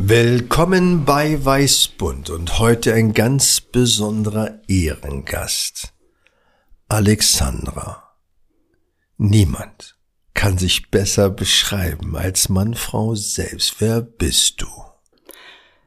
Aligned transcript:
Willkommen 0.00 1.04
bei 1.04 1.44
Weißbund 1.44 2.30
und 2.30 2.60
heute 2.60 2.94
ein 2.94 3.14
ganz 3.14 3.60
besonderer 3.60 4.60
Ehrengast. 4.68 5.92
Alexandra. 6.88 8.04
Niemand 9.16 9.96
kann 10.34 10.56
sich 10.56 10.92
besser 10.92 11.30
beschreiben 11.30 12.16
als 12.16 12.48
Mann-Frau 12.48 13.16
selbst. 13.16 13.80
Wer 13.80 14.00
bist 14.00 14.62
du? 14.62 14.68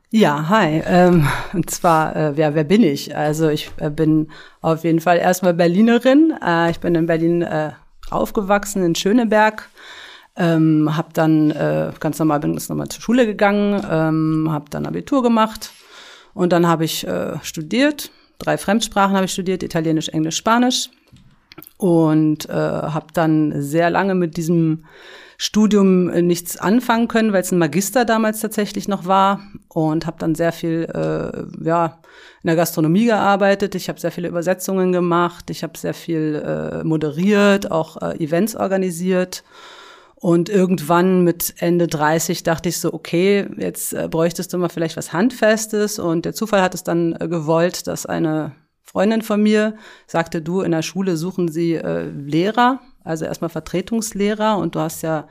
Ja, 0.09 0.49
hi. 0.49 0.83
Ähm, 0.85 1.29
und 1.53 1.69
zwar, 1.69 2.13
äh, 2.13 2.35
wer, 2.35 2.53
wer 2.53 2.65
bin 2.65 2.83
ich? 2.83 3.15
Also 3.15 3.47
ich 3.47 3.71
äh, 3.77 3.89
bin 3.89 4.29
auf 4.59 4.83
jeden 4.83 4.99
Fall 4.99 5.19
erstmal 5.19 5.53
Berlinerin. 5.53 6.33
Äh, 6.45 6.71
ich 6.71 6.81
bin 6.81 6.95
in 6.95 7.05
Berlin 7.05 7.43
äh, 7.43 7.71
aufgewachsen, 8.09 8.83
in 8.83 8.93
Schöneberg. 8.93 9.69
Ähm, 10.37 10.95
habe 10.95 11.09
dann 11.13 11.51
äh, 11.51 11.91
ganz 11.99 12.17
normal 12.17 12.39
bin 12.39 12.53
ganz 12.53 12.69
normal 12.69 12.87
zur 12.87 13.01
Schule 13.01 13.25
gegangen, 13.25 13.85
ähm, 13.89 14.47
habe 14.49 14.65
dann 14.69 14.85
Abitur 14.85 15.21
gemacht 15.23 15.71
und 16.33 16.53
dann 16.53 16.67
habe 16.67 16.85
ich 16.85 17.05
äh, 17.05 17.37
studiert. 17.43 18.11
Drei 18.39 18.57
Fremdsprachen 18.57 19.15
habe 19.15 19.25
ich 19.25 19.33
studiert: 19.33 19.61
Italienisch, 19.61 20.07
Englisch, 20.07 20.37
Spanisch 20.37 20.89
und 21.77 22.47
äh, 22.49 22.53
habe 22.53 23.07
dann 23.13 23.61
sehr 23.61 23.89
lange 23.89 24.15
mit 24.15 24.37
diesem 24.37 24.85
Studium 25.37 26.09
äh, 26.09 26.21
nichts 26.21 26.55
anfangen 26.57 27.07
können, 27.07 27.33
weil 27.33 27.41
es 27.41 27.51
ein 27.51 27.57
Magister 27.57 28.05
damals 28.05 28.39
tatsächlich 28.39 28.87
noch 28.87 29.05
war 29.05 29.41
und 29.69 30.05
habe 30.05 30.17
dann 30.19 30.35
sehr 30.35 30.51
viel 30.51 30.87
äh, 30.93 31.65
ja 31.65 31.99
in 32.43 32.47
der 32.47 32.55
Gastronomie 32.55 33.05
gearbeitet. 33.05 33.75
Ich 33.75 33.89
habe 33.89 33.99
sehr 33.99 34.11
viele 34.11 34.27
Übersetzungen 34.27 34.91
gemacht, 34.91 35.49
ich 35.49 35.63
habe 35.63 35.77
sehr 35.77 35.93
viel 35.93 36.35
äh, 36.35 36.83
moderiert, 36.83 37.71
auch 37.71 38.01
äh, 38.01 38.23
Events 38.23 38.55
organisiert 38.55 39.43
und 40.21 40.49
irgendwann 40.49 41.23
mit 41.23 41.55
Ende 41.57 41.87
30 41.87 42.43
dachte 42.43 42.69
ich 42.69 42.79
so, 42.79 42.93
okay, 42.93 43.47
jetzt 43.57 43.91
äh, 43.91 44.07
bräuchtest 44.07 44.53
du 44.53 44.59
mal 44.59 44.69
vielleicht 44.69 44.95
was 44.95 45.13
Handfestes. 45.13 45.97
Und 45.97 46.25
der 46.25 46.35
Zufall 46.35 46.61
hat 46.61 46.75
es 46.75 46.83
dann 46.83 47.13
äh, 47.19 47.27
gewollt, 47.27 47.87
dass 47.87 48.05
eine 48.05 48.51
Freundin 48.83 49.23
von 49.23 49.41
mir 49.41 49.75
sagte, 50.05 50.43
du, 50.43 50.61
in 50.61 50.73
der 50.73 50.83
Schule 50.83 51.17
suchen 51.17 51.47
sie 51.47 51.73
äh, 51.73 52.03
Lehrer, 52.03 52.81
also 53.03 53.25
erstmal 53.25 53.49
Vertretungslehrer. 53.49 54.59
Und 54.59 54.75
du 54.75 54.79
hast 54.81 55.01
ja 55.01 55.27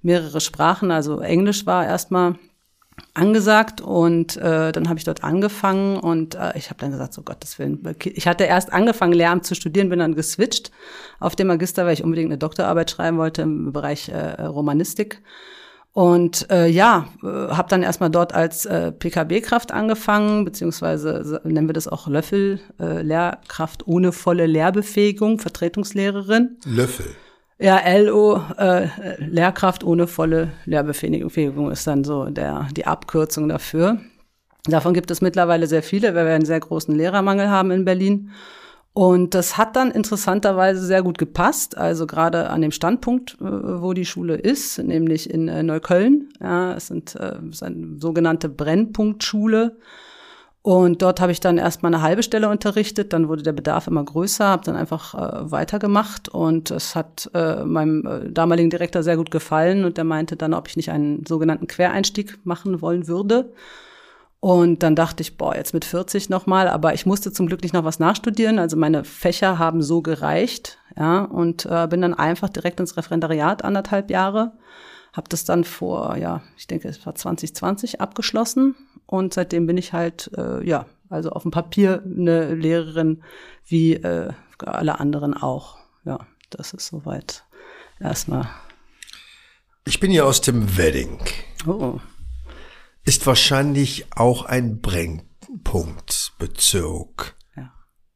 mehrere 0.00 0.40
Sprachen, 0.40 0.90
also 0.90 1.20
Englisch 1.20 1.64
war 1.64 1.86
erstmal 1.86 2.34
angesagt 3.14 3.80
und 3.80 4.36
äh, 4.36 4.72
dann 4.72 4.88
habe 4.88 4.98
ich 4.98 5.04
dort 5.04 5.22
angefangen 5.24 5.98
und 5.98 6.34
äh, 6.34 6.56
ich 6.56 6.70
habe 6.70 6.80
dann 6.80 6.92
gesagt, 6.92 7.14
so 7.14 7.22
Gottes 7.22 7.58
Willen, 7.58 7.80
ich 8.04 8.26
hatte 8.26 8.44
erst 8.44 8.72
angefangen 8.72 9.12
Lehramt 9.12 9.46
zu 9.46 9.54
studieren, 9.54 9.88
bin 9.88 9.98
dann 9.98 10.14
geswitcht 10.14 10.70
auf 11.20 11.36
dem 11.36 11.48
Magister, 11.48 11.84
weil 11.84 11.94
ich 11.94 12.04
unbedingt 12.04 12.30
eine 12.30 12.38
Doktorarbeit 12.38 12.90
schreiben 12.90 13.18
wollte 13.18 13.42
im 13.42 13.72
Bereich 13.72 14.08
äh, 14.08 14.42
Romanistik 14.42 15.22
und 15.92 16.50
äh, 16.50 16.68
ja, 16.68 17.08
äh, 17.22 17.26
habe 17.26 17.68
dann 17.68 17.82
erstmal 17.82 18.10
dort 18.10 18.34
als 18.34 18.64
äh, 18.64 18.92
PKB-Kraft 18.92 19.72
angefangen, 19.72 20.44
beziehungsweise 20.44 21.40
nennen 21.44 21.68
wir 21.68 21.74
das 21.74 21.86
auch 21.86 22.08
Löffel, 22.08 22.60
äh, 22.80 23.02
Lehrkraft 23.02 23.86
ohne 23.86 24.12
volle 24.12 24.46
Lehrbefähigung, 24.46 25.38
Vertretungslehrerin. 25.38 26.56
Löffel. 26.64 27.06
Ja, 27.62 27.80
LO, 27.96 28.40
äh, 28.58 28.88
Lehrkraft 29.18 29.84
ohne 29.84 30.08
volle 30.08 30.50
Lehrbefähigung 30.64 31.70
ist 31.70 31.86
dann 31.86 32.02
so 32.02 32.24
der, 32.24 32.66
die 32.76 32.86
Abkürzung 32.86 33.48
dafür. 33.48 34.00
Davon 34.64 34.94
gibt 34.94 35.12
es 35.12 35.20
mittlerweile 35.20 35.68
sehr 35.68 35.84
viele, 35.84 36.16
weil 36.16 36.26
wir 36.26 36.34
einen 36.34 36.44
sehr 36.44 36.58
großen 36.58 36.92
Lehrermangel 36.92 37.48
haben 37.48 37.70
in 37.70 37.84
Berlin. 37.84 38.32
Und 38.94 39.34
das 39.34 39.58
hat 39.58 39.76
dann 39.76 39.92
interessanterweise 39.92 40.84
sehr 40.84 41.04
gut 41.04 41.18
gepasst, 41.18 41.78
also 41.78 42.08
gerade 42.08 42.50
an 42.50 42.62
dem 42.62 42.72
Standpunkt, 42.72 43.36
äh, 43.40 43.44
wo 43.44 43.92
die 43.92 44.06
Schule 44.06 44.34
ist, 44.34 44.78
nämlich 44.78 45.30
in 45.30 45.46
äh, 45.46 45.62
Neukölln. 45.62 46.30
Ja, 46.40 46.74
es 46.74 46.88
sind 46.88 47.14
äh, 47.14 47.36
es 47.48 47.56
ist 47.56 47.62
eine 47.62 48.00
sogenannte 48.00 48.48
Brennpunktschule. 48.48 49.76
Und 50.62 51.02
dort 51.02 51.20
habe 51.20 51.32
ich 51.32 51.40
dann 51.40 51.58
erstmal 51.58 51.92
eine 51.92 52.02
halbe 52.02 52.22
Stelle 52.22 52.48
unterrichtet, 52.48 53.12
dann 53.12 53.26
wurde 53.28 53.42
der 53.42 53.52
Bedarf 53.52 53.88
immer 53.88 54.04
größer, 54.04 54.46
habe 54.46 54.64
dann 54.64 54.76
einfach 54.76 55.14
äh, 55.14 55.50
weitergemacht. 55.50 56.28
Und 56.28 56.70
es 56.70 56.94
hat 56.94 57.28
äh, 57.34 57.64
meinem 57.64 58.06
äh, 58.06 58.30
damaligen 58.30 58.70
Direktor 58.70 59.02
sehr 59.02 59.16
gut 59.16 59.32
gefallen. 59.32 59.84
Und 59.84 59.96
der 59.96 60.04
meinte 60.04 60.36
dann, 60.36 60.54
ob 60.54 60.68
ich 60.68 60.76
nicht 60.76 60.92
einen 60.92 61.26
sogenannten 61.26 61.66
Quereinstieg 61.66 62.38
machen 62.44 62.80
wollen 62.80 63.08
würde. 63.08 63.52
Und 64.38 64.84
dann 64.84 64.94
dachte 64.94 65.22
ich, 65.22 65.36
boah, 65.36 65.54
jetzt 65.54 65.74
mit 65.74 65.84
40 65.84 66.28
nochmal, 66.28 66.68
aber 66.68 66.94
ich 66.94 67.06
musste 67.06 67.32
zum 67.32 67.46
Glück 67.46 67.62
nicht 67.62 67.74
noch 67.74 67.84
was 67.84 68.00
nachstudieren, 68.00 68.58
also 68.58 68.76
meine 68.76 69.04
Fächer 69.04 69.56
haben 69.60 69.82
so 69.82 70.02
gereicht, 70.02 70.78
ja, 70.96 71.22
und 71.22 71.64
äh, 71.66 71.86
bin 71.86 72.02
dann 72.02 72.12
einfach 72.12 72.48
direkt 72.48 72.80
ins 72.80 72.96
Referendariat 72.96 73.62
anderthalb 73.64 74.10
Jahre, 74.10 74.50
habe 75.12 75.28
das 75.28 75.44
dann 75.44 75.62
vor, 75.62 76.16
ja, 76.16 76.42
ich 76.56 76.66
denke, 76.66 76.88
es 76.88 77.06
war 77.06 77.14
2020 77.14 78.00
abgeschlossen 78.00 78.74
und 79.12 79.34
seitdem 79.34 79.66
bin 79.66 79.76
ich 79.76 79.92
halt, 79.92 80.30
äh, 80.38 80.66
ja, 80.66 80.86
also 81.10 81.32
auf 81.32 81.42
dem 81.42 81.50
Papier 81.50 82.02
eine 82.02 82.54
Lehrerin 82.54 83.22
wie 83.66 83.92
äh, 83.92 84.32
alle 84.58 85.00
anderen 85.00 85.34
auch. 85.34 85.76
Ja, 86.06 86.26
das 86.48 86.72
ist 86.72 86.86
soweit 86.86 87.44
erstmal. 88.00 88.48
Ich 89.84 90.00
bin 90.00 90.12
ja 90.12 90.24
aus 90.24 90.40
dem 90.40 90.78
Wedding. 90.78 91.18
Oh. 91.66 92.00
Ist 93.04 93.26
wahrscheinlich 93.26 94.06
auch 94.12 94.46
ein 94.46 94.80
Brennpunktbezirk. 94.80 97.36
Ja. 97.54 97.70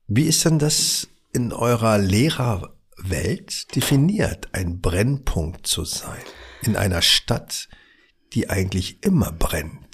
Wie 0.06 0.24
ist 0.24 0.46
denn 0.46 0.58
das 0.58 1.08
in 1.34 1.52
eurer 1.52 1.98
Lehrerwelt 1.98 3.76
definiert, 3.76 4.48
ein 4.54 4.80
Brennpunkt 4.80 5.66
zu 5.66 5.84
sein? 5.84 6.22
In 6.62 6.74
einer 6.74 7.02
Stadt, 7.02 7.68
die 8.32 8.48
eigentlich 8.48 9.04
immer 9.04 9.30
brennt 9.30 9.85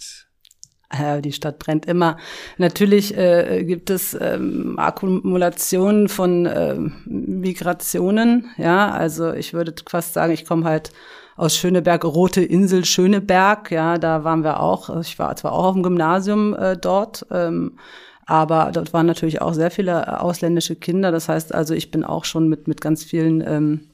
die 1.22 1.32
Stadt 1.32 1.58
brennt 1.58 1.86
immer. 1.86 2.16
Natürlich 2.58 3.16
äh, 3.16 3.64
gibt 3.64 3.90
es 3.90 4.16
ähm, 4.20 4.78
Akkumulationen 4.78 6.08
von 6.08 6.46
äh, 6.46 6.76
Migrationen. 7.06 8.50
Ja, 8.58 8.90
also 8.90 9.32
ich 9.32 9.54
würde 9.54 9.74
fast 9.88 10.14
sagen, 10.14 10.32
ich 10.32 10.44
komme 10.44 10.64
halt 10.64 10.92
aus 11.36 11.56
Schöneberg, 11.56 12.04
Rote 12.04 12.42
Insel 12.42 12.84
Schöneberg. 12.84 13.70
Ja, 13.70 13.98
da 13.98 14.24
waren 14.24 14.44
wir 14.44 14.60
auch. 14.60 15.00
Ich 15.00 15.18
war 15.18 15.34
zwar 15.36 15.52
auch 15.52 15.64
auf 15.64 15.74
dem 15.74 15.82
Gymnasium 15.82 16.54
äh, 16.54 16.76
dort. 16.76 17.26
Ähm, 17.30 17.78
aber 18.26 18.70
dort 18.72 18.92
waren 18.92 19.06
natürlich 19.06 19.42
auch 19.42 19.52
sehr 19.52 19.70
viele 19.70 20.20
ausländische 20.20 20.76
Kinder. 20.76 21.10
Das 21.10 21.28
heißt 21.28 21.54
also, 21.54 21.74
ich 21.74 21.90
bin 21.90 22.04
auch 22.04 22.24
schon 22.24 22.48
mit, 22.48 22.68
mit 22.68 22.80
ganz 22.80 23.02
vielen 23.02 23.40
ähm, 23.40 23.88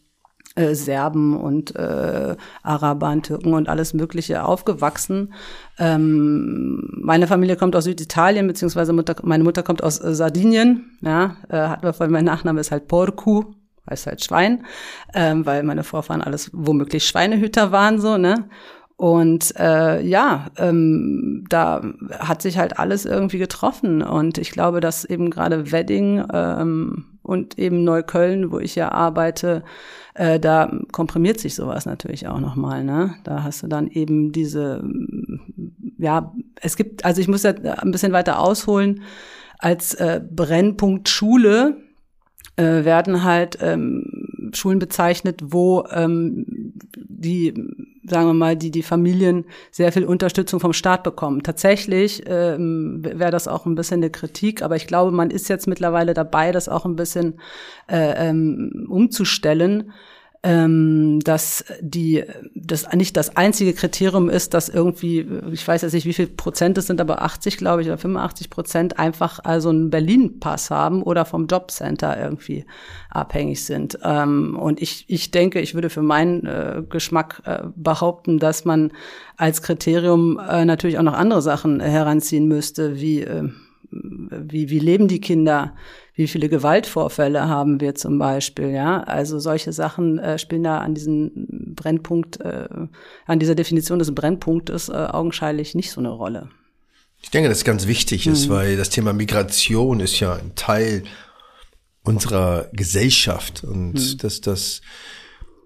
äh, 0.59 0.75
Serben 0.75 1.37
und 1.37 1.77
äh, 1.77 2.37
Arabern, 2.63 3.23
Türken 3.23 3.55
und 3.55 3.69
alles 3.69 3.95
Mögliche 3.95 4.45
aufgewachsen. 4.45 5.33
Ähm, 5.79 6.91
meine 7.01 7.29
Familie 7.29 7.57
kommt 7.57 7.77
aus 7.77 7.85
Süditalien, 7.85 8.47
beziehungsweise 8.47 8.93
Mutter, 8.93 9.15
meine 9.23 9.45
Mutter 9.45 9.63
kommt 9.63 9.83
aus 9.83 10.03
äh, 10.03 10.15
Sardinien. 10.15 10.99
Ja, 11.01 11.37
äh, 11.49 11.57
hat 11.57 11.83
wir 11.83 11.93
vorhin, 11.93 12.13
mein 12.13 12.25
Nachname 12.25 12.61
ist 12.61 12.73
halt 12.73 12.89
Porcu, 12.89 13.55
heißt 13.89 14.09
halt 14.09 14.25
Schwein, 14.25 14.65
ähm, 15.15 15.47
weil 15.47 15.63
meine 15.63 15.85
Vorfahren 15.85 16.23
alles 16.23 16.51
womöglich 16.53 17.07
Schweinehüter 17.07 17.71
waren, 17.71 18.01
so, 18.01 18.17
ne? 18.17 18.49
Und 18.97 19.55
äh, 19.57 20.03
ja, 20.03 20.47
ähm, 20.57 21.45
da 21.49 21.83
hat 22.19 22.43
sich 22.43 22.59
halt 22.59 22.81
alles 22.81 23.05
irgendwie 23.05 23.39
getroffen. 23.39 24.03
Und 24.03 24.39
ich 24.39 24.51
glaube, 24.51 24.81
dass 24.81 25.05
eben 25.05 25.31
gerade 25.31 25.71
Wedding 25.71 26.25
ähm, 26.33 27.18
und 27.29 27.59
eben 27.59 27.85
Neukölln, 27.85 28.51
wo 28.51 28.59
ich 28.59 28.75
ja 28.75 28.91
arbeite, 28.91 29.63
äh, 30.15 30.41
da 30.41 30.73
komprimiert 30.93 31.39
sich 31.39 31.55
sowas 31.55 31.85
natürlich 31.85 32.27
auch 32.27 32.41
nochmal. 32.41 32.85
Ne? 32.85 33.15
Da 33.23 33.43
hast 33.43 33.63
du 33.63 33.67
dann 33.67 33.87
eben 33.89 34.33
diese, 34.33 34.83
ja, 35.99 36.33
es 36.61 36.77
gibt, 36.77 37.05
also 37.05 37.21
ich 37.21 37.29
muss 37.29 37.43
ja 37.43 37.51
ein 37.51 37.91
bisschen 37.91 38.13
weiter 38.13 38.41
ausholen, 38.41 39.03
als 39.59 39.95
äh, 39.95 40.23
Brennpunkt 40.29 41.11
Schule 41.11 41.77
äh, 42.57 42.85
werden 42.85 43.25
halt 43.25 43.59
ähm, 43.61 44.28
Schulen 44.55 44.79
bezeichnet, 44.79 45.41
wo 45.45 45.85
ähm, 45.91 46.73
die, 46.97 47.55
sagen 48.05 48.27
wir 48.27 48.35
mal, 48.35 48.57
die, 48.57 48.71
die 48.71 48.83
Familien 48.83 49.45
sehr 49.71 49.93
viel 49.93 50.05
Unterstützung 50.05 50.61
vom 50.61 50.73
Staat 50.73 51.03
bekommen. 51.03 51.43
Tatsächlich 51.43 52.23
ähm, 52.27 53.03
wäre 53.03 53.31
das 53.31 53.49
auch 53.49 53.67
ein 53.67 53.75
bisschen 53.75 53.99
eine 53.99 54.11
Kritik, 54.11 54.63
aber 54.63 54.77
ich 54.77 54.87
glaube, 54.87 55.11
man 55.13 55.31
ist 55.31 55.49
jetzt 55.49 55.67
mittlerweile 55.67 56.15
dabei, 56.15 56.53
das 56.53 56.69
auch 56.69 56.85
ein 56.85 56.97
bisschen 56.97 57.41
äh, 57.89 58.29
ähm, 58.29 58.87
umzustellen 58.89 59.93
ähm, 60.45 61.19
dass 61.25 61.65
die 61.81 62.25
das 62.55 62.93
nicht 62.93 63.17
das 63.17 63.37
einzige 63.37 63.73
Kriterium 63.73 64.29
ist, 64.29 64.55
dass 64.55 64.69
irgendwie, 64.69 65.27
ich 65.51 65.67
weiß 65.67 65.83
jetzt 65.83 65.95
nicht, 65.95 66.07
wie 66.07 66.13
viel 66.13 66.29
Prozent 66.29 66.79
es 66.79 66.87
sind, 66.87 67.01
aber 67.01 67.23
80, 67.23 67.57
glaube 67.57 67.83
ich, 67.83 67.89
oder 67.89 67.99
85 67.99 68.49
Prozent 68.49 68.99
einfach 68.99 69.41
also 69.43 69.71
einen 69.71 69.91
Berlin-Pass 69.91 70.71
haben 70.71 71.03
oder 71.03 71.25
vom 71.25 71.49
Jobcenter 71.49 72.21
irgendwie 72.21 72.67
abhängig 73.11 73.65
sind. 73.65 73.99
Ähm, 74.05 74.57
und 74.57 74.81
ich, 74.81 75.07
ich 75.09 75.33
denke, 75.33 75.61
ich 75.61 75.75
würde 75.75 75.91
für 75.91 76.03
meinen 76.03 76.47
äh, 76.47 76.83
Geschmack 76.89 77.43
äh, 77.45 77.65
behaupten, 77.75 78.39
dass 78.39 78.65
man 78.65 78.93
als 79.37 79.63
Kriterium 79.63 80.39
äh, 80.39 80.65
natürlich 80.65 80.99
auch 80.99 81.03
noch 81.03 81.15
andere 81.15 81.43
Sachen 81.43 81.81
heranziehen 81.81 82.47
müsste, 82.47 83.01
wie 83.01 83.23
äh, 83.23 83.49
wie, 83.91 84.71
wie 84.71 84.79
leben 84.79 85.09
die 85.09 85.21
Kinder? 85.21 85.75
Wie 86.19 86.27
viele 86.27 86.49
Gewaltvorfälle 86.49 87.49
haben 87.49 87.81
wir 87.81 87.95
zum 87.95 88.19
Beispiel? 88.19 88.71
Ja, 88.71 89.05
also 89.05 89.39
solche 89.39 89.73
Sachen 89.73 90.19
äh, 90.19 90.37
spielen 90.37 90.65
da 90.65 90.79
an 90.79 90.93
diesem 90.93 91.31
Brennpunkt, 91.77 92.41
äh, 92.41 92.67
an 93.27 93.39
dieser 93.39 93.55
Definition 93.55 94.01
des 94.01 94.13
Brennpunktes 94.13 94.89
äh, 94.89 94.95
augenscheinlich 94.95 95.77
nicht 95.77 95.93
so 95.93 96.01
eine 96.01 96.09
Rolle. 96.09 96.51
Ich 97.23 97.31
denke, 97.31 97.49
das 97.49 97.63
ganz 97.63 97.87
wichtig 97.87 98.27
ist, 98.27 98.49
mhm. 98.49 98.51
weil 98.53 98.77
das 98.77 98.91
Thema 98.91 99.13
Migration 99.13 100.01
ist 100.01 100.19
ja 100.19 100.35
ein 100.35 100.57
Teil 100.57 101.05
unserer 102.03 102.69
Gesellschaft 102.73 103.63
und 103.63 103.93
mhm. 103.93 104.19
dass 104.19 104.41
das 104.41 104.81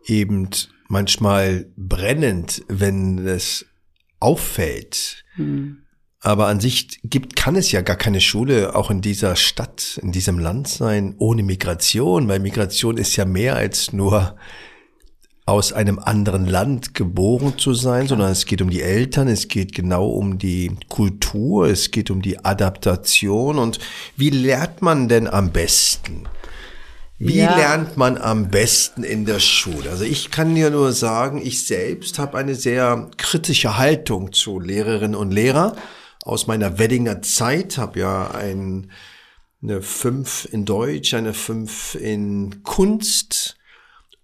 eben 0.04 0.50
manchmal 0.86 1.64
brennend, 1.78 2.62
wenn 2.68 3.26
es 3.26 3.64
auffällt, 4.20 5.24
mhm. 5.38 5.78
Aber 6.24 6.46
an 6.46 6.60
sich 6.60 7.00
gibt, 7.02 7.34
kann 7.34 7.56
es 7.56 7.72
ja 7.72 7.80
gar 7.80 7.96
keine 7.96 8.20
Schule 8.20 8.76
auch 8.76 8.92
in 8.92 9.00
dieser 9.00 9.34
Stadt, 9.34 9.98
in 10.00 10.12
diesem 10.12 10.38
Land 10.38 10.68
sein, 10.68 11.16
ohne 11.18 11.42
Migration, 11.42 12.28
weil 12.28 12.38
Migration 12.38 12.96
ist 12.96 13.16
ja 13.16 13.24
mehr 13.24 13.56
als 13.56 13.92
nur 13.92 14.36
aus 15.44 15.72
einem 15.72 15.98
anderen 15.98 16.46
Land 16.46 16.94
geboren 16.94 17.58
zu 17.58 17.74
sein, 17.74 18.06
sondern 18.06 18.30
es 18.30 18.46
geht 18.46 18.62
um 18.62 18.70
die 18.70 18.82
Eltern, 18.82 19.26
es 19.26 19.48
geht 19.48 19.74
genau 19.74 20.08
um 20.08 20.38
die 20.38 20.70
Kultur, 20.88 21.66
es 21.66 21.90
geht 21.90 22.12
um 22.12 22.22
die 22.22 22.44
Adaptation 22.44 23.58
und 23.58 23.80
wie 24.16 24.30
lernt 24.30 24.80
man 24.80 25.08
denn 25.08 25.26
am 25.26 25.50
besten? 25.50 26.28
Wie 27.18 27.38
ja. 27.38 27.56
lernt 27.56 27.96
man 27.96 28.16
am 28.16 28.48
besten 28.48 29.02
in 29.02 29.24
der 29.26 29.40
Schule? 29.40 29.90
Also 29.90 30.04
ich 30.04 30.30
kann 30.30 30.54
dir 30.54 30.70
nur 30.70 30.92
sagen, 30.92 31.40
ich 31.44 31.66
selbst 31.66 32.20
habe 32.20 32.38
eine 32.38 32.54
sehr 32.54 33.10
kritische 33.16 33.76
Haltung 33.76 34.32
zu 34.32 34.60
Lehrerinnen 34.60 35.16
und 35.16 35.32
Lehrern 35.32 35.72
aus 36.22 36.46
meiner 36.46 36.78
Weddinger 36.78 37.22
Zeit, 37.22 37.78
habe 37.78 38.00
ja 38.00 38.30
ein, 38.30 38.90
eine 39.62 39.82
5 39.82 40.48
in 40.52 40.64
Deutsch, 40.64 41.14
eine 41.14 41.34
5 41.34 41.96
in 41.96 42.62
Kunst 42.62 43.56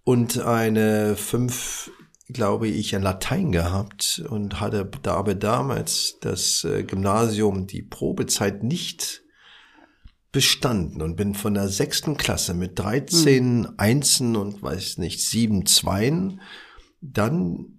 und 0.03 0.39
eine 0.39 1.15
5, 1.15 1.91
glaube 2.29 2.67
ich, 2.67 2.93
in 2.93 3.01
Latein 3.01 3.51
gehabt 3.51 4.23
und 4.29 4.59
hatte 4.59 4.89
da 5.01 5.15
aber 5.15 5.35
damals 5.35 6.17
das 6.21 6.63
äh, 6.63 6.83
Gymnasium 6.83 7.67
die 7.67 7.81
Probezeit 7.81 8.63
nicht 8.63 9.21
bestanden 10.31 11.01
und 11.01 11.15
bin 11.15 11.33
von 11.33 11.55
der 11.55 11.67
sechsten 11.67 12.15
Klasse 12.15 12.53
mit 12.53 12.77
13 12.77 13.65
hm. 13.65 13.73
Einsen 13.77 14.35
und 14.35 14.61
weiß 14.61 14.99
nicht, 14.99 15.21
sieben 15.21 15.65
Zweien 15.65 16.41
dann 17.01 17.78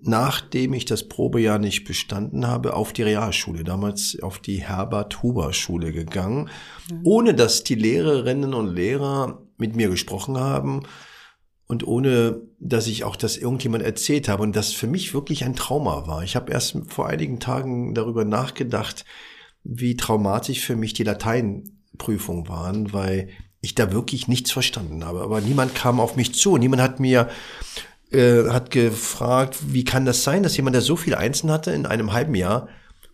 nachdem 0.00 0.74
ich 0.74 0.84
das 0.84 1.08
Probejahr 1.08 1.58
nicht 1.58 1.84
bestanden 1.84 2.46
habe, 2.46 2.74
auf 2.74 2.92
die 2.92 3.02
Realschule, 3.02 3.64
damals 3.64 4.18
auf 4.20 4.38
die 4.38 4.62
Herbert-Huber-Schule 4.62 5.92
gegangen, 5.92 6.50
mhm. 6.90 7.00
ohne 7.04 7.34
dass 7.34 7.64
die 7.64 7.74
Lehrerinnen 7.74 8.54
und 8.54 8.74
Lehrer 8.74 9.42
mit 9.58 9.76
mir 9.76 9.88
gesprochen 9.88 10.38
haben 10.38 10.82
und 11.66 11.86
ohne 11.86 12.40
dass 12.58 12.86
ich 12.86 13.04
auch 13.04 13.16
das 13.16 13.36
irgendjemand 13.36 13.84
erzählt 13.84 14.28
habe 14.28 14.42
und 14.42 14.56
das 14.56 14.72
für 14.72 14.86
mich 14.86 15.14
wirklich 15.14 15.44
ein 15.44 15.56
Trauma 15.56 16.06
war. 16.06 16.22
Ich 16.22 16.36
habe 16.36 16.52
erst 16.52 16.78
vor 16.88 17.06
einigen 17.06 17.40
Tagen 17.40 17.94
darüber 17.94 18.24
nachgedacht, 18.24 19.04
wie 19.62 19.96
traumatisch 19.96 20.60
für 20.60 20.76
mich 20.76 20.94
die 20.94 21.02
Lateinprüfungen 21.04 22.48
waren, 22.48 22.92
weil 22.92 23.28
ich 23.60 23.74
da 23.74 23.92
wirklich 23.92 24.28
nichts 24.28 24.52
verstanden 24.52 25.04
habe. 25.04 25.22
Aber 25.22 25.40
niemand 25.40 25.74
kam 25.74 25.98
auf 25.98 26.14
mich 26.14 26.34
zu. 26.34 26.56
Niemand 26.56 26.82
hat 26.82 27.00
mir 27.00 27.28
äh, 28.12 28.48
hat 28.48 28.70
gefragt, 28.70 29.56
wie 29.68 29.84
kann 29.84 30.04
das 30.04 30.24
sein, 30.24 30.42
dass 30.42 30.56
jemand, 30.56 30.74
der 30.74 30.82
so 30.82 30.96
viel 30.96 31.14
Einsen 31.14 31.50
hatte, 31.50 31.72
in 31.72 31.86
einem 31.86 32.12
halben 32.12 32.34
Jahr 32.34 32.68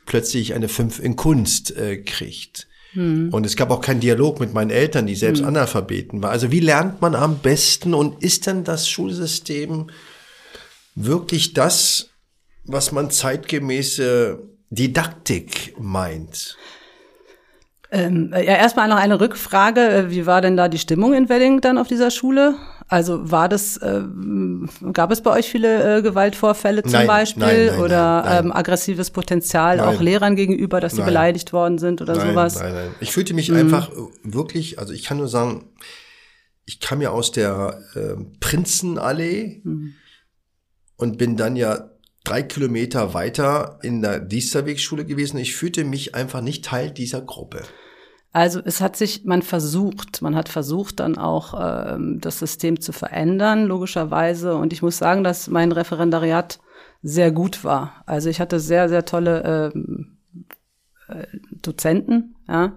plötzlich 0.06 0.54
eine 0.54 0.68
5 0.68 0.98
in 0.98 1.16
Kunst 1.16 1.76
äh, 1.76 1.98
kriegt. 1.98 2.68
Hm. 2.92 3.30
Und 3.32 3.46
es 3.46 3.56
gab 3.56 3.70
auch 3.70 3.80
keinen 3.80 4.00
Dialog 4.00 4.40
mit 4.40 4.52
meinen 4.52 4.70
Eltern, 4.70 5.06
die 5.06 5.14
selbst 5.14 5.40
hm. 5.40 5.48
Analphabeten 5.48 6.22
waren. 6.22 6.30
Also 6.30 6.50
wie 6.50 6.60
lernt 6.60 7.00
man 7.00 7.14
am 7.14 7.38
besten 7.38 7.94
und 7.94 8.22
ist 8.22 8.46
denn 8.46 8.64
das 8.64 8.88
Schulsystem 8.88 9.90
wirklich 10.94 11.54
das, 11.54 12.10
was 12.64 12.92
man 12.92 13.10
zeitgemäße 13.10 14.40
Didaktik 14.70 15.74
meint? 15.78 16.56
Ähm, 17.90 18.30
ja, 18.32 18.40
erstmal 18.40 18.88
noch 18.88 18.96
eine 18.96 19.20
Rückfrage. 19.20 20.06
Wie 20.08 20.26
war 20.26 20.40
denn 20.40 20.56
da 20.56 20.68
die 20.68 20.78
Stimmung 20.78 21.12
in 21.12 21.28
Wedding 21.28 21.60
dann 21.60 21.78
auf 21.78 21.88
dieser 21.88 22.10
Schule? 22.10 22.56
Also 22.92 23.30
war 23.30 23.48
das, 23.48 23.78
äh, 23.78 24.02
gab 24.92 25.10
es 25.12 25.22
bei 25.22 25.30
euch 25.30 25.50
viele 25.50 25.96
äh, 25.96 26.02
Gewaltvorfälle 26.02 26.82
zum 26.82 26.92
nein, 26.92 27.06
Beispiel 27.06 27.42
nein, 27.42 27.66
nein, 27.68 27.80
oder 27.80 28.40
ähm, 28.44 28.52
aggressives 28.52 29.10
Potenzial 29.10 29.80
auch 29.80 29.98
Lehrern 29.98 30.36
gegenüber, 30.36 30.78
dass 30.78 30.96
sie 30.96 31.02
beleidigt 31.02 31.54
worden 31.54 31.78
sind 31.78 32.02
oder 32.02 32.16
sowas? 32.16 32.60
Nein, 32.60 32.74
nein. 32.74 32.94
Ich 33.00 33.10
fühlte 33.10 33.32
mich 33.32 33.50
mhm. 33.50 33.56
einfach 33.56 33.90
wirklich, 34.22 34.78
also 34.78 34.92
ich 34.92 35.04
kann 35.04 35.16
nur 35.16 35.28
sagen, 35.28 35.70
ich 36.66 36.80
kam 36.80 37.00
ja 37.00 37.08
aus 37.12 37.32
der 37.32 37.80
äh, 37.94 38.22
Prinzenallee 38.40 39.62
mhm. 39.64 39.94
und 40.98 41.16
bin 41.16 41.38
dann 41.38 41.56
ja 41.56 41.88
drei 42.24 42.42
Kilometer 42.42 43.14
weiter 43.14 43.78
in 43.82 44.02
der 44.02 44.20
Diesterwegschule 44.20 45.06
gewesen. 45.06 45.38
Ich 45.38 45.56
fühlte 45.56 45.84
mich 45.84 46.14
einfach 46.14 46.42
nicht 46.42 46.66
Teil 46.66 46.90
dieser 46.90 47.22
Gruppe. 47.22 47.62
Also 48.32 48.60
es 48.64 48.80
hat 48.80 48.96
sich, 48.96 49.24
man 49.24 49.42
versucht, 49.42 50.22
man 50.22 50.34
hat 50.34 50.48
versucht 50.48 51.00
dann 51.00 51.18
auch 51.18 51.52
ähm, 51.58 52.18
das 52.20 52.38
System 52.38 52.80
zu 52.80 52.92
verändern, 52.92 53.66
logischerweise. 53.66 54.56
Und 54.56 54.72
ich 54.72 54.82
muss 54.82 54.96
sagen, 54.96 55.22
dass 55.22 55.48
mein 55.48 55.70
Referendariat 55.70 56.58
sehr 57.02 57.30
gut 57.30 57.62
war. 57.62 58.02
Also 58.06 58.30
ich 58.30 58.40
hatte 58.40 58.58
sehr, 58.58 58.88
sehr 58.88 59.04
tolle 59.04 59.72
ähm, 59.74 60.16
äh, 61.08 61.26
Dozenten, 61.50 62.36
ja. 62.48 62.72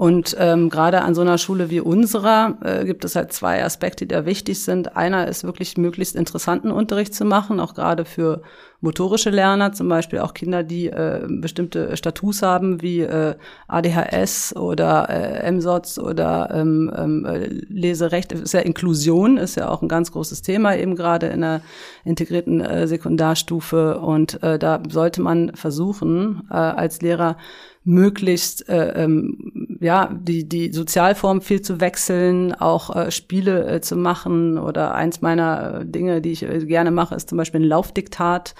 Und 0.00 0.34
ähm, 0.38 0.70
gerade 0.70 1.02
an 1.02 1.14
so 1.14 1.20
einer 1.20 1.36
Schule 1.36 1.68
wie 1.68 1.80
unserer 1.80 2.56
äh, 2.64 2.86
gibt 2.86 3.04
es 3.04 3.16
halt 3.16 3.34
zwei 3.34 3.62
Aspekte, 3.62 4.06
die 4.06 4.14
da 4.14 4.24
wichtig 4.24 4.62
sind. 4.64 4.96
Einer 4.96 5.28
ist 5.28 5.44
wirklich 5.44 5.76
möglichst 5.76 6.16
interessanten 6.16 6.70
Unterricht 6.70 7.14
zu 7.14 7.26
machen, 7.26 7.60
auch 7.60 7.74
gerade 7.74 8.06
für 8.06 8.40
motorische 8.80 9.28
Lerner, 9.28 9.72
zum 9.72 9.90
Beispiel 9.90 10.20
auch 10.20 10.32
Kinder, 10.32 10.62
die 10.62 10.86
äh, 10.86 11.26
bestimmte 11.28 11.94
Status 11.98 12.40
haben, 12.40 12.80
wie 12.80 13.00
äh, 13.00 13.34
ADHS 13.68 14.56
oder 14.56 15.10
äh, 15.10 15.52
MSOTS 15.52 15.98
oder 15.98 16.48
ähm, 16.50 16.90
ähm, 16.96 17.26
äh, 17.26 17.46
Leserecht. 17.68 18.32
Ist 18.32 18.54
ja 18.54 18.60
Inklusion, 18.60 19.36
ist 19.36 19.56
ja 19.56 19.68
auch 19.68 19.82
ein 19.82 19.88
ganz 19.88 20.12
großes 20.12 20.40
Thema, 20.40 20.76
eben 20.76 20.96
gerade 20.96 21.26
in 21.26 21.42
der 21.42 21.60
integrierten 22.04 22.62
äh, 22.62 22.88
Sekundarstufe. 22.88 23.98
Und 23.98 24.42
äh, 24.42 24.58
da 24.58 24.82
sollte 24.88 25.20
man 25.20 25.54
versuchen, 25.54 26.48
äh, 26.50 26.54
als 26.54 27.02
Lehrer 27.02 27.36
möglichst 27.84 28.68
äh, 28.68 29.04
ähm, 29.04 29.78
ja 29.80 30.10
die 30.12 30.48
die 30.48 30.72
Sozialform 30.72 31.40
viel 31.40 31.62
zu 31.62 31.80
wechseln, 31.80 32.52
auch 32.52 32.94
äh, 32.94 33.10
Spiele 33.10 33.66
äh, 33.66 33.80
zu 33.80 33.96
machen. 33.96 34.58
Oder 34.58 34.94
eins 34.94 35.22
meiner 35.22 35.80
äh, 35.80 35.86
Dinge, 35.86 36.20
die 36.20 36.32
ich 36.32 36.42
äh, 36.42 36.64
gerne 36.66 36.90
mache, 36.90 37.14
ist 37.14 37.30
zum 37.30 37.38
Beispiel 37.38 37.60
ein 37.60 37.68
Laufdiktat. 37.68 38.54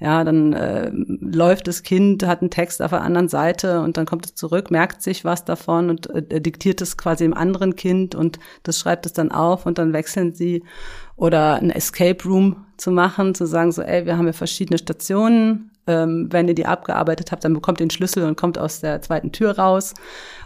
Ja, 0.00 0.24
dann 0.24 0.52
äh, 0.52 0.90
läuft 0.92 1.68
das 1.68 1.84
Kind, 1.84 2.26
hat 2.26 2.40
einen 2.40 2.50
Text 2.50 2.82
auf 2.82 2.90
der 2.90 3.02
anderen 3.02 3.28
Seite 3.28 3.80
und 3.80 3.96
dann 3.96 4.06
kommt 4.06 4.26
es 4.26 4.34
zurück, 4.34 4.72
merkt 4.72 5.02
sich 5.02 5.24
was 5.24 5.44
davon 5.44 5.88
und 5.88 6.10
äh, 6.10 6.40
diktiert 6.40 6.82
es 6.82 6.96
quasi 6.96 7.24
dem 7.24 7.32
anderen 7.32 7.76
Kind 7.76 8.16
und 8.16 8.40
das 8.64 8.80
schreibt 8.80 9.06
es 9.06 9.12
dann 9.12 9.30
auf 9.30 9.66
und 9.66 9.78
dann 9.78 9.92
wechseln 9.92 10.34
sie. 10.34 10.64
Oder 11.16 11.54
ein 11.54 11.70
Escape 11.70 12.24
Room 12.24 12.66
zu 12.76 12.90
machen, 12.90 13.36
zu 13.36 13.46
sagen 13.46 13.70
so, 13.70 13.82
ey, 13.82 14.04
wir 14.04 14.18
haben 14.18 14.26
ja 14.26 14.32
verschiedene 14.32 14.78
Stationen, 14.78 15.70
ähm, 15.86 16.28
wenn 16.30 16.48
ihr 16.48 16.54
die 16.54 16.66
abgearbeitet 16.66 17.32
habt, 17.32 17.44
dann 17.44 17.54
bekommt 17.54 17.80
ihr 17.80 17.86
den 17.86 17.90
Schlüssel 17.90 18.24
und 18.24 18.36
kommt 18.36 18.58
aus 18.58 18.80
der 18.80 19.02
zweiten 19.02 19.32
Tür 19.32 19.58
raus. 19.58 19.94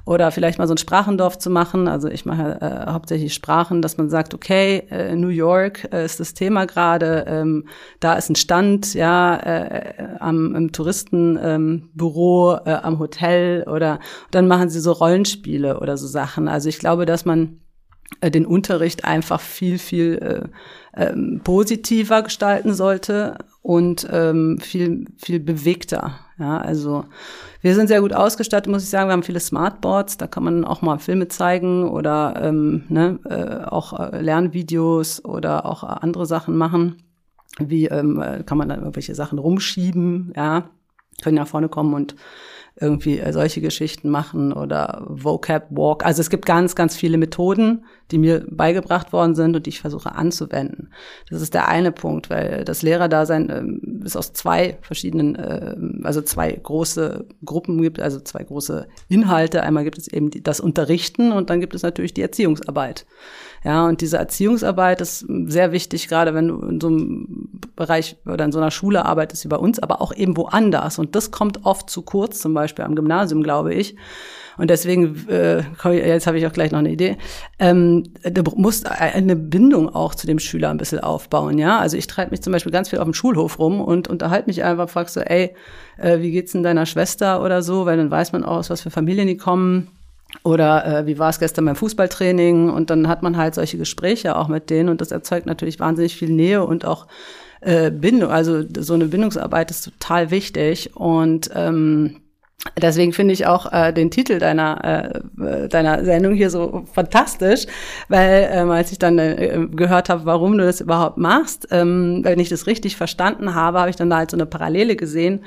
Oder 0.05 0.31
vielleicht 0.31 0.59
mal 0.59 0.67
so 0.67 0.75
ein 0.75 0.79
Sprachendorf 0.79 1.39
zu 1.39 1.51
machen. 1.51 1.87
Also 1.87 2.09
ich 2.09 2.25
mache 2.25 2.59
äh, 2.61 2.91
hauptsächlich 2.91 3.35
Sprachen, 3.35 3.83
dass 3.83 3.99
man 3.99 4.09
sagt, 4.09 4.33
okay, 4.33 4.85
äh, 4.91 5.15
New 5.15 5.29
York 5.29 5.89
äh, 5.93 6.05
ist 6.05 6.19
das 6.19 6.33
Thema 6.33 6.67
gerade, 6.67 7.27
ähm, 7.29 7.69
da 8.01 8.15
ist 8.15 8.31
ein 8.31 8.37
Stand, 8.37 8.95
ja, 8.95 9.37
äh, 9.37 10.17
am 10.19 10.55
im 10.55 10.73
Touristenbüro, 10.73 12.55
ähm, 12.55 12.61
äh, 12.65 12.73
am 12.73 12.99
Hotel 12.99 13.65
oder 13.65 14.01
dann 14.31 14.49
machen 14.49 14.71
sie 14.71 14.81
so 14.81 14.93
Rollenspiele 14.93 15.79
oder 15.79 15.97
so 15.99 16.07
Sachen. 16.07 16.49
Also 16.49 16.71
ich 16.71 16.79
glaube, 16.79 17.05
dass 17.05 17.27
man 17.27 17.61
äh, 18.21 18.31
den 18.31 18.47
Unterricht 18.47 19.05
einfach 19.05 19.41
viel, 19.41 19.79
viel 19.79 20.51
äh, 20.97 21.09
ähm, 21.11 21.41
positiver 21.45 22.23
gestalten 22.23 22.75
sollte 22.75 23.37
und 23.69 24.09
ähm, 24.11 24.57
viel, 24.63 25.05
viel 25.19 25.41
bewegter. 25.41 26.21
Ja, 26.39 26.57
also 26.57 27.05
wir 27.61 27.75
sind 27.75 27.89
sehr 27.89 28.01
gut 28.01 28.15
ausgestattet, 28.15 28.73
muss 28.73 28.83
ich 28.83 28.89
sagen. 28.89 29.11
Wir 29.11 29.13
haben 29.13 29.23
viele 29.23 29.41
Smartboards, 29.41 30.17
da 30.17 30.27
kann 30.27 30.43
man 30.43 30.65
auch 30.65 30.81
mal 30.81 30.99
Filme 30.99 31.29
zeigen 31.29 31.87
oder 31.87 32.41
ähm, 32.43 32.85
ne, 32.89 33.19
äh, 33.29 33.69
auch 33.69 33.93
äh, 33.93 34.23
Lernvideos 34.23 35.23
oder 35.23 35.67
auch 35.67 35.83
andere 35.83 36.25
Sachen 36.25 36.57
machen. 36.57 37.03
Wie 37.59 37.85
ähm, 37.89 38.25
kann 38.47 38.57
man 38.57 38.71
dann 38.71 38.79
irgendwelche 38.79 39.15
Sachen 39.15 39.39
rumschieben, 39.39 40.33
ja, 40.35 40.71
können 41.21 41.37
nach 41.37 41.49
vorne 41.49 41.69
kommen 41.69 41.93
und 41.93 42.17
irgendwie 42.81 43.19
äh, 43.19 43.33
solche 43.33 43.61
Geschichten 43.61 44.09
machen 44.09 44.53
oder 44.53 45.05
Vocab 45.09 45.67
Walk. 45.71 46.05
Also 46.05 46.21
es 46.21 46.31
gibt 46.31 46.47
ganz, 46.47 46.75
ganz 46.75 46.97
viele 46.97 47.19
Methoden, 47.19 47.85
die 48.11 48.19
mir 48.19 48.47
beigebracht 48.49 49.13
worden 49.13 49.35
sind 49.35 49.57
und 49.57 49.67
die 49.67 49.71
ich 49.71 49.81
versuche 49.81 50.15
anzuwenden. 50.15 50.91
Das 51.29 51.43
ist 51.43 51.55
der 51.55 51.69
eine 51.69 51.93
Punkt, 51.93 52.31
weil 52.31 52.65
das 52.65 52.83
Lehrerdasein 52.83 53.51
ähm, 53.51 54.03
ist 54.05 54.17
aus 54.17 54.33
zwei 54.33 54.79
verschiedenen, 54.81 55.35
äh, 55.35 55.77
also 56.05 56.23
zwei 56.23 56.53
große 56.53 57.27
Gruppen 57.45 57.81
gibt, 57.83 58.01
also 58.01 58.21
zwei 58.21 58.45
große 58.45 58.87
Inhalte. 59.09 59.63
Einmal 59.63 59.85
gibt 59.85 59.99
es 59.99 60.09
eben 60.09 60.31
die, 60.31 60.43
das 60.43 60.61
Unterrichten 60.61 61.33
und 61.33 61.51
dann 61.51 61.61
gibt 61.61 61.75
es 61.75 61.83
natürlich 61.83 62.15
die 62.15 62.23
Erziehungsarbeit. 62.23 63.07
Ja, 63.65 63.87
und 63.87 64.01
diese 64.01 64.19
Erziehungsarbeit 64.19 65.01
ist 65.01 65.27
sehr 65.47 65.73
wichtig, 65.73 66.09
gerade 66.09 66.35
wenn 66.35 66.49
du 66.49 66.61
in 66.61 66.81
so 66.81 66.89
einem 66.89 67.51
Bereich 67.77 68.17
oder 68.27 68.45
in 68.45 68.53
so 68.53 68.59
einer 68.59 68.71
Schule 68.71 69.05
arbeitest 69.05 69.45
wie 69.45 69.49
bei 69.49 69.57
uns, 69.57 69.79
aber 69.79 70.01
auch 70.01 70.15
eben 70.15 70.37
woanders. 70.37 70.99
Und 70.99 71.15
das 71.15 71.31
kommt 71.31 71.65
oft 71.65 71.91
zu 71.91 72.03
kurz, 72.03 72.39
zum 72.41 72.55
Beispiel 72.55 72.85
am 72.85 72.95
Gymnasium, 72.95 73.43
glaube 73.43 73.75
ich. 73.75 73.97
Und 74.59 74.71
deswegen, 74.71 75.29
äh, 75.29 75.63
jetzt 75.93 76.27
habe 76.27 76.39
ich 76.39 76.47
auch 76.47 76.53
gleich 76.53 76.73
noch 76.73 76.81
eine 76.81 76.91
Idee, 76.91 77.17
ähm, 77.61 78.03
du 78.25 78.43
musst 78.57 78.91
eine 78.91 79.37
Bindung 79.37 79.89
auch 79.95 80.17
zu 80.17 80.27
dem 80.27 80.41
Schüler 80.41 80.71
ein 80.71 80.79
bisschen 80.79 80.99
aufbauen, 80.99 81.59
ja. 81.59 81.79
Also 81.79 81.97
ich 81.97 82.09
treibe 82.09 82.33
mich 82.33 82.43
zum 82.43 82.53
Beispiel 82.53 82.73
ganz 82.73 82.89
viel 82.89 82.99
auf 82.99 83.05
dem 83.05 83.15
Schulhof 83.15 83.61
rum 83.61 83.81
und 83.81 84.09
unterhalte 84.09 84.49
mich 84.49 84.65
einfach, 84.65 84.89
fragst 84.89 85.15
so, 85.15 85.21
ey, 85.21 85.55
äh, 85.97 86.19
wie 86.19 86.33
geht's 86.33 86.53
denn 86.53 86.65
deiner 86.65 86.87
Schwester 86.87 87.43
oder 87.43 87.63
so, 87.63 87.87
weil 87.87 87.97
dann 87.97 88.11
weiß 88.11 88.33
man 88.33 88.45
auch, 88.45 88.59
aus 88.59 88.71
was 88.71 88.81
für 88.81 88.91
Familien 88.91 89.29
die 89.29 89.37
kommen. 89.37 89.89
Oder 90.45 90.87
äh, 90.87 91.07
wie 91.07 91.19
war 91.19 91.31
es 91.31 91.39
gestern 91.39 91.65
beim 91.65 91.77
Fußballtraining? 91.77 92.71
Und 92.71 92.91
dann 92.91 93.09
hat 93.09 93.23
man 93.23 93.37
halt 93.37 93.55
solche 93.55 93.79
Gespräche 93.79 94.37
auch 94.37 94.49
mit 94.49 94.71
denen 94.71 94.89
und 94.89 95.01
das 95.01 95.11
erzeugt 95.11 95.47
natürlich 95.47 95.81
wahnsinnig 95.81 96.17
viel 96.17 96.31
Nähe 96.31 96.65
und 96.65 96.85
auch 96.85 97.07
äh, 97.61 97.91
Bindung. 97.91 98.31
Also 98.31 98.63
so 98.79 98.95
eine 98.95 99.07
Bindungsarbeit 99.07 99.71
ist 99.71 99.85
total 99.85 100.31
wichtig 100.31 100.97
und 100.97 101.51
ähm, 101.55 102.21
Deswegen 102.77 103.13
finde 103.13 103.35
ich 103.35 103.47
auch 103.47 103.73
äh, 103.73 103.93
den 103.93 104.11
Titel 104.11 104.41
deiner, 104.41 105.23
äh, 105.39 105.69
deiner 105.69 106.05
Sendung 106.05 106.35
hier 106.35 106.51
so 106.51 106.85
fantastisch, 106.93 107.67
weil 108.09 108.49
ähm, 108.53 108.71
als 108.71 108.91
ich 108.91 108.99
dann 108.99 109.19
äh, 109.19 109.67
gehört 109.71 110.09
habe, 110.09 110.27
warum 110.27 110.59
du 110.59 110.65
das 110.65 110.81
überhaupt 110.81 111.19
machst, 111.19 111.69
ähm, 111.71 112.21
wenn 112.25 112.41
ich 112.41 112.49
das 112.49 112.67
richtig 112.67 112.97
verstanden 112.97 113.55
habe, 113.55 113.79
habe 113.79 113.91
ich 113.91 113.97
dann 113.97 114.11
da 114.11 114.19
halt 114.19 114.33
so 114.33 114.37
eine 114.37 114.45
Parallele 114.45 114.97
gesehen 114.97 115.45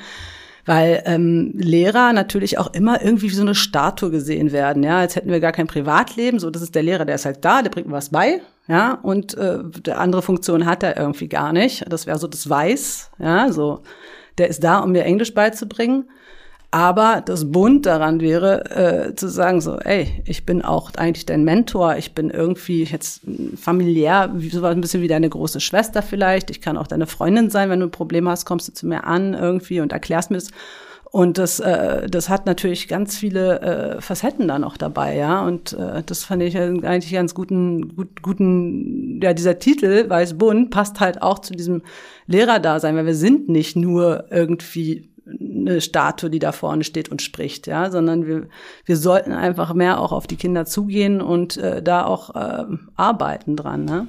weil 0.65 1.03
ähm, 1.05 1.51
Lehrer 1.55 2.13
natürlich 2.13 2.57
auch 2.57 2.73
immer 2.73 3.01
irgendwie 3.01 3.29
wie 3.29 3.35
so 3.35 3.41
eine 3.41 3.55
Statue 3.55 4.11
gesehen 4.11 4.51
werden, 4.51 4.83
ja, 4.83 4.99
als 4.99 5.15
hätten 5.15 5.31
wir 5.31 5.39
gar 5.39 5.51
kein 5.51 5.67
Privatleben, 5.67 6.39
so 6.39 6.49
das 6.49 6.61
ist 6.61 6.75
der 6.75 6.83
Lehrer, 6.83 7.05
der 7.05 7.15
ist 7.15 7.25
halt 7.25 7.43
da, 7.43 7.61
der 7.61 7.69
bringt 7.69 7.87
mir 7.87 7.93
was 7.93 8.09
bei, 8.09 8.41
ja, 8.67 8.93
und 9.03 9.37
äh, 9.37 9.59
der 9.85 9.99
andere 9.99 10.21
Funktion 10.21 10.65
hat 10.65 10.83
er 10.83 10.97
irgendwie 10.97 11.27
gar 11.27 11.51
nicht. 11.51 11.85
Das 11.89 12.07
wäre 12.07 12.19
so 12.19 12.27
das 12.27 12.49
Weiß, 12.49 13.11
ja, 13.19 13.51
so 13.51 13.81
der 14.37 14.47
ist 14.47 14.63
da, 14.63 14.79
um 14.79 14.91
mir 14.91 15.03
Englisch 15.03 15.33
beizubringen. 15.33 16.09
Aber 16.73 17.21
das 17.23 17.51
Bund 17.51 17.85
daran 17.85 18.21
wäre, 18.21 18.71
äh, 18.71 19.15
zu 19.15 19.27
sagen 19.27 19.59
so, 19.59 19.77
ey, 19.79 20.23
ich 20.25 20.45
bin 20.45 20.61
auch 20.61 20.93
eigentlich 20.95 21.25
dein 21.25 21.43
Mentor, 21.43 21.97
ich 21.97 22.15
bin 22.15 22.29
irgendwie 22.29 22.85
jetzt 22.85 23.21
familiär, 23.57 24.33
so 24.49 24.63
ein 24.63 24.79
bisschen 24.79 25.01
wie 25.01 25.09
deine 25.09 25.27
große 25.27 25.59
Schwester 25.59 26.01
vielleicht. 26.01 26.49
Ich 26.49 26.61
kann 26.61 26.77
auch 26.77 26.87
deine 26.87 27.07
Freundin 27.07 27.49
sein, 27.49 27.69
wenn 27.69 27.81
du 27.81 27.87
ein 27.87 27.91
Problem 27.91 28.29
hast, 28.29 28.45
kommst 28.45 28.69
du 28.69 28.73
zu 28.73 28.87
mir 28.87 29.03
an 29.03 29.33
irgendwie 29.33 29.81
und 29.81 29.91
erklärst 29.91 30.31
mir 30.31 30.37
das. 30.37 30.51
Und 31.11 31.37
das, 31.37 31.59
äh, 31.59 32.07
das 32.09 32.29
hat 32.29 32.45
natürlich 32.45 32.87
ganz 32.87 33.17
viele 33.17 33.59
äh, 33.59 34.01
Facetten 34.01 34.47
da 34.47 34.57
noch 34.57 34.77
dabei, 34.77 35.17
ja. 35.17 35.45
Und 35.45 35.73
äh, 35.73 36.03
das 36.05 36.23
fand 36.23 36.41
ich 36.41 36.57
eigentlich 36.57 37.11
ganz 37.11 37.35
guten, 37.35 37.97
gut, 37.97 38.21
guten, 38.21 39.19
ja, 39.21 39.33
dieser 39.33 39.59
Titel, 39.59 40.09
Weiß 40.09 40.37
Bund, 40.37 40.69
passt 40.69 41.01
halt 41.01 41.21
auch 41.21 41.39
zu 41.39 41.51
diesem 41.51 41.81
Lehrerdasein, 42.27 42.95
weil 42.95 43.07
wir 43.07 43.15
sind 43.15 43.49
nicht 43.49 43.75
nur 43.75 44.27
irgendwie 44.31 45.10
eine 45.25 45.81
Statue, 45.81 46.29
die 46.29 46.39
da 46.39 46.51
vorne 46.51 46.83
steht 46.83 47.09
und 47.09 47.21
spricht, 47.21 47.67
ja, 47.67 47.91
sondern 47.91 48.25
wir, 48.25 48.47
wir 48.85 48.97
sollten 48.97 49.31
einfach 49.31 49.73
mehr 49.73 49.99
auch 49.99 50.11
auf 50.11 50.27
die 50.27 50.35
Kinder 50.35 50.65
zugehen 50.65 51.21
und 51.21 51.57
äh, 51.57 51.81
da 51.83 52.05
auch 52.05 52.35
äh, 52.35 52.65
arbeiten 52.95 53.55
dran. 53.55 53.85
Ne? 53.85 54.07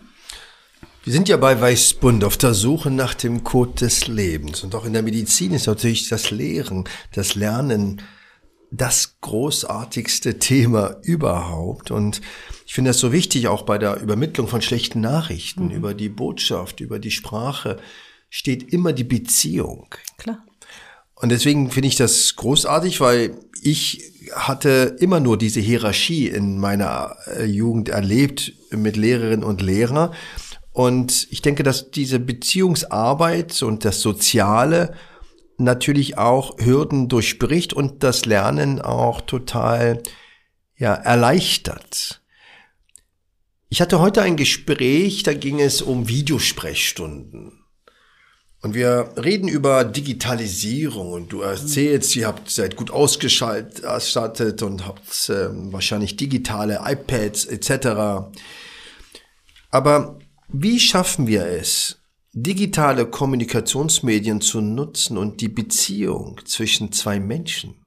Wir 1.04 1.12
sind 1.12 1.28
ja 1.28 1.36
bei 1.36 1.60
Weißbund 1.60 2.24
auf 2.24 2.36
der 2.36 2.54
Suche 2.54 2.90
nach 2.90 3.14
dem 3.14 3.42
Code 3.44 3.74
des 3.74 4.06
Lebens. 4.06 4.62
Und 4.62 4.74
auch 4.74 4.84
in 4.84 4.92
der 4.92 5.02
Medizin 5.02 5.52
ist 5.52 5.66
natürlich 5.66 6.08
das 6.08 6.30
Lehren, 6.30 6.84
das 7.12 7.34
Lernen 7.34 8.02
das 8.70 9.18
großartigste 9.20 10.38
Thema 10.38 10.96
überhaupt. 11.02 11.90
Und 11.90 12.22
ich 12.66 12.72
finde 12.72 12.90
das 12.90 12.98
so 12.98 13.12
wichtig, 13.12 13.48
auch 13.48 13.62
bei 13.62 13.78
der 13.78 14.00
Übermittlung 14.00 14.48
von 14.48 14.62
schlechten 14.62 15.00
Nachrichten, 15.00 15.66
mhm. 15.66 15.72
über 15.72 15.92
die 15.92 16.08
Botschaft, 16.08 16.80
über 16.80 16.98
die 16.98 17.10
Sprache, 17.10 17.78
steht 18.30 18.72
immer 18.72 18.94
die 18.94 19.04
Beziehung. 19.04 19.94
Klar. 20.16 20.42
Und 21.22 21.28
deswegen 21.28 21.70
finde 21.70 21.86
ich 21.86 21.94
das 21.94 22.34
großartig, 22.34 23.00
weil 23.00 23.38
ich 23.62 24.10
hatte 24.32 24.96
immer 24.98 25.20
nur 25.20 25.38
diese 25.38 25.60
Hierarchie 25.60 26.26
in 26.26 26.58
meiner 26.58 27.14
äh, 27.28 27.44
Jugend 27.44 27.88
erlebt 27.88 28.52
mit 28.70 28.96
Lehrerinnen 28.96 29.44
und 29.44 29.62
Lehrer. 29.62 30.10
Und 30.72 31.28
ich 31.30 31.40
denke, 31.40 31.62
dass 31.62 31.92
diese 31.92 32.18
Beziehungsarbeit 32.18 33.62
und 33.62 33.84
das 33.84 34.00
Soziale 34.00 34.94
natürlich 35.58 36.18
auch 36.18 36.58
Hürden 36.58 37.08
durchbricht 37.08 37.72
und 37.72 38.02
das 38.02 38.26
Lernen 38.26 38.80
auch 38.80 39.20
total 39.20 40.02
ja, 40.76 40.92
erleichtert. 40.92 42.20
Ich 43.68 43.80
hatte 43.80 44.00
heute 44.00 44.22
ein 44.22 44.36
Gespräch, 44.36 45.22
da 45.22 45.34
ging 45.34 45.60
es 45.60 45.82
um 45.82 46.08
Videosprechstunden. 46.08 47.61
Und 48.62 48.74
wir 48.74 49.12
reden 49.16 49.48
über 49.48 49.82
Digitalisierung 49.82 51.12
und 51.12 51.32
du 51.32 51.40
erzählst, 51.40 52.14
ihr 52.14 52.28
habt 52.28 52.48
seid 52.48 52.76
gut 52.76 52.92
ausgestattet 52.92 54.62
und 54.62 54.86
habt 54.86 55.28
äh, 55.28 55.48
wahrscheinlich 55.72 56.16
digitale 56.16 56.80
iPads 56.84 57.46
etc. 57.46 58.30
Aber 59.72 60.18
wie 60.48 60.78
schaffen 60.78 61.26
wir 61.26 61.44
es, 61.44 61.98
digitale 62.32 63.06
Kommunikationsmedien 63.06 64.40
zu 64.40 64.60
nutzen 64.60 65.18
und 65.18 65.40
die 65.40 65.48
Beziehung 65.48 66.40
zwischen 66.44 66.92
zwei 66.92 67.18
Menschen, 67.18 67.84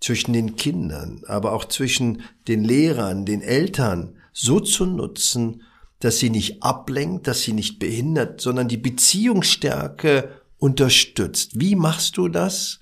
zwischen 0.00 0.32
den 0.32 0.54
Kindern, 0.54 1.22
aber 1.26 1.52
auch 1.52 1.64
zwischen 1.64 2.22
den 2.46 2.62
Lehrern, 2.62 3.26
den 3.26 3.42
Eltern 3.42 4.16
so 4.32 4.60
zu 4.60 4.86
nutzen, 4.86 5.62
dass 6.00 6.18
sie 6.18 6.30
nicht 6.30 6.62
ablenkt, 6.62 7.26
dass 7.26 7.42
sie 7.42 7.52
nicht 7.52 7.78
behindert, 7.78 8.40
sondern 8.40 8.68
die 8.68 8.76
Beziehungsstärke 8.76 10.40
unterstützt. 10.58 11.60
Wie 11.60 11.76
machst 11.76 12.16
du 12.16 12.28
das, 12.28 12.80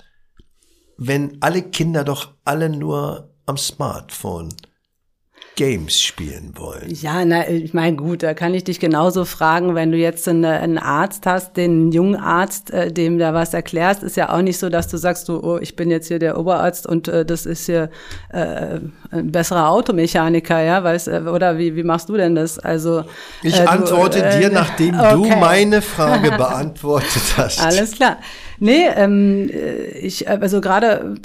wenn 0.96 1.38
alle 1.40 1.62
Kinder 1.62 2.04
doch 2.04 2.34
alle 2.44 2.68
nur 2.68 3.34
am 3.46 3.56
Smartphone 3.56 4.50
Games 5.56 6.00
spielen 6.00 6.54
wollen. 6.56 6.88
Ja, 6.88 7.24
na, 7.26 7.46
ich 7.46 7.74
meine, 7.74 7.96
gut, 7.96 8.22
da 8.22 8.32
kann 8.32 8.54
ich 8.54 8.64
dich 8.64 8.80
genauso 8.80 9.26
fragen, 9.26 9.74
wenn 9.74 9.92
du 9.92 9.98
jetzt 9.98 10.26
einen, 10.26 10.46
einen 10.46 10.78
Arzt 10.78 11.26
hast, 11.26 11.58
den 11.58 11.92
jungen 11.92 12.16
Arzt, 12.16 12.70
äh, 12.70 12.90
dem 12.90 13.18
da 13.18 13.34
was 13.34 13.52
erklärst, 13.52 14.02
ist 14.02 14.16
ja 14.16 14.30
auch 14.32 14.40
nicht 14.40 14.58
so, 14.58 14.70
dass 14.70 14.88
du 14.88 14.96
sagst, 14.96 15.28
du, 15.28 15.40
oh, 15.42 15.58
ich 15.58 15.76
bin 15.76 15.90
jetzt 15.90 16.08
hier 16.08 16.18
der 16.18 16.38
Oberarzt 16.38 16.86
und 16.86 17.06
äh, 17.08 17.26
das 17.26 17.44
ist 17.44 17.66
hier 17.66 17.90
äh, 18.30 18.78
ein 19.10 19.30
besserer 19.30 19.68
Automechaniker, 19.68 20.62
ja, 20.62 20.82
weißt, 20.82 21.08
äh, 21.08 21.20
oder 21.30 21.58
wie, 21.58 21.76
wie 21.76 21.84
machst 21.84 22.08
du 22.08 22.16
denn 22.16 22.34
das? 22.34 22.58
Also 22.58 23.04
Ich 23.42 23.58
äh, 23.58 23.66
antworte 23.66 24.20
du, 24.20 24.24
äh, 24.24 24.40
dir, 24.40 24.50
nachdem 24.50 24.98
okay. 24.98 25.12
du 25.12 25.26
meine 25.36 25.82
Frage 25.82 26.30
beantwortet 26.36 27.34
hast. 27.36 27.60
Alles 27.60 27.92
klar. 27.92 28.16
Nee, 28.64 28.86
ähm, 28.94 29.50
ich, 30.00 30.28
also 30.28 30.60
gerade, 30.60 31.16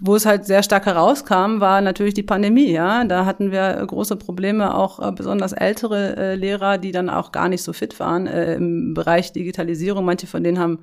wo 0.00 0.14
es 0.14 0.24
halt 0.24 0.44
sehr 0.44 0.62
stark 0.62 0.86
herauskam, 0.86 1.58
war 1.58 1.80
natürlich 1.80 2.14
die 2.14 2.22
Pandemie, 2.22 2.70
ja. 2.70 3.02
Da 3.02 3.24
hatten 3.26 3.50
wir 3.50 3.84
große 3.84 4.14
Probleme, 4.14 4.72
auch 4.76 5.00
äh, 5.04 5.10
besonders 5.10 5.52
ältere 5.52 6.16
äh, 6.16 6.34
Lehrer, 6.36 6.78
die 6.78 6.92
dann 6.92 7.10
auch 7.10 7.32
gar 7.32 7.48
nicht 7.48 7.64
so 7.64 7.72
fit 7.72 7.98
waren 7.98 8.28
äh, 8.28 8.54
im 8.54 8.94
Bereich 8.94 9.32
Digitalisierung. 9.32 10.04
Manche 10.04 10.28
von 10.28 10.44
denen 10.44 10.60
haben 10.60 10.78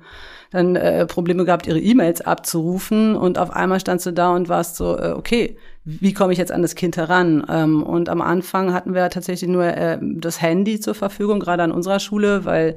dann 0.50 0.76
äh, 0.76 1.06
Probleme 1.06 1.46
gehabt, 1.46 1.66
ihre 1.66 1.80
E-Mails 1.80 2.20
abzurufen 2.20 3.16
und 3.16 3.38
auf 3.38 3.50
einmal 3.50 3.80
standst 3.80 4.04
du 4.04 4.12
da 4.12 4.34
und 4.34 4.50
warst 4.50 4.76
so, 4.76 4.98
äh, 4.98 5.12
okay, 5.16 5.56
wie 5.86 6.12
komme 6.12 6.34
ich 6.34 6.38
jetzt 6.38 6.52
an 6.52 6.60
das 6.60 6.74
Kind 6.74 6.98
heran? 6.98 7.46
Ähm, 7.48 7.82
und 7.82 8.10
am 8.10 8.20
Anfang 8.20 8.74
hatten 8.74 8.92
wir 8.92 9.08
tatsächlich 9.08 9.48
nur 9.48 9.64
äh, 9.64 9.98
das 10.02 10.42
Handy 10.42 10.80
zur 10.80 10.94
Verfügung, 10.94 11.40
gerade 11.40 11.62
an 11.62 11.72
unserer 11.72 11.98
Schule, 11.98 12.44
weil 12.44 12.76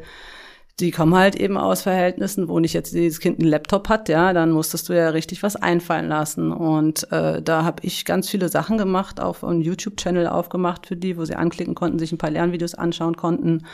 die 0.80 0.92
kommen 0.92 1.16
halt 1.16 1.36
eben 1.36 1.58
aus 1.58 1.82
Verhältnissen, 1.82 2.48
wo 2.48 2.60
nicht 2.60 2.74
jetzt 2.74 2.94
dieses 2.94 3.20
Kind 3.20 3.40
einen 3.40 3.50
Laptop 3.50 3.90
hat, 3.90 4.10
ja, 4.10 4.34
dann 4.34 4.52
musstest 4.52 4.90
du 4.90 4.94
ja 4.94 5.10
richtig 5.10 5.44
was 5.44 5.56
einfallen 5.56 6.08
lassen. 6.08 6.52
Und 6.52 7.12
äh, 7.12 7.42
da 7.42 7.64
habe 7.64 7.84
ich 7.84 8.06
ganz 8.06 8.30
viele 8.30 8.50
Sachen 8.50 8.78
gemacht, 8.78 9.20
auf 9.20 9.44
einen 9.44 9.62
YouTube-Channel 9.62 10.28
aufgemacht 10.28 10.88
für 10.88 10.96
die, 10.96 11.18
wo 11.18 11.26
sie 11.26 11.36
anklicken 11.36 11.76
konnten, 11.76 12.00
sich 12.00 12.12
ein 12.12 12.18
paar 12.18 12.32
Lernvideos 12.32 12.74
anschauen 12.74 13.16
konnten. 13.16 13.66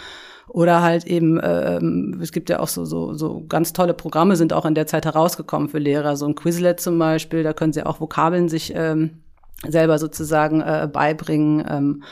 Oder 0.49 0.81
halt 0.81 1.05
eben, 1.05 1.39
ähm, 1.43 2.19
es 2.21 2.31
gibt 2.31 2.49
ja 2.49 2.59
auch 2.59 2.69
so, 2.69 2.85
so, 2.85 3.13
so 3.13 3.45
ganz 3.47 3.73
tolle 3.73 3.93
Programme, 3.93 4.35
sind 4.35 4.53
auch 4.53 4.65
in 4.65 4.75
der 4.75 4.87
Zeit 4.87 5.05
herausgekommen 5.05 5.69
für 5.69 5.79
Lehrer. 5.79 6.15
So 6.15 6.25
ein 6.25 6.35
Quizlet 6.35 6.79
zum 6.79 6.97
Beispiel, 6.97 7.43
da 7.43 7.53
können 7.53 7.73
sie 7.73 7.85
auch 7.85 7.99
Vokabeln 7.99 8.47
sich 8.47 8.73
ähm, 8.75 9.21
selber 9.67 9.99
sozusagen 9.99 10.61
äh, 10.61 10.89
beibringen. 10.91 11.65
Ähm, 11.69 12.03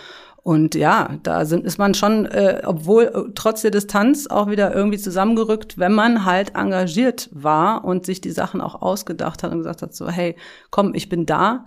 und 0.46 0.75
ja, 0.75 1.10
da 1.24 1.44
sind, 1.44 1.66
ist 1.66 1.80
man 1.80 1.96
schon, 1.96 2.28
äh, 2.28 2.62
obwohl 2.66 3.06
äh, 3.06 3.32
trotz 3.34 3.64
der 3.64 3.72
Distanz 3.72 4.28
auch 4.28 4.48
wieder 4.48 4.75
irgendwie 4.75 5.00
zusammengerückt, 5.00 5.80
wenn 5.80 5.94
man 5.94 6.24
halt 6.24 6.54
engagiert 6.54 7.30
war 7.32 7.84
und 7.84 8.06
sich 8.06 8.22
die 8.22 8.30
Sachen 8.30 8.62
auch 8.62 8.84
ausgedacht 8.84 9.42
hat 9.42 9.52
und 9.52 9.58
gesagt 9.58 9.82
hat, 9.82 9.96
so, 9.96 10.08
hey, 10.08 10.36
komm, 10.70 10.94
ich 10.94 11.10
bin 11.10 11.25
da. 11.25 11.66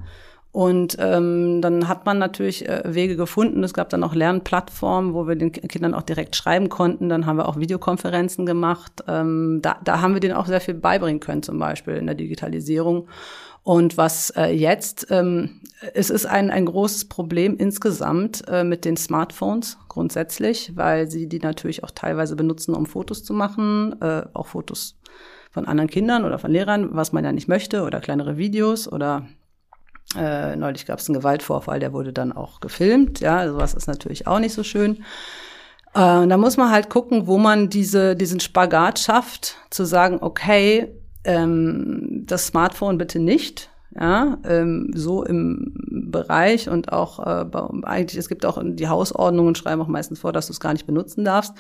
Und 0.53 0.97
ähm, 1.01 1.61
dann 1.61 1.89
hat 1.89 2.07
man 2.07 2.19
natürlich 2.19 2.69
äh, 2.69 2.83
Wege 2.87 3.17
gefunden. 3.17 3.65
Es 3.65 3.75
gab 3.75 3.89
dann 3.91 4.05
auch 4.05 4.15
Lernplattformen, 4.15 5.13
wo 5.13 5.27
wir 5.27 5.35
den 5.35 5.51
Kindern 5.51 5.93
auch 5.93 6.03
direkt 6.03 6.37
schreiben 6.37 6.69
konnten. 6.69 7.09
Dann 7.09 7.27
haben 7.27 7.37
wir 7.37 7.49
auch 7.49 7.59
Videokonferenzen 7.59 8.47
gemacht. 8.47 9.03
Ähm, 9.09 9.59
da, 9.61 9.79
da 9.83 10.01
haben 10.01 10.15
wir 10.15 10.21
denen 10.21 10.35
auch 10.35 10.47
sehr 10.47 10.61
viel 10.61 10.75
beibringen 10.75 11.19
können, 11.19 11.43
zum 11.43 11.59
Beispiel 11.59 11.95
in 11.95 12.07
der 12.07 12.15
Digitalisierung. 12.15 13.09
Und 13.63 13.97
was 13.97 14.31
äh, 14.31 14.47
jetzt, 14.47 15.09
ähm, 15.11 15.61
es 15.95 16.11
ist 16.11 16.27
ein, 16.27 16.51
ein 16.51 16.67
großes 16.67 17.07
Problem 17.07 17.57
insgesamt 17.57 18.43
äh, 18.49 18.65
mit 18.65 18.85
den 18.85 18.97
Smartphones 18.97 19.79
grundsätzlich, 19.89 20.73
weil 20.75 21.11
sie 21.11 21.29
die 21.29 21.41
natürlich 21.41 21.85
auch 21.85 21.91
teilweise 21.91 22.35
benutzen, 22.37 22.75
um 22.75 22.87
Fotos 22.87 23.25
zu 23.25 23.35
machen, 23.35 24.01
äh, 24.01 24.23
auch 24.33 24.47
Fotos 24.47 24.99
von 25.51 25.67
anderen 25.67 25.91
Kindern 25.91 26.25
oder 26.25 26.39
von 26.39 26.51
Lehrern, 26.51 26.91
was 26.93 27.13
man 27.13 27.25
ja 27.25 27.33
nicht 27.33 27.49
möchte, 27.49 27.83
oder 27.83 28.01
kleinere 28.01 28.37
Videos 28.37 28.91
oder 28.91 29.27
äh, 30.17 30.57
neulich 30.57 30.87
gab 30.87 30.99
es 30.99 31.09
einen 31.09 31.19
Gewaltvorfall, 31.19 31.81
der 31.81 31.93
wurde 31.93 32.13
dann 32.13 32.33
auch 32.33 32.61
gefilmt. 32.61 33.21
Ja, 33.21 33.47
sowas 33.47 33.75
ist 33.75 33.87
natürlich 33.87 34.27
auch 34.27 34.39
nicht 34.39 34.55
so 34.55 34.63
schön. 34.63 35.05
Äh, 35.95 36.27
da 36.27 36.37
muss 36.37 36.57
man 36.57 36.71
halt 36.71 36.89
gucken, 36.89 37.27
wo 37.27 37.39
man 37.39 37.69
diese, 37.69 38.17
diesen 38.17 38.41
Spagat 38.41 38.99
schafft, 38.99 39.57
zu 39.71 39.85
sagen, 39.85 40.19
okay, 40.21 40.95
ähm, 41.29 42.25
das 42.27 42.47
Smartphone 42.47 42.99
bitte 42.99 43.21
nicht 43.21 43.71
ja, 43.95 44.39
ähm, 44.45 44.91
so 44.95 45.25
im 45.25 45.73
Bereich 46.11 46.69
und 46.69 46.93
auch 46.93 47.19
äh, 47.21 47.47
eigentlich, 47.83 48.19
es 48.19 48.29
gibt 48.29 48.47
auch 48.47 48.61
die 48.63 48.89
Hausordnungen, 48.89 49.55
schreiben 49.55 49.83
auch 49.83 49.89
meistens 49.89 50.21
vor, 50.21 50.33
dass 50.33 50.47
du 50.47 50.53
es 50.53 50.61
gar 50.61 50.73
nicht 50.73 50.87
benutzen 50.87 51.25
darfst. 51.25 51.55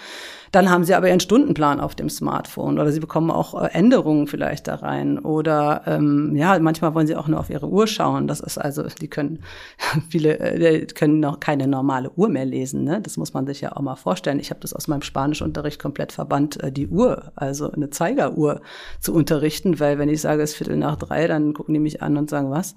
Dann 0.52 0.70
haben 0.70 0.84
sie 0.84 0.94
aber 0.94 1.08
ihren 1.08 1.20
Stundenplan 1.20 1.80
auf 1.80 1.94
dem 1.94 2.08
Smartphone 2.08 2.78
oder 2.78 2.90
sie 2.92 3.00
bekommen 3.00 3.30
auch 3.30 3.60
äh, 3.60 3.68
Änderungen 3.68 4.26
vielleicht 4.26 4.68
da 4.68 4.76
rein 4.76 5.18
oder 5.18 5.82
ähm, 5.86 6.36
ja, 6.36 6.58
manchmal 6.58 6.94
wollen 6.94 7.06
sie 7.06 7.16
auch 7.16 7.28
nur 7.28 7.40
auf 7.40 7.50
ihre 7.50 7.68
Uhr 7.68 7.86
schauen. 7.86 8.26
Das 8.26 8.40
ist 8.40 8.58
also, 8.58 8.84
die 8.84 9.08
können 9.08 9.40
viele 10.08 10.38
äh, 10.38 10.86
können 10.86 11.20
noch 11.20 11.40
keine 11.40 11.66
normale 11.66 12.10
Uhr 12.16 12.28
mehr 12.28 12.44
lesen. 12.44 12.84
Ne? 12.84 13.00
Das 13.00 13.16
muss 13.16 13.34
man 13.34 13.46
sich 13.46 13.60
ja 13.60 13.76
auch 13.76 13.80
mal 13.80 13.96
vorstellen. 13.96 14.40
Ich 14.40 14.50
habe 14.50 14.60
das 14.60 14.72
aus 14.72 14.88
meinem 14.88 15.02
Spanischunterricht 15.02 15.80
komplett 15.80 16.12
verbannt, 16.12 16.62
äh, 16.62 16.72
die 16.72 16.88
Uhr, 16.88 17.32
also 17.36 17.70
eine 17.70 17.90
Zeigeruhr 17.90 18.60
zu 19.00 19.14
unterrichten, 19.14 19.80
weil 19.80 19.98
wenn 19.98 20.08
ich 20.08 20.20
sage, 20.20 20.42
es 20.42 20.50
ist 20.50 20.56
Viertel 20.56 20.76
nach 20.76 20.96
drei, 20.96 21.26
dann 21.26 21.54
gucken 21.54 21.74
die 21.74 21.80
mich 21.80 22.02
an 22.02 22.16
und 22.16 22.30
sagen 22.30 22.50
was. 22.50 22.74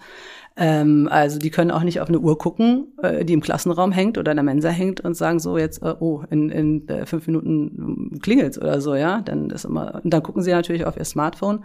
Ähm, 0.57 1.07
also 1.09 1.39
die 1.39 1.49
können 1.49 1.71
auch 1.71 1.83
nicht 1.83 2.01
auf 2.01 2.09
eine 2.09 2.19
Uhr 2.19 2.37
gucken, 2.37 2.93
äh, 3.01 3.23
die 3.23 3.33
im 3.33 3.41
Klassenraum 3.41 3.91
hängt 3.91 4.17
oder 4.17 4.31
in 4.31 4.37
der 4.37 4.43
Mensa 4.43 4.69
hängt 4.69 5.01
und 5.01 5.15
sagen 5.15 5.39
so 5.39 5.57
jetzt, 5.57 5.81
äh, 5.81 5.95
oh, 5.99 6.23
in, 6.29 6.49
in 6.49 6.87
äh, 6.89 7.05
fünf 7.05 7.27
Minuten 7.27 8.19
klingelt's 8.21 8.59
oder 8.59 8.81
so, 8.81 8.95
ja. 8.95 9.21
Dann 9.21 9.49
ist 9.49 9.65
immer, 9.65 10.01
und 10.03 10.13
dann 10.13 10.23
gucken 10.23 10.43
sie 10.43 10.51
natürlich 10.51 10.85
auf 10.85 10.97
ihr 10.97 11.05
Smartphone. 11.05 11.63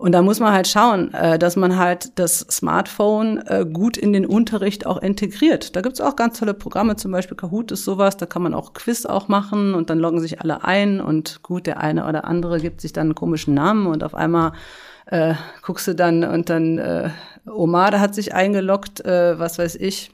Und 0.00 0.12
da 0.12 0.22
muss 0.22 0.40
man 0.40 0.54
halt 0.54 0.66
schauen, 0.66 1.12
äh, 1.12 1.38
dass 1.38 1.56
man 1.56 1.76
halt 1.76 2.18
das 2.18 2.38
Smartphone 2.50 3.36
äh, 3.46 3.66
gut 3.70 3.98
in 3.98 4.14
den 4.14 4.24
Unterricht 4.24 4.86
auch 4.86 4.96
integriert. 4.96 5.76
Da 5.76 5.82
gibt's 5.82 6.00
auch 6.00 6.16
ganz 6.16 6.38
tolle 6.38 6.54
Programme, 6.54 6.96
zum 6.96 7.12
Beispiel 7.12 7.36
Kahoot 7.36 7.70
ist 7.70 7.84
sowas, 7.84 8.16
da 8.16 8.24
kann 8.24 8.40
man 8.40 8.54
auch 8.54 8.72
Quiz 8.72 9.04
auch 9.04 9.28
machen 9.28 9.74
und 9.74 9.90
dann 9.90 9.98
loggen 9.98 10.18
sich 10.20 10.40
alle 10.40 10.64
ein 10.64 11.02
und 11.02 11.42
gut, 11.42 11.66
der 11.66 11.80
eine 11.80 12.08
oder 12.08 12.24
andere 12.24 12.60
gibt 12.60 12.80
sich 12.80 12.94
dann 12.94 13.08
einen 13.08 13.14
komischen 13.14 13.52
Namen 13.52 13.86
und 13.86 14.02
auf 14.02 14.14
einmal 14.14 14.52
äh, 15.04 15.34
guckst 15.60 15.86
du 15.86 15.94
dann 15.94 16.24
und 16.24 16.48
dann 16.48 16.78
äh, 16.78 17.10
Omar 17.46 18.00
hat 18.00 18.14
sich 18.14 18.32
eingeloggt, 18.32 19.04
äh, 19.04 19.38
was 19.38 19.58
weiß 19.58 19.74
ich, 19.74 20.12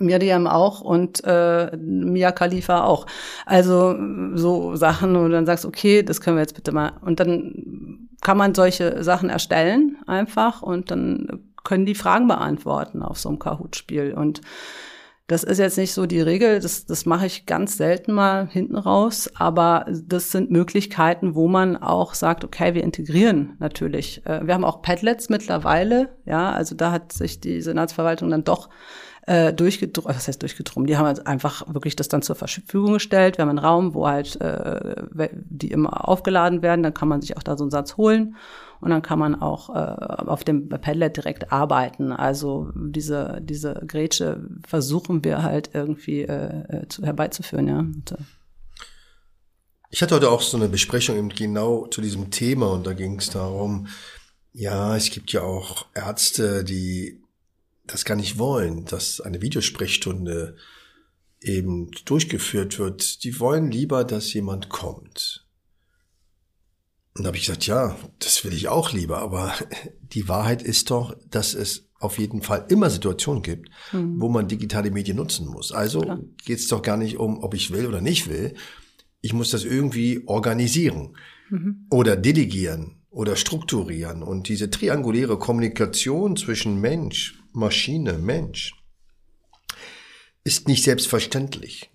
Miriam 0.00 0.48
auch 0.48 0.80
und 0.80 1.22
äh, 1.22 1.76
Mia 1.76 2.32
Khalifa 2.32 2.82
auch. 2.82 3.06
Also 3.46 3.94
so 4.34 4.74
Sachen, 4.74 5.14
wo 5.14 5.22
du 5.22 5.30
dann 5.30 5.46
sagst, 5.46 5.64
okay, 5.64 6.02
das 6.02 6.20
können 6.20 6.38
wir 6.38 6.42
jetzt 6.42 6.56
bitte 6.56 6.72
mal. 6.72 6.94
Und 7.02 7.20
dann 7.20 8.01
kann 8.22 8.38
man 8.38 8.54
solche 8.54 9.04
Sachen 9.04 9.28
erstellen 9.28 9.98
einfach 10.06 10.62
und 10.62 10.90
dann 10.90 11.52
können 11.64 11.86
die 11.86 11.94
Fragen 11.94 12.28
beantworten 12.28 13.02
auf 13.02 13.18
so 13.18 13.28
einem 13.28 13.38
Kahoot-Spiel. 13.38 14.14
Und 14.14 14.40
das 15.26 15.44
ist 15.44 15.58
jetzt 15.58 15.78
nicht 15.78 15.92
so 15.92 16.06
die 16.06 16.20
Regel, 16.20 16.60
das, 16.60 16.84
das 16.86 17.06
mache 17.06 17.26
ich 17.26 17.46
ganz 17.46 17.76
selten 17.76 18.12
mal 18.12 18.48
hinten 18.48 18.76
raus, 18.76 19.30
aber 19.34 19.86
das 19.88 20.30
sind 20.30 20.50
Möglichkeiten, 20.50 21.34
wo 21.34 21.48
man 21.48 21.76
auch 21.76 22.14
sagt, 22.14 22.44
okay, 22.44 22.74
wir 22.74 22.82
integrieren 22.82 23.56
natürlich. 23.58 24.24
Äh, 24.26 24.46
wir 24.46 24.54
haben 24.54 24.64
auch 24.64 24.82
Padlets 24.82 25.28
mittlerweile, 25.28 26.16
ja, 26.24 26.52
also 26.52 26.74
da 26.74 26.92
hat 26.92 27.12
sich 27.12 27.40
die 27.40 27.60
Senatsverwaltung 27.60 28.30
dann 28.30 28.44
doch 28.44 28.68
äh, 29.26 29.52
durchgedrungen, 29.52 30.16
was 30.16 30.26
heißt 30.26 30.42
durchgedrungen, 30.42 30.86
die 30.86 30.96
haben 30.96 31.06
halt 31.06 31.26
einfach 31.26 31.72
wirklich 31.72 31.96
das 31.96 32.08
dann 32.08 32.22
zur 32.22 32.36
Verfügung 32.36 32.94
gestellt. 32.94 33.38
Wir 33.38 33.42
haben 33.42 33.50
einen 33.50 33.58
Raum, 33.58 33.94
wo 33.94 34.08
halt 34.08 34.40
äh, 34.40 35.28
die 35.32 35.70
immer 35.70 36.08
aufgeladen 36.08 36.62
werden, 36.62 36.82
dann 36.82 36.94
kann 36.94 37.08
man 37.08 37.20
sich 37.20 37.36
auch 37.36 37.42
da 37.42 37.56
so 37.56 37.64
einen 37.64 37.70
Satz 37.70 37.96
holen 37.96 38.36
und 38.80 38.90
dann 38.90 39.02
kann 39.02 39.20
man 39.20 39.40
auch 39.40 39.70
äh, 39.70 40.26
auf 40.26 40.42
dem 40.42 40.68
Padlet 40.68 41.16
direkt 41.16 41.52
arbeiten. 41.52 42.10
Also 42.10 42.72
diese, 42.74 43.38
diese 43.40 43.80
Grätsche 43.86 44.44
versuchen 44.66 45.22
wir 45.24 45.44
halt 45.44 45.70
irgendwie 45.72 46.22
äh, 46.22 46.64
äh 46.68 46.88
zu, 46.88 47.04
herbeizuführen, 47.04 47.68
ja. 47.68 47.78
Und, 47.78 48.10
äh, 48.10 48.16
ich 49.88 50.02
hatte 50.02 50.16
heute 50.16 50.30
auch 50.30 50.42
so 50.42 50.56
eine 50.56 50.68
Besprechung 50.68 51.16
eben 51.16 51.28
genau 51.28 51.86
zu 51.86 52.00
diesem 52.00 52.32
Thema 52.32 52.72
und 52.72 52.86
da 52.86 52.92
ging 52.92 53.20
es 53.20 53.30
darum, 53.30 53.86
ja, 54.52 54.96
es 54.96 55.10
gibt 55.10 55.32
ja 55.32 55.42
auch 55.42 55.86
Ärzte, 55.94 56.64
die 56.64 57.21
das 57.86 58.04
gar 58.04 58.16
nicht 58.16 58.38
wollen, 58.38 58.84
dass 58.84 59.20
eine 59.20 59.42
Videosprechstunde 59.42 60.56
eben 61.40 61.90
durchgeführt 62.04 62.78
wird. 62.78 63.24
Die 63.24 63.40
wollen 63.40 63.70
lieber, 63.70 64.04
dass 64.04 64.32
jemand 64.32 64.68
kommt. 64.68 65.46
Und 67.14 67.24
da 67.24 67.28
habe 67.28 67.36
ich 67.36 67.44
gesagt, 67.44 67.66
ja, 67.66 67.96
das 68.20 68.44
will 68.44 68.54
ich 68.54 68.68
auch 68.68 68.92
lieber, 68.92 69.18
aber 69.18 69.54
die 70.00 70.28
Wahrheit 70.28 70.62
ist 70.62 70.90
doch, 70.90 71.16
dass 71.28 71.54
es 71.54 71.88
auf 71.98 72.18
jeden 72.18 72.42
Fall 72.42 72.66
immer 72.68 72.90
Situationen 72.90 73.42
gibt, 73.42 73.68
mhm. 73.92 74.20
wo 74.20 74.28
man 74.28 74.48
digitale 74.48 74.90
Medien 74.90 75.16
nutzen 75.16 75.46
muss. 75.46 75.70
Also 75.72 76.00
geht 76.44 76.58
es 76.58 76.68
doch 76.68 76.82
gar 76.82 76.96
nicht 76.96 77.16
um, 77.16 77.42
ob 77.42 77.54
ich 77.54 77.72
will 77.72 77.86
oder 77.86 78.00
nicht 78.00 78.28
will. 78.28 78.54
Ich 79.20 79.32
muss 79.32 79.50
das 79.50 79.64
irgendwie 79.64 80.22
organisieren 80.26 81.16
mhm. 81.48 81.86
oder 81.90 82.16
delegieren 82.16 83.02
oder 83.10 83.36
strukturieren. 83.36 84.22
Und 84.24 84.48
diese 84.48 84.70
trianguläre 84.70 85.38
Kommunikation 85.38 86.36
zwischen 86.36 86.80
Mensch, 86.80 87.41
Maschine, 87.52 88.14
Mensch 88.14 88.74
ist 90.44 90.68
nicht 90.68 90.82
selbstverständlich 90.82 91.92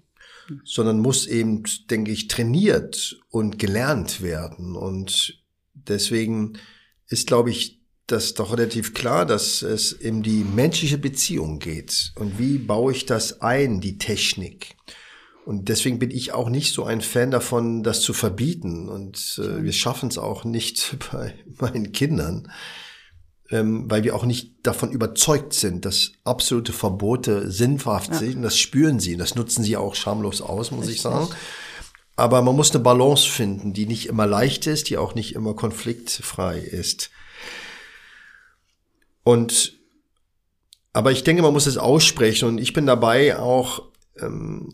sondern 0.63 0.99
muss 0.99 1.27
eben, 1.27 1.63
denke 1.89 2.11
ich, 2.11 2.27
trainiert 2.27 3.19
und 3.29 3.59
gelernt 3.59 4.21
werden. 4.21 4.75
Und 4.75 5.41
deswegen 5.73 6.53
ist, 7.07 7.27
glaube 7.27 7.49
ich, 7.51 7.81
das 8.07 8.33
doch 8.33 8.53
relativ 8.53 8.93
klar, 8.93 9.25
dass 9.25 9.61
es 9.61 9.91
in 9.91 10.23
die 10.23 10.43
menschliche 10.43 10.97
Beziehung 10.97 11.59
geht. 11.59 12.13
Und 12.15 12.39
wie 12.39 12.57
baue 12.57 12.93
ich 12.93 13.05
das 13.05 13.41
ein, 13.41 13.81
die 13.81 13.97
Technik? 13.97 14.75
Und 15.45 15.69
deswegen 15.69 15.99
bin 15.99 16.11
ich 16.11 16.33
auch 16.33 16.49
nicht 16.49 16.73
so 16.73 16.83
ein 16.83 17.01
Fan 17.01 17.31
davon, 17.31 17.83
das 17.83 18.01
zu 18.01 18.13
verbieten. 18.13 18.89
Und 18.89 19.39
äh, 19.41 19.63
wir 19.63 19.73
schaffen 19.73 20.09
es 20.09 20.17
auch 20.17 20.45
nicht 20.45 20.97
bei 21.11 21.33
meinen 21.59 21.91
Kindern 21.91 22.51
ähm, 23.49 23.89
weil 23.89 24.03
wir 24.03 24.15
auch 24.15 24.25
nicht 24.25 24.53
davon 24.63 24.91
überzeugt 24.91 25.53
sind, 25.53 25.85
dass 25.85 26.11
absolute 26.23 26.73
Verbote 26.73 27.49
sinnhaft 27.49 28.11
ja. 28.11 28.17
sind. 28.17 28.41
Das 28.41 28.57
spüren 28.57 28.99
sie, 28.99 29.17
das 29.17 29.35
nutzen 29.35 29.63
sie 29.63 29.77
auch 29.77 29.95
schamlos 29.95 30.41
aus, 30.41 30.71
muss 30.71 30.81
Richtig. 30.81 30.97
ich 30.97 31.01
sagen. 31.01 31.27
Aber 32.15 32.41
man 32.41 32.55
muss 32.55 32.71
eine 32.71 32.83
Balance 32.83 33.29
finden, 33.29 33.73
die 33.73 33.85
nicht 33.85 34.07
immer 34.07 34.25
leicht 34.25 34.67
ist, 34.67 34.89
die 34.89 34.97
auch 34.97 35.13
nicht 35.15 35.35
immer 35.35 35.53
konfliktfrei 35.53 36.57
ist. 36.57 37.11
Und 39.23 39.77
aber 40.93 41.11
ich 41.11 41.23
denke, 41.23 41.43
man 41.43 41.53
muss 41.53 41.67
es 41.67 41.77
aussprechen 41.77 42.47
und 42.47 42.57
ich 42.57 42.73
bin 42.73 42.87
dabei 42.87 43.37
auch 43.37 43.83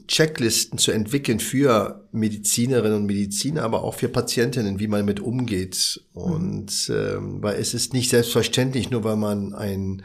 Checklisten 0.07 0.77
zu 0.77 0.91
entwickeln 0.91 1.39
für 1.39 2.07
Medizinerinnen 2.11 2.97
und 2.97 3.05
Mediziner, 3.05 3.63
aber 3.63 3.83
auch 3.83 3.95
für 3.95 4.09
Patientinnen, 4.09 4.79
wie 4.79 4.87
man 4.87 5.05
mit 5.05 5.19
umgeht. 5.19 6.01
Und 6.13 6.89
ähm, 6.93 7.41
weil 7.41 7.55
es 7.55 7.73
ist 7.73 7.93
nicht 7.93 8.09
selbstverständlich, 8.09 8.89
nur 8.89 9.03
weil 9.03 9.17
man 9.17 9.53
ein 9.53 10.03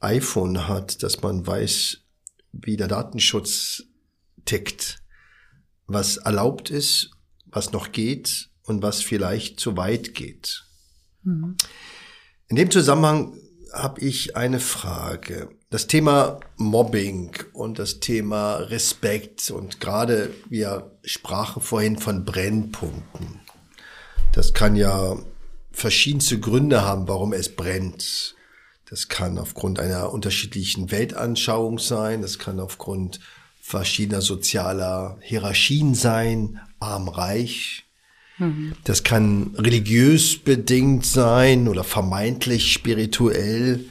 iPhone 0.00 0.68
hat, 0.68 1.02
dass 1.02 1.22
man 1.22 1.46
weiß, 1.46 1.98
wie 2.52 2.76
der 2.76 2.88
Datenschutz 2.88 3.84
tickt, 4.44 5.02
was 5.86 6.16
erlaubt 6.16 6.70
ist, 6.70 7.10
was 7.46 7.72
noch 7.72 7.92
geht 7.92 8.48
und 8.62 8.82
was 8.82 9.02
vielleicht 9.02 9.60
zu 9.60 9.76
weit 9.76 10.14
geht. 10.14 10.64
Mhm. 11.22 11.56
In 12.48 12.56
dem 12.56 12.70
Zusammenhang 12.70 13.38
habe 13.72 14.00
ich 14.00 14.36
eine 14.36 14.60
Frage. 14.60 15.50
Das 15.70 15.86
Thema 15.86 16.40
Mobbing 16.56 17.30
und 17.52 17.78
das 17.78 18.00
Thema 18.00 18.56
Respekt 18.56 19.52
und 19.52 19.78
gerade 19.78 20.34
wir 20.48 20.90
sprachen 21.04 21.62
vorhin 21.62 21.96
von 21.96 22.24
Brennpunkten. 22.24 23.38
Das 24.32 24.52
kann 24.52 24.74
ja 24.74 25.16
verschiedenste 25.70 26.40
Gründe 26.40 26.82
haben, 26.82 27.06
warum 27.06 27.32
es 27.32 27.54
brennt. 27.54 28.34
Das 28.88 29.06
kann 29.06 29.38
aufgrund 29.38 29.78
einer 29.78 30.12
unterschiedlichen 30.12 30.90
Weltanschauung 30.90 31.78
sein, 31.78 32.20
das 32.20 32.40
kann 32.40 32.58
aufgrund 32.58 33.20
verschiedener 33.60 34.22
sozialer 34.22 35.18
Hierarchien 35.20 35.94
sein, 35.94 36.58
arm, 36.80 37.08
reich. 37.08 37.84
Mhm. 38.38 38.72
Das 38.82 39.04
kann 39.04 39.54
religiös 39.56 40.36
bedingt 40.36 41.06
sein 41.06 41.68
oder 41.68 41.84
vermeintlich 41.84 42.72
spirituell. 42.72 43.84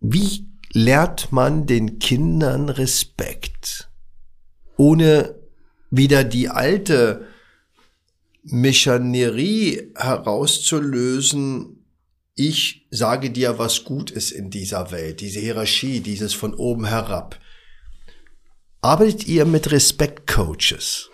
Wie 0.00 0.46
lehrt 0.72 1.30
man 1.30 1.66
den 1.66 1.98
Kindern 1.98 2.68
Respekt, 2.68 3.88
ohne 4.76 5.34
wieder 5.90 6.24
die 6.24 6.48
alte 6.48 7.26
Mechanerie 8.42 9.92
herauszulösen, 9.96 11.84
ich 12.34 12.86
sage 12.90 13.30
dir, 13.30 13.58
was 13.58 13.84
gut 13.84 14.10
ist 14.10 14.30
in 14.30 14.48
dieser 14.50 14.90
Welt, 14.92 15.20
diese 15.20 15.40
Hierarchie, 15.40 16.00
dieses 16.00 16.32
von 16.32 16.54
oben 16.54 16.86
herab. 16.86 17.38
Arbeitet 18.80 19.26
ihr 19.26 19.44
mit 19.44 19.70
Respektcoaches? 19.70 21.10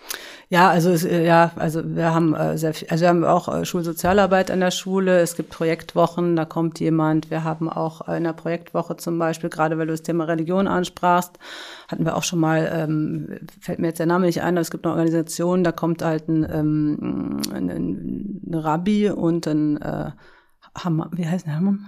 Ja, 0.49 0.69
also 0.69 0.91
ja, 1.07 1.51
also 1.57 1.81
wir 1.83 2.13
haben 2.13 2.33
äh, 2.33 2.57
sehr 2.57 2.73
viel, 2.73 2.87
also 2.87 3.01
wir 3.03 3.09
haben 3.09 3.25
auch 3.25 3.53
äh, 3.53 3.65
Schulsozialarbeit 3.65 4.49
an 4.49 4.61
der 4.61 4.71
Schule. 4.71 5.19
Es 5.19 5.35
gibt 5.35 5.49
Projektwochen, 5.49 6.37
da 6.37 6.45
kommt 6.45 6.79
jemand. 6.79 7.29
Wir 7.29 7.43
haben 7.43 7.69
auch 7.69 8.07
in 8.07 8.23
der 8.23 8.31
Projektwoche 8.31 8.95
zum 8.95 9.19
Beispiel, 9.19 9.49
gerade 9.49 9.77
weil 9.77 9.87
du 9.87 9.93
das 9.93 10.03
Thema 10.03 10.23
Religion 10.23 10.67
ansprachst, 10.67 11.37
hatten 11.89 12.05
wir 12.05 12.15
auch 12.15 12.23
schon 12.23 12.39
mal, 12.39 12.69
ähm, 12.73 13.39
fällt 13.59 13.79
mir 13.79 13.87
jetzt 13.87 13.99
der 13.99 14.05
Name 14.05 14.25
nicht 14.25 14.41
ein, 14.41 14.55
aber 14.55 14.61
es 14.61 14.71
gibt 14.71 14.85
eine 14.85 14.95
Organisation, 14.95 15.65
da 15.65 15.73
kommt 15.73 16.01
halt 16.01 16.29
ein, 16.29 16.47
ähm, 16.49 17.41
ein, 17.53 17.69
ein 17.69 18.53
Rabbi 18.53 19.09
und 19.09 19.47
ein 19.47 19.81
äh, 19.81 20.11
Hammam, 20.77 21.09
wie 21.11 21.27
heißt 21.27 21.45
der 21.45 21.57
Hammam? 21.57 21.87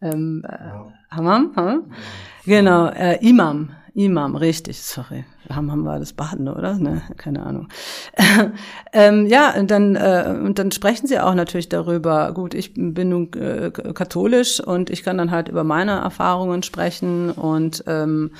Ähm, 0.00 0.44
äh, 0.46 1.14
Hammam? 1.14 1.52
Hm? 1.56 1.82
Genau, 2.44 2.86
äh, 2.86 3.16
Imam. 3.26 3.70
Imam, 3.94 4.36
richtig, 4.36 4.82
sorry. 4.82 5.24
Hammam 5.48 5.84
war 5.84 5.98
das 5.98 6.12
Baden, 6.12 6.48
oder? 6.48 6.74
Ne, 6.74 7.02
keine 7.16 7.44
Ahnung. 7.44 7.68
ähm, 8.92 9.26
ja, 9.26 9.54
und 9.58 9.70
dann, 9.70 9.96
äh, 9.96 10.34
und 10.44 10.58
dann 10.58 10.70
sprechen 10.70 11.06
sie 11.06 11.18
auch 11.18 11.34
natürlich 11.34 11.68
darüber. 11.68 12.32
Gut, 12.32 12.54
ich 12.54 12.74
bin 12.74 13.08
nun 13.08 13.32
äh, 13.32 13.70
katholisch 13.70 14.60
und 14.60 14.90
ich 14.90 15.02
kann 15.02 15.18
dann 15.18 15.30
halt 15.30 15.48
über 15.48 15.64
meine 15.64 15.92
Erfahrungen 15.92 16.62
sprechen 16.62 17.30
und 17.32 17.84
ähm, 17.86 18.32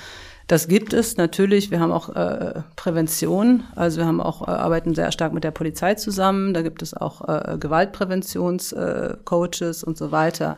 das 0.47 0.67
gibt 0.67 0.93
es 0.93 1.17
natürlich. 1.17 1.71
Wir 1.71 1.79
haben 1.79 1.93
auch 1.93 2.09
äh, 2.09 2.61
Prävention, 2.75 3.63
also 3.75 3.99
wir 3.99 4.05
haben 4.05 4.19
auch 4.19 4.47
äh, 4.47 4.51
arbeiten 4.51 4.95
sehr 4.95 5.11
stark 5.11 5.33
mit 5.33 5.43
der 5.43 5.51
Polizei 5.51 5.95
zusammen. 5.95 6.53
Da 6.53 6.61
gibt 6.61 6.81
es 6.81 6.93
auch 6.93 7.27
äh, 7.27 7.57
Gewaltpräventionscoaches 7.57 9.83
äh, 9.83 9.85
und 9.85 9.97
so 9.97 10.11
weiter. 10.11 10.57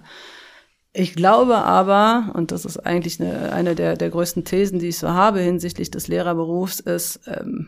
Ich 0.95 1.15
glaube 1.15 1.57
aber, 1.57 2.31
und 2.35 2.51
das 2.51 2.65
ist 2.65 2.77
eigentlich 2.77 3.19
eine, 3.19 3.51
eine 3.51 3.73
der, 3.73 3.97
der 3.97 4.11
größten 4.11 4.45
Thesen, 4.45 4.77
die 4.77 4.89
ich 4.89 4.99
so 4.99 5.09
habe 5.09 5.39
hinsichtlich 5.39 5.89
des 5.89 6.07
Lehrerberufs, 6.07 6.79
ist, 6.79 7.21
ähm, 7.25 7.67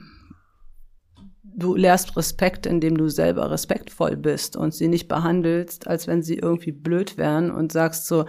du 1.44 1.76
lehrst 1.76 2.16
Respekt, 2.18 2.68
indem 2.68 2.98
du 2.98 3.10
selber 3.10 3.50
respektvoll 3.50 4.16
bist 4.16 4.56
und 4.56 4.76
sie 4.76 4.88
nicht 4.88 5.08
behandelst, 5.08 5.88
als 5.88 6.06
wenn 6.06 6.22
sie 6.22 6.36
irgendwie 6.36 6.72
blöd 6.72 7.18
wären 7.18 7.50
und 7.50 7.72
sagst 7.72 8.06
so, 8.06 8.26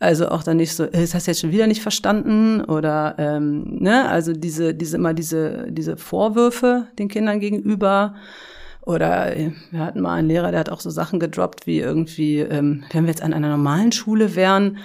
also 0.00 0.28
auch 0.28 0.42
dann 0.42 0.56
nicht 0.56 0.74
so, 0.74 0.86
das 0.86 1.14
hast 1.14 1.28
du 1.28 1.30
jetzt 1.30 1.40
schon 1.40 1.52
wieder 1.52 1.68
nicht 1.68 1.82
verstanden? 1.82 2.64
Oder 2.64 3.14
ähm, 3.18 3.78
ne, 3.78 4.08
also 4.08 4.32
diese, 4.32 4.74
diese 4.74 4.96
immer 4.96 5.14
diese, 5.14 5.66
diese 5.70 5.96
Vorwürfe 5.96 6.88
den 6.98 7.08
Kindern 7.08 7.38
gegenüber 7.38 8.16
oder 8.86 9.36
äh, 9.36 9.52
wir 9.70 9.80
hatten 9.80 10.00
mal 10.00 10.14
einen 10.14 10.28
Lehrer, 10.28 10.50
der 10.50 10.60
hat 10.60 10.70
auch 10.70 10.80
so 10.80 10.90
Sachen 10.90 11.20
gedroppt 11.20 11.66
wie 11.66 11.80
irgendwie, 11.80 12.40
ähm, 12.40 12.84
wenn 12.92 13.04
wir 13.04 13.10
jetzt 13.10 13.22
an 13.22 13.32
einer 13.32 13.48
normalen 13.48 13.92
Schule 13.92 14.34
wären, 14.36 14.78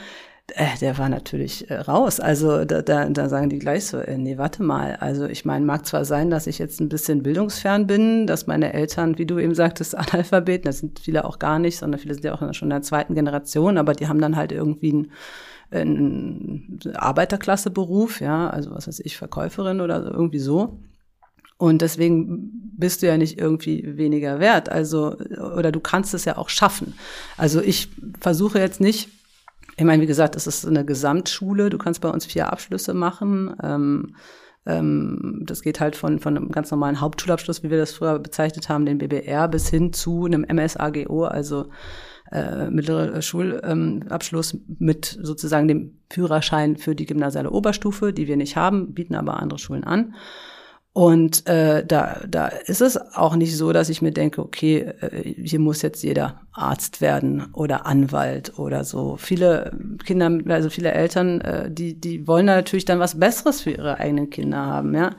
äh, 0.55 0.77
der 0.81 0.97
war 0.97 1.09
natürlich 1.09 1.69
äh, 1.69 1.75
raus. 1.75 2.19
Also 2.19 2.65
da, 2.65 2.81
da, 2.81 3.07
da 3.09 3.29
sagen 3.29 3.49
die 3.49 3.59
gleich 3.59 3.85
so, 3.85 3.97
äh, 3.97 4.17
nee, 4.17 4.37
warte 4.37 4.63
mal. 4.63 4.95
Also 4.95 5.25
ich 5.25 5.45
meine, 5.45 5.65
mag 5.65 5.85
zwar 5.85 6.05
sein, 6.05 6.29
dass 6.29 6.47
ich 6.47 6.59
jetzt 6.59 6.79
ein 6.79 6.89
bisschen 6.89 7.23
bildungsfern 7.23 7.87
bin, 7.87 8.25
dass 8.25 8.47
meine 8.47 8.73
Eltern, 8.73 9.17
wie 9.17 9.25
du 9.25 9.37
eben 9.39 9.55
sagtest, 9.55 9.95
Analphabeten, 9.97 10.65
das 10.65 10.79
sind 10.79 10.99
viele 10.99 11.25
auch 11.25 11.39
gar 11.39 11.59
nicht, 11.59 11.77
sondern 11.77 11.99
viele 11.99 12.13
sind 12.13 12.23
ja 12.23 12.33
auch 12.33 12.53
schon 12.53 12.67
in 12.67 12.71
der 12.71 12.81
zweiten 12.81 13.15
Generation, 13.15 13.77
aber 13.77 13.93
die 13.93 14.07
haben 14.07 14.21
dann 14.21 14.35
halt 14.35 14.51
irgendwie 14.51 14.93
ein 14.93 15.11
ein 15.71 16.79
Arbeiterklasseberuf, 16.95 18.21
ja, 18.21 18.49
also 18.49 18.71
was 18.71 18.87
weiß 18.87 19.01
ich, 19.01 19.17
Verkäuferin 19.17 19.81
oder 19.81 20.03
irgendwie 20.03 20.39
so. 20.39 20.79
Und 21.59 21.81
deswegen 21.81 22.71
bist 22.77 23.01
du 23.01 23.07
ja 23.07 23.17
nicht 23.17 23.37
irgendwie 23.37 23.97
weniger 23.97 24.39
wert. 24.39 24.69
Also, 24.69 25.17
oder 25.57 25.73
du 25.73 25.81
kannst 25.81 26.13
es 26.13 26.23
ja 26.23 26.37
auch 26.37 26.47
schaffen. 26.47 26.93
Also 27.35 27.59
ich 27.59 27.89
versuche 28.21 28.59
jetzt 28.59 28.79
nicht, 28.79 29.09
ich 29.75 29.83
meine, 29.83 30.01
wie 30.01 30.07
gesagt, 30.07 30.37
es 30.37 30.47
ist 30.47 30.65
eine 30.65 30.85
Gesamtschule. 30.85 31.69
Du 31.69 31.77
kannst 31.77 31.99
bei 31.99 32.09
uns 32.09 32.25
vier 32.25 32.53
Abschlüsse 32.53 32.93
machen. 32.93 33.53
Ähm, 33.61 34.15
ähm, 34.65 35.41
das 35.45 35.61
geht 35.61 35.81
halt 35.81 35.97
von, 35.97 36.19
von 36.19 36.37
einem 36.37 36.49
ganz 36.49 36.71
normalen 36.71 37.01
Hauptschulabschluss, 37.01 37.61
wie 37.61 37.69
wir 37.69 37.77
das 37.77 37.91
früher 37.91 38.19
bezeichnet 38.19 38.69
haben, 38.69 38.85
den 38.85 38.97
BBR, 38.97 39.49
bis 39.49 39.67
hin 39.67 39.91
zu 39.91 40.23
einem 40.23 40.45
MSAGO, 40.49 41.25
also 41.25 41.67
äh, 42.31 42.69
mittlere 42.69 43.21
Schulabschluss 43.21 44.53
ähm, 44.53 44.61
mit 44.79 45.19
sozusagen 45.21 45.67
dem 45.67 45.97
Führerschein 46.09 46.77
für 46.77 46.95
die 46.95 47.05
gymnasiale 47.05 47.51
Oberstufe, 47.51 48.13
die 48.13 48.27
wir 48.27 48.37
nicht 48.37 48.55
haben, 48.55 48.93
bieten 48.93 49.15
aber 49.15 49.41
andere 49.41 49.59
Schulen 49.59 49.83
an. 49.83 50.13
Und 50.91 51.47
äh, 51.47 51.85
da, 51.85 52.21
da 52.27 52.47
ist 52.47 52.81
es 52.81 52.97
auch 52.97 53.35
nicht 53.35 53.55
so, 53.55 53.71
dass 53.71 53.89
ich 53.89 54.01
mir 54.01 54.11
denke, 54.11 54.41
okay, 54.41 54.91
äh, 55.01 55.33
hier 55.43 55.59
muss 55.59 55.81
jetzt 55.81 56.03
jeder 56.03 56.41
Arzt 56.51 56.99
werden 56.99 57.47
oder 57.53 57.85
Anwalt 57.85 58.57
oder 58.57 58.83
so. 58.83 59.15
Viele 59.15 59.71
Kinder, 60.03 60.39
also 60.51 60.69
viele 60.69 60.91
Eltern, 60.91 61.41
äh, 61.41 61.71
die, 61.71 61.99
die 61.99 62.27
wollen 62.27 62.47
da 62.47 62.55
natürlich 62.55 62.85
dann 62.85 62.99
was 62.99 63.19
Besseres 63.19 63.61
für 63.61 63.71
ihre 63.71 63.97
eigenen 63.99 64.29
Kinder 64.29 64.65
haben, 64.65 64.95
ja. 64.95 65.15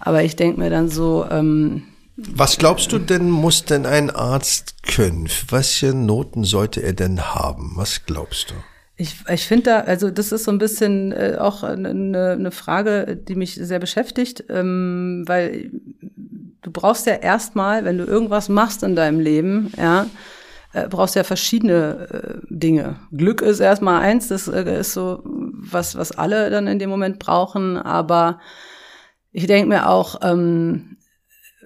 Aber 0.00 0.22
ich 0.24 0.34
denke 0.34 0.58
mir 0.58 0.70
dann 0.70 0.88
so, 0.88 1.26
ähm, 1.30 1.84
was 2.16 2.58
glaubst 2.58 2.92
du 2.92 2.98
denn, 2.98 3.30
muss 3.30 3.64
denn 3.64 3.86
ein 3.86 4.10
Arzt 4.10 4.82
können? 4.82 5.28
Welche 5.48 5.94
Noten 5.94 6.44
sollte 6.44 6.82
er 6.82 6.92
denn 6.94 7.34
haben? 7.34 7.72
Was 7.76 8.04
glaubst 8.06 8.50
du? 8.50 8.54
Ich, 9.02 9.16
ich 9.28 9.48
finde 9.48 9.64
da, 9.64 9.80
also 9.80 10.12
das 10.12 10.30
ist 10.30 10.44
so 10.44 10.52
ein 10.52 10.58
bisschen 10.58 11.10
äh, 11.10 11.36
auch 11.36 11.64
eine, 11.64 12.36
eine 12.38 12.50
Frage, 12.52 13.16
die 13.16 13.34
mich 13.34 13.56
sehr 13.56 13.80
beschäftigt, 13.80 14.44
ähm, 14.48 15.24
weil 15.26 15.72
du 16.62 16.70
brauchst 16.70 17.06
ja 17.06 17.14
erstmal, 17.14 17.84
wenn 17.84 17.98
du 17.98 18.04
irgendwas 18.04 18.48
machst 18.48 18.84
in 18.84 18.94
deinem 18.94 19.18
Leben, 19.18 19.72
ja, 19.76 20.06
äh, 20.72 20.86
brauchst 20.86 21.16
ja 21.16 21.24
verschiedene 21.24 22.08
äh, 22.12 22.46
Dinge. 22.48 23.00
Glück 23.10 23.42
ist 23.42 23.58
erstmal 23.58 24.02
eins, 24.02 24.28
das 24.28 24.46
äh, 24.46 24.78
ist 24.78 24.92
so 24.92 25.20
was, 25.24 25.96
was 25.96 26.12
alle 26.12 26.48
dann 26.50 26.68
in 26.68 26.78
dem 26.78 26.88
Moment 26.88 27.18
brauchen, 27.18 27.78
aber 27.78 28.38
ich 29.32 29.48
denke 29.48 29.68
mir 29.68 29.88
auch, 29.88 30.20
ähm, 30.22 30.96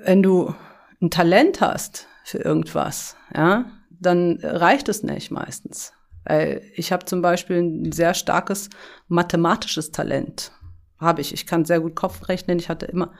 wenn 0.03 0.23
du 0.23 0.55
ein 1.03 1.11
Talent 1.11 1.61
hast 1.61 2.07
für 2.25 2.39
irgendwas, 2.39 3.15
ja, 3.35 3.67
dann 3.91 4.39
reicht 4.43 4.89
es 4.89 5.03
nicht 5.03 5.31
meistens. 5.31 5.93
Weil 6.27 6.63
ich 6.75 6.93
habe 6.93 7.05
zum 7.05 7.23
Beispiel 7.23 7.59
ein 7.59 7.93
sehr 7.93 8.15
starkes 8.15 8.69
mathematisches 9.09 9.93
Talent. 9.93 10.53
Habe 10.99 11.21
ich. 11.21 11.33
Ich 11.33 11.47
kann 11.47 11.65
sehr 11.65 11.81
gut 11.81 11.95
Kopf 11.95 12.29
rechnen. 12.29 12.59
Ich 12.59 12.69
hatte 12.69 12.87
immer, 12.87 13.13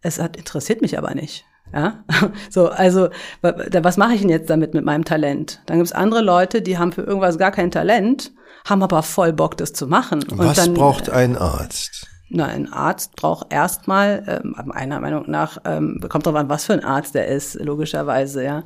es 0.00 0.20
hat, 0.20 0.36
interessiert 0.36 0.82
mich 0.82 0.98
aber 0.98 1.14
nicht. 1.14 1.44
Ja, 1.72 2.04
so, 2.50 2.68
also, 2.68 3.08
was 3.40 3.96
mache 3.96 4.14
ich 4.14 4.20
denn 4.20 4.28
jetzt 4.28 4.50
damit 4.50 4.74
mit 4.74 4.84
meinem 4.84 5.04
Talent? 5.04 5.62
Dann 5.66 5.78
gibt 5.78 5.86
es 5.86 5.92
andere 5.92 6.20
Leute, 6.20 6.60
die 6.60 6.76
haben 6.76 6.92
für 6.92 7.02
irgendwas 7.02 7.38
gar 7.38 7.50
kein 7.50 7.70
Talent, 7.70 8.32
haben 8.68 8.82
aber 8.82 9.02
voll 9.02 9.32
Bock, 9.32 9.56
das 9.56 9.72
zu 9.72 9.86
machen. 9.86 10.22
Was 10.32 10.56
dann, 10.56 10.74
braucht 10.74 11.08
ein 11.08 11.36
Arzt? 11.36 12.11
Na, 12.34 12.46
ein 12.46 12.72
Arzt 12.72 13.14
braucht 13.14 13.52
erstmal, 13.52 14.40
ähm, 14.42 14.56
meiner 14.64 15.00
Meinung 15.00 15.30
nach, 15.30 15.58
ähm, 15.66 16.00
kommt 16.08 16.24
drauf 16.24 16.34
an, 16.34 16.48
was 16.48 16.64
für 16.64 16.72
ein 16.72 16.82
Arzt 16.82 17.14
der 17.14 17.26
ist, 17.26 17.56
logischerweise, 17.56 18.42
ja. 18.42 18.62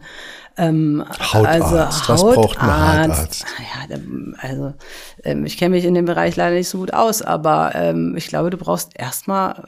Ähm, 0.57 1.05
Hautarzt, 1.19 1.47
also 1.47 1.77
was 1.77 2.09
Hautarzt, 2.09 2.35
braucht 2.37 2.61
ein 2.61 3.11
Hautarzt? 3.11 3.45
Ja, 3.59 3.97
also 4.39 4.75
ähm, 5.25 5.45
ich 5.45 5.59
kenne 5.59 5.75
mich 5.75 5.85
in 5.85 5.95
dem 5.95 6.05
Bereich 6.05 6.37
leider 6.37 6.55
nicht 6.55 6.69
so 6.69 6.79
gut 6.79 6.95
aus, 6.95 7.23
aber 7.23 7.73
ähm, 7.75 8.15
ich 8.17 8.29
glaube, 8.29 8.51
du 8.51 8.57
brauchst 8.57 8.97
erstmal 8.97 9.65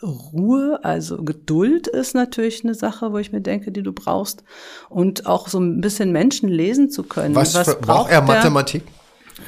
Ruhe, 0.00 0.78
also 0.82 1.16
Geduld 1.24 1.88
ist 1.88 2.14
natürlich 2.14 2.62
eine 2.62 2.74
Sache, 2.74 3.12
wo 3.12 3.18
ich 3.18 3.32
mir 3.32 3.40
denke, 3.40 3.72
die 3.72 3.82
du 3.82 3.92
brauchst. 3.92 4.44
Und 4.88 5.26
auch 5.26 5.48
so 5.48 5.58
ein 5.58 5.80
bisschen 5.80 6.12
Menschen 6.12 6.48
lesen 6.48 6.90
zu 6.90 7.02
können. 7.02 7.34
Was, 7.34 7.54
was 7.54 7.80
braucht 7.80 8.12
er 8.12 8.22
Mathematik? 8.22 8.84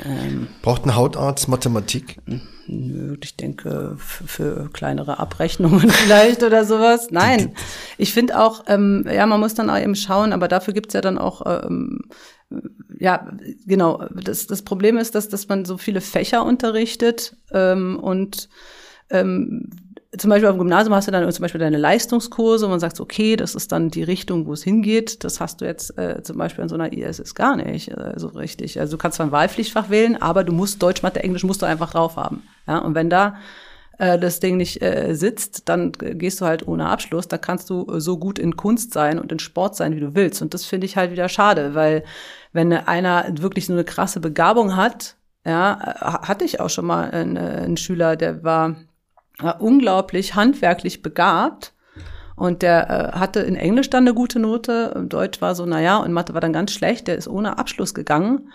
Ähm, 0.04 0.48
Braucht 0.62 0.85
ein 0.85 0.96
Hautarzt 0.96 1.48
Mathematik? 1.48 2.18
Nö, 2.68 3.16
ich 3.22 3.37
denke 3.37 3.96
für 3.98 4.68
kleinere 4.72 5.18
Abrechnungen 5.18 5.88
vielleicht 5.90 6.42
oder 6.42 6.64
sowas. 6.64 7.09
Nein, 7.11 7.55
ich 7.96 8.12
finde 8.12 8.40
auch, 8.40 8.64
ähm, 8.66 9.07
ja, 9.11 9.26
man 9.26 9.40
muss 9.40 9.55
dann 9.55 9.70
auch 9.70 9.79
eben 9.79 9.94
schauen, 9.94 10.33
aber 10.33 10.48
dafür 10.48 10.74
gibt's 10.74 10.94
ja 10.94 11.00
dann 11.00 11.18
auch, 11.18 11.42
ähm, 11.46 12.00
ja, 12.98 13.31
genau. 13.66 14.05
Das, 14.14 14.46
das 14.46 14.62
Problem 14.62 14.98
ist, 14.98 15.14
dass, 15.14 15.29
dass 15.29 15.48
man 15.48 15.64
so 15.64 15.79
viele 15.79 16.00
Fächer 16.00 16.44
unterrichtet 16.44 17.37
ähm, 17.52 17.98
und 18.00 18.48
ähm, 19.11 19.70
zum 20.16 20.31
Beispiel 20.31 20.48
am 20.48 20.59
Gymnasium 20.59 20.94
hast 20.94 21.09
du 21.09 21.12
dann 21.12 21.31
zum 21.31 21.42
Beispiel 21.42 21.61
deine 21.61 21.79
Leistungskurse 21.79 22.66
und 22.66 22.70
man 22.70 22.81
sagt, 22.81 23.00
okay, 23.00 23.37
das 23.37 23.55
ist 23.55 23.72
dann 23.72 23.90
die 23.90 24.02
Richtung, 24.02 24.46
wo 24.46 24.52
es 24.52 24.62
hingeht. 24.62 25.24
Das 25.24 25.40
hast 25.40 25.61
du 25.61 25.64
jetzt 25.64 25.96
äh, 25.98 26.22
zum 26.22 26.38
Beispiel 26.38 26.62
an 26.62 26.68
so 26.68 26.74
einer 26.74 26.92
ISS 26.92 27.35
gar 27.35 27.57
nicht 27.57 27.90
äh, 27.90 28.12
so 28.16 28.29
richtig. 28.29 28.79
Also 28.81 28.96
du 28.96 28.98
kannst 28.98 29.16
zwar 29.16 29.26
ein 29.26 29.33
Wahlpflichtfach 29.33 29.90
wählen, 29.90 30.20
aber 30.20 30.44
du 30.44 30.52
musst 30.52 30.83
Deutsch, 30.83 31.02
Mathe, 31.02 31.22
Englisch 31.22 31.44
musst 31.44 31.62
du 31.62 31.66
einfach 31.66 31.90
drauf 31.90 32.16
haben. 32.16 32.42
Ja, 32.66 32.79
und 32.79 32.94
wenn 32.94 33.11
da 33.11 33.37
äh, 33.98 34.18
das 34.18 34.40
Ding 34.40 34.57
nicht 34.57 34.83
äh, 34.83 35.14
sitzt, 35.14 35.68
dann 35.68 35.92
gehst 35.92 36.40
du 36.40 36.44
halt 36.44 36.66
ohne 36.66 36.88
Abschluss. 36.88 37.29
Da 37.29 37.38
kannst 37.38 37.70
du 37.70 37.98
so 37.98 38.18
gut 38.18 38.38
in 38.38 38.57
Kunst 38.57 38.92
sein 38.92 39.18
und 39.18 39.33
in 39.33 39.38
Sport 39.38 39.76
sein, 39.76 39.94
wie 39.94 40.00
du 40.00 40.14
willst. 40.14 40.42
Und 40.42 40.55
das 40.55 40.64
finde 40.64 40.87
ich 40.87 40.96
halt 40.96 41.11
wieder 41.11 41.29
schade, 41.29 41.74
weil 41.74 42.05
wenn 42.52 42.72
einer 42.72 43.26
wirklich 43.40 43.66
so 43.66 43.72
eine 43.72 43.85
krasse 43.85 44.20
Begabung 44.20 44.76
hat, 44.76 45.16
ja, 45.44 45.79
hatte 46.26 46.44
ich 46.44 46.61
auch 46.61 46.70
schon 46.70 46.87
mal 46.87 47.11
einen, 47.11 47.38
einen 47.38 47.76
Schüler, 47.76 48.16
der 48.16 48.42
war 48.42 48.76
unglaublich 49.59 50.35
handwerklich 50.35 51.03
begabt. 51.03 51.72
Und 52.37 52.61
der 52.61 52.90
äh, 52.90 53.18
hatte 53.18 53.40
in 53.40 53.57
Englisch 53.57 53.88
dann 53.88 54.05
eine 54.05 54.14
gute 54.14 54.38
Note, 54.38 55.07
Deutsch 55.09 55.40
war 55.40 55.55
so, 55.55 55.64
naja, 55.64 55.96
und 55.96 56.12
Mathe 56.12 56.35
war 56.35 56.42
dann 56.42 56.53
ganz 56.53 56.72
schlecht, 56.72 57.09
der 57.09 57.16
ist 57.16 57.29
ohne 57.29 57.59
Abschluss 57.59 57.94
gegangen, 57.94 58.51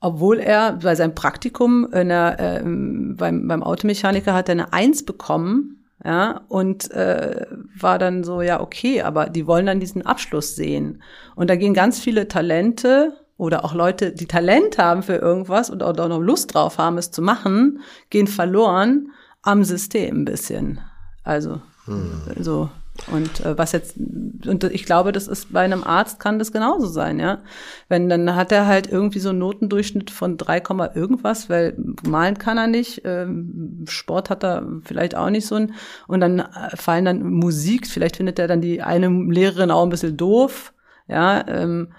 obwohl 0.00 0.38
er 0.38 0.74
bei 0.74 0.94
seinem 0.94 1.16
Praktikum 1.16 1.92
in 1.92 2.10
der, 2.10 2.38
äh, 2.38 2.62
beim, 2.62 3.48
beim 3.48 3.62
Automechaniker 3.64 4.34
hat 4.34 4.48
er 4.48 4.52
eine 4.52 4.72
Eins 4.72 5.04
bekommen, 5.04 5.84
ja, 6.04 6.42
und 6.48 6.90
äh, 6.92 7.46
war 7.76 7.98
dann 7.98 8.24
so, 8.24 8.42
ja, 8.42 8.60
okay, 8.60 9.02
aber 9.02 9.30
die 9.30 9.46
wollen 9.46 9.66
dann 9.66 9.80
diesen 9.80 10.04
Abschluss 10.04 10.54
sehen. 10.54 11.02
Und 11.34 11.48
da 11.48 11.56
gehen 11.56 11.74
ganz 11.74 11.98
viele 11.98 12.28
Talente 12.28 13.14
oder 13.36 13.64
auch 13.64 13.74
Leute, 13.74 14.12
die 14.12 14.26
Talent 14.26 14.78
haben 14.78 15.02
für 15.02 15.16
irgendwas 15.16 15.70
und 15.70 15.82
auch 15.82 15.96
noch 15.96 16.20
Lust 16.20 16.54
drauf 16.54 16.78
haben, 16.78 16.98
es 16.98 17.10
zu 17.10 17.22
machen, 17.22 17.80
gehen 18.10 18.26
verloren 18.26 19.10
am 19.44 19.64
System 19.64 20.22
ein 20.22 20.24
bisschen. 20.24 20.80
Also 21.22 21.60
hm. 21.86 22.22
so. 22.40 22.70
Und 23.10 23.40
äh, 23.40 23.58
was 23.58 23.72
jetzt, 23.72 23.96
und 23.96 24.62
ich 24.64 24.84
glaube, 24.84 25.10
das 25.10 25.26
ist 25.26 25.52
bei 25.52 25.62
einem 25.62 25.82
Arzt 25.82 26.20
kann 26.20 26.38
das 26.38 26.52
genauso 26.52 26.86
sein, 26.86 27.18
ja. 27.18 27.42
Wenn, 27.88 28.08
dann 28.08 28.36
hat 28.36 28.52
er 28.52 28.66
halt 28.66 28.86
irgendwie 28.86 29.18
so 29.18 29.30
einen 29.30 29.40
Notendurchschnitt 29.40 30.12
von 30.12 30.36
3, 30.36 30.62
irgendwas, 30.94 31.50
weil 31.50 31.76
malen 32.06 32.38
kann 32.38 32.56
er 32.56 32.68
nicht, 32.68 33.02
ähm, 33.04 33.84
Sport 33.88 34.30
hat 34.30 34.44
er 34.44 34.64
vielleicht 34.84 35.16
auch 35.16 35.30
nicht 35.30 35.46
so 35.46 35.56
ein, 35.56 35.74
und 36.06 36.20
dann 36.20 36.38
äh, 36.38 36.76
fallen 36.76 37.04
dann 37.04 37.28
Musik, 37.28 37.88
vielleicht 37.88 38.16
findet 38.16 38.38
er 38.38 38.46
dann 38.46 38.60
die 38.60 38.80
eine 38.80 39.08
Lehrerin 39.08 39.72
auch 39.72 39.82
ein 39.82 39.90
bisschen 39.90 40.16
doof, 40.16 40.72
ja. 41.08 41.44
Ähm, 41.48 41.92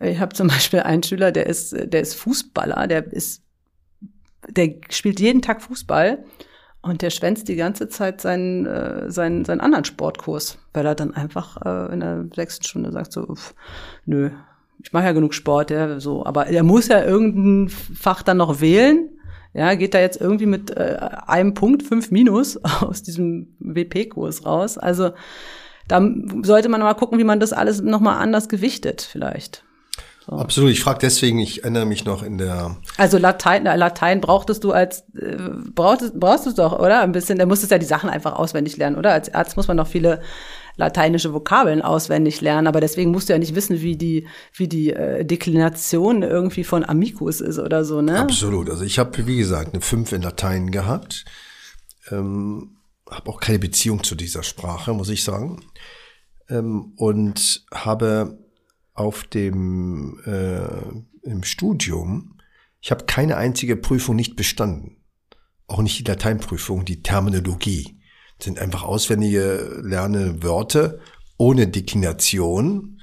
ich 0.00 0.18
habe 0.18 0.34
zum 0.34 0.48
Beispiel 0.48 0.80
einen 0.80 1.04
Schüler, 1.04 1.30
der 1.30 1.46
ist, 1.46 1.76
der 1.78 2.00
ist 2.00 2.14
Fußballer, 2.14 2.88
der 2.88 3.06
ist, 3.12 3.44
der 4.48 4.74
spielt 4.90 5.20
jeden 5.20 5.42
Tag 5.42 5.62
Fußball 5.62 6.24
und 6.82 7.02
der 7.02 7.10
schwänzt 7.10 7.48
die 7.48 7.56
ganze 7.56 7.88
Zeit 7.88 8.20
seinen, 8.20 8.66
äh, 8.66 9.10
seinen, 9.10 9.44
seinen 9.44 9.60
anderen 9.60 9.84
Sportkurs, 9.84 10.58
weil 10.72 10.86
er 10.86 10.94
dann 10.94 11.14
einfach 11.14 11.58
äh, 11.64 11.92
in 11.92 12.00
der 12.00 12.24
sechsten 12.34 12.64
Stunde 12.64 12.92
sagt 12.92 13.12
so, 13.12 13.34
pff, 13.34 13.54
nö, 14.06 14.30
ich 14.82 14.92
mache 14.92 15.04
ja 15.04 15.12
genug 15.12 15.34
Sport, 15.34 15.70
ja, 15.70 16.00
so. 16.00 16.24
Aber 16.24 16.46
er 16.46 16.62
muss 16.62 16.88
ja 16.88 17.04
irgendein 17.04 17.68
Fach 17.68 18.22
dann 18.22 18.38
noch 18.38 18.60
wählen. 18.60 19.10
Ja, 19.52 19.74
geht 19.74 19.94
da 19.94 20.00
jetzt 20.00 20.20
irgendwie 20.20 20.46
mit 20.46 20.70
äh, 20.70 20.96
einem 21.26 21.54
Punkt 21.54 21.82
fünf 21.82 22.10
Minus 22.10 22.56
aus 22.64 23.02
diesem 23.02 23.48
WP-Kurs 23.58 24.46
raus. 24.46 24.78
Also 24.78 25.10
da 25.88 26.00
sollte 26.42 26.68
man 26.68 26.80
mal 26.80 26.94
gucken, 26.94 27.18
wie 27.18 27.24
man 27.24 27.40
das 27.40 27.52
alles 27.52 27.82
nochmal 27.82 28.18
anders 28.18 28.48
gewichtet 28.48 29.02
vielleicht. 29.02 29.64
So. 30.30 30.36
Absolut. 30.36 30.70
Ich 30.70 30.80
frage 30.80 31.00
deswegen, 31.00 31.40
ich 31.40 31.64
erinnere 31.64 31.86
mich 31.86 32.04
noch 32.04 32.22
in 32.22 32.38
der. 32.38 32.76
Also 32.96 33.18
Latein, 33.18 33.64
Latein 33.64 34.20
brauchtest 34.20 34.62
du 34.62 34.70
als 34.70 35.00
äh, 35.16 35.36
brauchtest, 35.74 36.20
brauchst 36.20 36.46
du 36.46 36.52
doch, 36.52 36.78
oder? 36.78 37.00
Ein 37.00 37.10
bisschen, 37.10 37.36
da 37.36 37.46
musstest 37.46 37.72
du 37.72 37.74
ja 37.74 37.80
die 37.80 37.86
Sachen 37.86 38.08
einfach 38.08 38.34
auswendig 38.34 38.76
lernen, 38.76 38.94
oder? 38.94 39.12
Als 39.12 39.34
Arzt 39.34 39.56
muss 39.56 39.66
man 39.66 39.76
noch 39.76 39.88
viele 39.88 40.22
lateinische 40.76 41.34
Vokabeln 41.34 41.82
auswendig 41.82 42.40
lernen, 42.40 42.68
aber 42.68 42.80
deswegen 42.80 43.10
musst 43.10 43.28
du 43.28 43.32
ja 43.32 43.40
nicht 43.40 43.56
wissen, 43.56 43.80
wie 43.80 43.96
die, 43.96 44.28
wie 44.54 44.68
die 44.68 44.92
äh, 44.92 45.24
Deklination 45.24 46.22
irgendwie 46.22 46.62
von 46.62 46.84
Amicus 46.84 47.40
ist 47.40 47.58
oder 47.58 47.84
so, 47.84 48.00
ne? 48.00 48.20
Absolut. 48.20 48.70
Also 48.70 48.84
ich 48.84 49.00
habe, 49.00 49.26
wie 49.26 49.36
gesagt, 49.36 49.74
eine 49.74 49.82
5 49.82 50.12
in 50.12 50.22
Latein 50.22 50.70
gehabt. 50.70 51.24
Ähm, 52.12 52.76
habe 53.10 53.30
auch 53.30 53.40
keine 53.40 53.58
Beziehung 53.58 54.04
zu 54.04 54.14
dieser 54.14 54.44
Sprache, 54.44 54.94
muss 54.94 55.08
ich 55.08 55.24
sagen. 55.24 55.64
Ähm, 56.48 56.92
und 56.96 57.64
habe 57.74 58.38
auf 59.00 59.24
dem 59.24 60.20
äh, 60.26 61.28
im 61.28 61.42
Studium, 61.42 62.36
ich 62.80 62.90
habe 62.90 63.06
keine 63.06 63.36
einzige 63.36 63.76
Prüfung 63.76 64.14
nicht 64.14 64.36
bestanden. 64.36 64.98
Auch 65.66 65.82
nicht 65.82 65.98
die 65.98 66.04
Lateinprüfung, 66.10 66.84
die 66.84 67.02
Terminologie. 67.02 67.98
Das 68.38 68.44
sind 68.44 68.58
einfach 68.58 68.82
auswendige 68.82 69.80
lerne 69.82 70.42
Wörter 70.42 70.98
ohne 71.38 71.66
Deklination. 71.68 73.00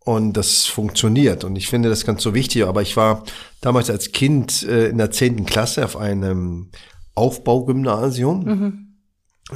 Und 0.00 0.32
das 0.32 0.66
funktioniert. 0.66 1.44
Und 1.44 1.56
ich 1.56 1.68
finde 1.68 1.88
das 1.88 2.06
ganz 2.06 2.22
so 2.22 2.34
wichtig. 2.34 2.64
Aber 2.64 2.82
ich 2.82 2.96
war 2.96 3.24
damals 3.60 3.90
als 3.90 4.12
Kind 4.12 4.62
äh, 4.62 4.88
in 4.88 4.98
der 4.98 5.10
zehnten 5.10 5.44
Klasse 5.44 5.84
auf 5.84 5.96
einem 5.96 6.70
Aufbaugymnasium. 7.14 8.44
Mhm. 8.44 8.86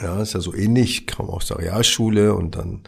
Ja, 0.01 0.21
ist 0.21 0.35
ja 0.35 0.41
so 0.41 0.55
ähnlich, 0.55 1.07
kam 1.07 1.31
aus 1.31 1.47
der 1.47 1.59
Realschule 1.59 2.35
und 2.35 2.57
dann 2.57 2.83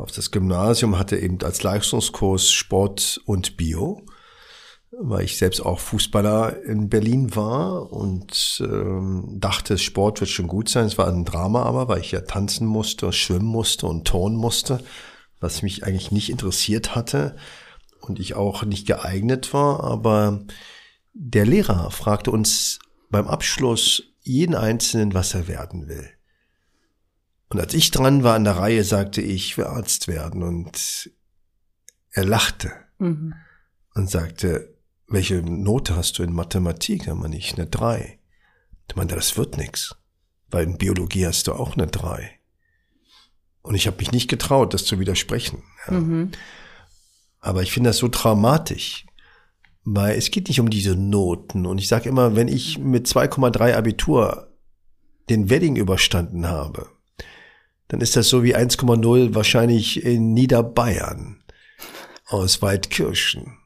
auf 0.00 0.12
das 0.12 0.30
Gymnasium, 0.30 0.98
hatte 0.98 1.16
eben 1.16 1.38
als 1.42 1.62
Leistungskurs 1.62 2.50
Sport 2.50 3.20
und 3.24 3.56
Bio, 3.56 4.02
weil 4.90 5.24
ich 5.24 5.38
selbst 5.38 5.60
auch 5.60 5.78
Fußballer 5.78 6.62
in 6.64 6.88
Berlin 6.88 7.34
war 7.36 7.92
und 7.92 8.62
ähm, 8.64 9.36
dachte, 9.38 9.78
Sport 9.78 10.20
wird 10.20 10.30
schon 10.30 10.48
gut 10.48 10.68
sein. 10.68 10.86
Es 10.86 10.98
war 10.98 11.08
ein 11.08 11.24
Drama 11.24 11.62
aber, 11.62 11.88
weil 11.88 12.00
ich 12.00 12.12
ja 12.12 12.20
tanzen 12.20 12.66
musste, 12.66 13.12
schwimmen 13.12 13.46
musste 13.46 13.86
und 13.86 14.06
turnen 14.06 14.36
musste, 14.36 14.82
was 15.38 15.62
mich 15.62 15.84
eigentlich 15.84 16.10
nicht 16.10 16.30
interessiert 16.30 16.94
hatte 16.94 17.36
und 18.00 18.18
ich 18.18 18.34
auch 18.34 18.64
nicht 18.64 18.86
geeignet 18.86 19.52
war. 19.54 19.84
Aber 19.84 20.40
der 21.12 21.46
Lehrer 21.46 21.90
fragte 21.90 22.30
uns 22.30 22.78
beim 23.10 23.26
Abschluss 23.26 24.02
jeden 24.22 24.54
Einzelnen, 24.54 25.14
was 25.14 25.34
er 25.34 25.48
werden 25.48 25.88
will. 25.88 26.08
Und 27.50 27.60
als 27.60 27.74
ich 27.74 27.90
dran 27.90 28.22
war 28.22 28.36
an 28.36 28.44
der 28.44 28.56
Reihe, 28.56 28.84
sagte 28.84 29.20
ich, 29.20 29.46
ich 29.46 29.58
will 29.58 29.64
Arzt 29.66 30.06
werden. 30.06 30.42
Und 30.42 31.10
er 32.12 32.24
lachte 32.24 32.72
mhm. 32.98 33.34
und 33.94 34.08
sagte, 34.08 34.76
welche 35.08 35.42
Note 35.42 35.96
hast 35.96 36.18
du 36.18 36.22
in 36.22 36.32
Mathematik? 36.32 37.04
Da 37.04 37.14
meine 37.14 37.36
ich, 37.36 37.54
eine 37.54 37.66
drei. 37.66 38.20
Ich 38.88 38.94
meinte, 38.94 39.16
das 39.16 39.36
wird 39.36 39.56
nix, 39.56 39.96
weil 40.48 40.64
in 40.64 40.78
Biologie 40.78 41.26
hast 41.26 41.48
du 41.48 41.52
auch 41.52 41.76
eine 41.76 41.88
drei. 41.88 42.38
Und 43.62 43.74
ich 43.74 43.88
habe 43.88 43.98
mich 43.98 44.12
nicht 44.12 44.28
getraut, 44.28 44.72
das 44.72 44.84
zu 44.84 45.00
widersprechen. 45.00 45.64
Ja. 45.86 45.94
Mhm. 45.94 46.30
Aber 47.40 47.62
ich 47.62 47.72
finde 47.72 47.90
das 47.90 47.98
so 47.98 48.08
traumatisch, 48.08 49.06
weil 49.82 50.16
es 50.16 50.30
geht 50.30 50.48
nicht 50.48 50.60
um 50.60 50.70
diese 50.70 50.94
Noten. 50.94 51.66
Und 51.66 51.78
ich 51.78 51.88
sage 51.88 52.08
immer, 52.08 52.36
wenn 52.36 52.48
ich 52.48 52.78
mit 52.78 53.06
2,3 53.06 53.74
Abitur 53.74 54.54
den 55.28 55.50
Wedding 55.50 55.76
überstanden 55.76 56.46
habe, 56.46 56.88
dann 57.90 58.00
ist 58.00 58.14
das 58.14 58.28
so 58.28 58.44
wie 58.44 58.56
1,0 58.56 59.34
wahrscheinlich 59.34 60.04
in 60.04 60.32
Niederbayern 60.32 61.42
aus 62.26 62.62
Waldkirchen. 62.62 63.58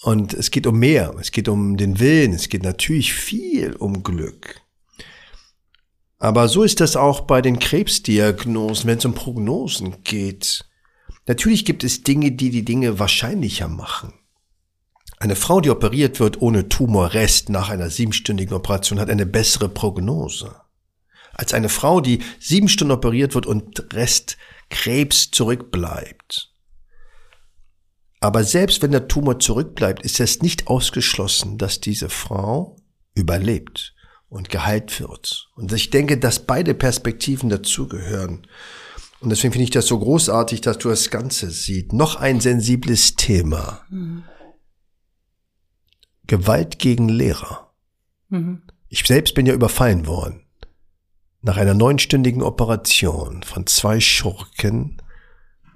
Und 0.00 0.32
es 0.32 0.50
geht 0.50 0.66
um 0.66 0.78
mehr, 0.78 1.14
es 1.20 1.30
geht 1.30 1.48
um 1.48 1.76
den 1.76 2.00
Willen, 2.00 2.32
es 2.32 2.48
geht 2.48 2.62
natürlich 2.62 3.12
viel 3.12 3.74
um 3.74 4.02
Glück. 4.02 4.62
Aber 6.18 6.48
so 6.48 6.62
ist 6.62 6.80
das 6.80 6.96
auch 6.96 7.20
bei 7.22 7.42
den 7.42 7.58
Krebsdiagnosen, 7.58 8.88
wenn 8.88 8.96
es 8.96 9.04
um 9.04 9.12
Prognosen 9.12 10.02
geht. 10.02 10.64
Natürlich 11.26 11.66
gibt 11.66 11.84
es 11.84 12.04
Dinge, 12.04 12.32
die 12.32 12.48
die 12.48 12.64
Dinge 12.64 12.98
wahrscheinlicher 12.98 13.68
machen. 13.68 14.14
Eine 15.18 15.36
Frau, 15.36 15.60
die 15.60 15.70
operiert 15.70 16.20
wird 16.20 16.40
ohne 16.40 16.70
Tumorrest 16.70 17.50
nach 17.50 17.68
einer 17.68 17.90
siebenstündigen 17.90 18.54
Operation, 18.54 18.98
hat 18.98 19.10
eine 19.10 19.26
bessere 19.26 19.68
Prognose 19.68 20.63
als 21.34 21.54
eine 21.54 21.68
Frau, 21.68 22.00
die 22.00 22.20
sieben 22.40 22.68
Stunden 22.68 22.92
operiert 22.92 23.34
wird 23.34 23.46
und 23.46 23.92
Rest 23.94 24.36
Krebs 24.70 25.30
zurückbleibt. 25.30 26.50
Aber 28.20 28.42
selbst 28.42 28.80
wenn 28.80 28.92
der 28.92 29.06
Tumor 29.06 29.38
zurückbleibt, 29.38 30.02
ist 30.02 30.18
es 30.18 30.40
nicht 30.40 30.66
ausgeschlossen, 30.66 31.58
dass 31.58 31.80
diese 31.80 32.08
Frau 32.08 32.76
überlebt 33.14 33.94
und 34.28 34.48
geheilt 34.48 34.98
wird. 34.98 35.50
Und 35.56 35.72
ich 35.72 35.90
denke, 35.90 36.18
dass 36.18 36.46
beide 36.46 36.74
Perspektiven 36.74 37.50
dazugehören. 37.50 38.46
Und 39.20 39.30
deswegen 39.30 39.52
finde 39.52 39.64
ich 39.64 39.70
das 39.70 39.86
so 39.86 39.98
großartig, 39.98 40.60
dass 40.62 40.78
du 40.78 40.88
das 40.88 41.10
Ganze 41.10 41.50
siehst. 41.50 41.92
Noch 41.92 42.16
ein 42.16 42.40
sensibles 42.40 43.14
Thema. 43.14 43.84
Mhm. 43.90 44.24
Gewalt 46.26 46.78
gegen 46.78 47.08
Lehrer. 47.08 47.74
Mhm. 48.28 48.62
Ich 48.88 49.04
selbst 49.04 49.34
bin 49.34 49.46
ja 49.46 49.54
überfallen 49.54 50.06
worden. 50.06 50.43
Nach 51.46 51.58
einer 51.58 51.74
neunstündigen 51.74 52.40
Operation 52.42 53.42
von 53.42 53.66
zwei 53.66 54.00
Schurken 54.00 54.96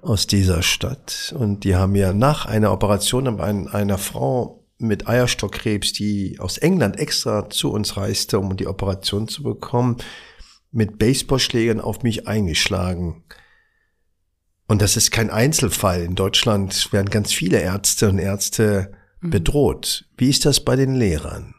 aus 0.00 0.26
dieser 0.26 0.62
Stadt. 0.62 1.35
Und 1.38 1.64
die 1.64 1.76
haben 1.76 1.94
ja 1.94 2.14
nach 2.14 2.46
einer 2.46 2.72
Operation 2.72 3.38
einer 3.38 3.98
Frau 3.98 4.64
mit 4.78 5.07
Eierstockkrebs, 5.07 5.92
die 5.92 6.38
aus 6.40 6.57
England 6.57 6.98
extra 6.98 7.50
zu 7.50 7.70
uns 7.70 7.98
reiste, 7.98 8.38
um 8.38 8.57
die 8.57 8.66
Operation 8.66 9.28
zu 9.28 9.42
bekommen, 9.42 9.98
mit 10.70 10.98
Baseballschlägern 10.98 11.83
auf 11.83 12.02
mich 12.02 12.26
eingeschlagen. 12.26 13.24
Und 14.68 14.81
das 14.81 14.96
ist 14.96 15.11
kein 15.11 15.28
Einzelfall. 15.28 16.02
In 16.02 16.14
Deutschland 16.14 16.94
werden 16.94 17.11
ganz 17.11 17.31
viele 17.31 17.61
Ärzte 17.61 18.09
und 18.09 18.18
Ärzte 18.18 18.92
mhm. 19.20 19.28
bedroht. 19.28 20.07
Wie 20.16 20.31
ist 20.31 20.46
das 20.46 20.61
bei 20.61 20.76
den 20.76 20.94
Lehrern? 20.94 21.54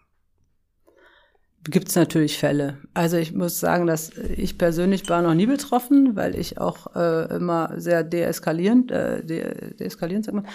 Gibt 1.69 1.89
es 1.89 1.95
natürlich 1.95 2.37
Fälle. 2.37 2.77
Also 2.95 3.17
ich 3.17 3.33
muss 3.33 3.59
sagen, 3.59 3.85
dass 3.85 4.11
ich 4.17 4.57
persönlich 4.57 5.07
war 5.07 5.21
noch 5.21 5.35
nie 5.35 5.45
betroffen, 5.45 6.15
weil 6.15 6.35
ich 6.35 6.57
auch 6.57 6.95
äh, 6.95 7.35
immer 7.35 7.73
sehr 7.75 8.03
deeskalierend, 8.03 8.91
äh, 8.91 9.23
de 9.23 9.75
deeskalierend 9.75 10.25
sag 10.25 10.33
mal, 10.33 10.45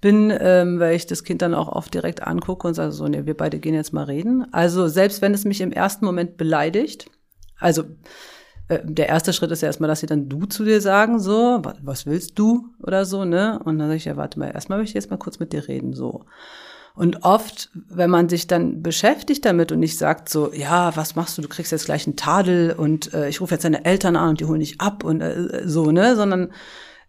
bin, 0.00 0.32
ähm, 0.38 0.80
weil 0.80 0.96
ich 0.96 1.06
das 1.06 1.24
Kind 1.24 1.42
dann 1.42 1.54
auch 1.54 1.68
oft 1.68 1.92
direkt 1.92 2.22
angucke 2.22 2.66
und 2.66 2.74
sage 2.74 2.92
so, 2.92 3.06
nee, 3.06 3.26
wir 3.26 3.36
beide 3.36 3.58
gehen 3.58 3.74
jetzt 3.74 3.92
mal 3.92 4.04
reden. 4.04 4.46
Also 4.52 4.88
selbst 4.88 5.20
wenn 5.20 5.34
es 5.34 5.44
mich 5.44 5.60
im 5.60 5.72
ersten 5.72 6.06
Moment 6.06 6.38
beleidigt, 6.38 7.10
also 7.58 7.82
äh, 8.68 8.78
der 8.82 9.08
erste 9.08 9.34
Schritt 9.34 9.50
ist 9.50 9.60
ja 9.60 9.66
erstmal, 9.66 9.88
dass 9.88 10.00
sie 10.00 10.06
dann 10.06 10.28
du 10.28 10.46
zu 10.46 10.64
dir 10.64 10.80
sagen, 10.80 11.18
so, 11.18 11.60
was 11.82 12.06
willst 12.06 12.38
du 12.38 12.68
oder 12.80 13.04
so, 13.04 13.24
ne? 13.26 13.60
Und 13.64 13.78
dann 13.78 13.88
sage 13.88 13.96
ich, 13.96 14.04
ja, 14.06 14.16
warte 14.16 14.38
mal, 14.38 14.50
erstmal 14.50 14.78
möchte 14.78 14.90
ich 14.90 14.94
jetzt 15.02 15.10
mal 15.10 15.18
kurz 15.18 15.38
mit 15.38 15.52
dir 15.52 15.68
reden, 15.68 15.92
so. 15.92 16.24
Und 16.94 17.24
oft, 17.24 17.70
wenn 17.88 18.10
man 18.10 18.28
sich 18.28 18.46
dann 18.46 18.82
beschäftigt 18.82 19.44
damit 19.44 19.72
und 19.72 19.80
nicht 19.80 19.96
sagt 19.96 20.28
so, 20.28 20.52
ja, 20.52 20.94
was 20.96 21.16
machst 21.16 21.38
du, 21.38 21.42
du 21.42 21.48
kriegst 21.48 21.72
jetzt 21.72 21.86
gleich 21.86 22.06
einen 22.06 22.16
Tadel 22.16 22.72
und 22.72 23.14
äh, 23.14 23.28
ich 23.28 23.40
rufe 23.40 23.54
jetzt 23.54 23.64
deine 23.64 23.84
Eltern 23.84 24.16
an 24.16 24.30
und 24.30 24.40
die 24.40 24.44
holen 24.44 24.60
dich 24.60 24.80
ab 24.80 25.02
und 25.02 25.20
äh, 25.20 25.62
so, 25.64 25.90
ne, 25.90 26.16
sondern 26.16 26.50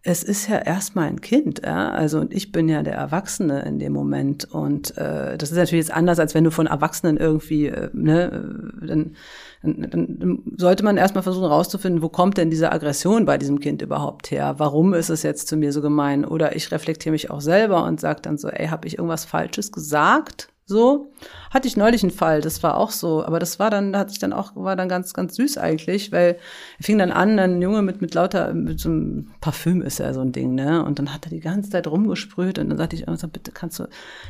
es 0.06 0.22
ist 0.22 0.48
ja 0.48 0.58
erstmal 0.58 1.08
ein 1.08 1.22
Kind, 1.22 1.62
ja. 1.64 1.90
Also 1.90 2.20
und 2.20 2.34
ich 2.34 2.52
bin 2.52 2.68
ja 2.68 2.82
der 2.82 2.94
Erwachsene 2.94 3.62
in 3.62 3.78
dem 3.78 3.94
Moment. 3.94 4.44
Und 4.44 4.96
äh, 4.98 5.38
das 5.38 5.50
ist 5.50 5.56
natürlich 5.56 5.86
jetzt 5.86 5.96
anders, 5.96 6.18
als 6.18 6.34
wenn 6.34 6.44
du 6.44 6.50
von 6.50 6.66
Erwachsenen 6.66 7.16
irgendwie, 7.16 7.68
äh, 7.68 7.88
ne, 7.94 8.70
dann, 8.86 9.16
dann, 9.64 10.18
dann 10.18 10.42
sollte 10.56 10.84
man 10.84 10.96
erstmal 10.96 11.22
versuchen 11.22 11.46
rauszufinden, 11.46 12.02
wo 12.02 12.08
kommt 12.08 12.36
denn 12.36 12.50
diese 12.50 12.70
Aggression 12.70 13.24
bei 13.24 13.38
diesem 13.38 13.60
Kind 13.60 13.82
überhaupt 13.82 14.30
her? 14.30 14.54
Warum 14.58 14.94
ist 14.94 15.10
es 15.10 15.22
jetzt 15.22 15.48
zu 15.48 15.56
mir 15.56 15.72
so 15.72 15.82
gemein? 15.82 16.24
Oder 16.24 16.54
ich 16.54 16.70
reflektiere 16.70 17.12
mich 17.12 17.30
auch 17.30 17.40
selber 17.40 17.84
und 17.84 18.00
sage 18.00 18.22
dann 18.22 18.38
so, 18.38 18.48
ey, 18.48 18.68
habe 18.68 18.86
ich 18.86 18.98
irgendwas 18.98 19.24
Falsches 19.24 19.72
gesagt? 19.72 20.53
So 20.66 21.12
hatte 21.50 21.68
ich 21.68 21.76
neulich 21.76 22.02
einen 22.02 22.10
Fall, 22.10 22.40
das 22.40 22.62
war 22.62 22.78
auch 22.78 22.90
so, 22.90 23.22
aber 23.22 23.38
das 23.38 23.58
war 23.58 23.68
dann, 23.68 23.92
da 23.92 23.98
hatte 23.98 24.12
ich 24.12 24.18
dann 24.18 24.32
auch, 24.32 24.56
war 24.56 24.76
dann 24.76 24.88
ganz, 24.88 25.12
ganz 25.12 25.36
süß 25.36 25.58
eigentlich, 25.58 26.10
weil 26.10 26.38
er 26.78 26.84
fing 26.84 26.96
dann 26.96 27.12
an, 27.12 27.38
ein 27.38 27.60
Junge 27.60 27.82
mit, 27.82 28.00
mit 28.00 28.14
lauter, 28.14 28.54
mit 28.54 28.80
so 28.80 28.88
einem 28.88 29.30
Parfüm 29.42 29.82
ist 29.82 29.98
ja 29.98 30.14
so 30.14 30.22
ein 30.22 30.32
Ding, 30.32 30.54
ne? 30.54 30.82
Und 30.82 30.98
dann 30.98 31.12
hat 31.12 31.26
er 31.26 31.30
die 31.30 31.40
ganze 31.40 31.68
Zeit 31.68 31.86
rumgesprüht 31.86 32.58
und 32.58 32.70
dann 32.70 32.78
sagte 32.78 32.96
ich 32.96 33.04
so, 33.16 33.28
bitte 33.28 33.52
kannst 33.52 33.78
du, 33.78 33.88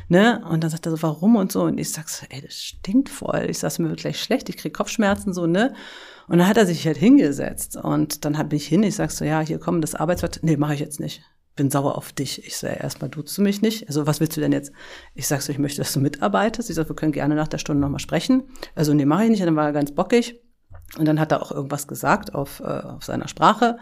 ne? 0.09 0.43
Und 0.49 0.61
dann 0.61 0.69
sagt 0.69 0.85
er 0.85 0.91
so, 0.91 1.01
warum 1.01 1.37
und 1.37 1.53
so. 1.53 1.63
Und 1.63 1.77
ich 1.77 1.93
sag 1.93 2.09
so, 2.09 2.25
ey, 2.29 2.41
das 2.41 2.55
stinkt 2.55 3.07
voll. 3.07 3.47
Ich 3.49 3.59
sag, 3.59 3.79
mir 3.79 3.87
wird 3.87 4.01
gleich 4.01 4.21
schlecht, 4.21 4.49
ich 4.49 4.57
krieg 4.57 4.73
Kopfschmerzen, 4.73 5.33
so, 5.33 5.47
ne? 5.47 5.73
Und 6.27 6.39
dann 6.39 6.47
hat 6.49 6.57
er 6.57 6.65
sich 6.65 6.85
halt 6.85 6.97
hingesetzt 6.97 7.77
und 7.77 8.25
dann 8.25 8.37
hab 8.37 8.51
ich 8.51 8.67
hin, 8.67 8.83
ich 8.83 8.95
sag 8.95 9.11
so, 9.11 9.23
ja, 9.23 9.39
hier 9.39 9.59
komm, 9.59 9.79
das 9.79 9.95
Arbeitswort, 9.95 10.39
nee, 10.41 10.57
mache 10.57 10.73
ich 10.73 10.79
jetzt 10.81 10.99
nicht 10.99 11.23
bin 11.55 11.69
sauer 11.69 11.97
auf 11.97 12.11
dich. 12.11 12.45
Ich 12.45 12.57
sage, 12.57 12.75
erstmal 12.75 13.09
duzt 13.09 13.37
du 13.37 13.41
mich 13.41 13.61
nicht. 13.61 13.87
Also 13.87 14.07
was 14.07 14.19
willst 14.19 14.35
du 14.37 14.41
denn 14.41 14.51
jetzt? 14.51 14.71
Ich 15.13 15.27
sag 15.27 15.41
so, 15.41 15.51
ich 15.51 15.59
möchte, 15.59 15.81
dass 15.81 15.93
du 15.93 15.99
mitarbeitest. 15.99 16.69
Ich 16.69 16.75
sage, 16.75 16.89
wir 16.89 16.95
können 16.95 17.11
gerne 17.11 17.35
nach 17.35 17.47
der 17.47 17.57
Stunde 17.57 17.81
nochmal 17.81 17.99
sprechen. 17.99 18.43
Also 18.75 18.93
nee, 18.93 19.05
mache 19.05 19.23
ich 19.23 19.29
nicht. 19.29 19.41
Und 19.41 19.47
dann 19.47 19.55
war 19.55 19.65
er 19.65 19.73
ganz 19.73 19.91
bockig. 19.91 20.41
Und 20.97 21.07
dann 21.07 21.19
hat 21.19 21.31
er 21.31 21.41
auch 21.41 21.51
irgendwas 21.51 21.87
gesagt 21.87 22.35
auf, 22.35 22.59
äh, 22.59 22.63
auf 22.63 23.03
seiner 23.03 23.27
Sprache. 23.27 23.77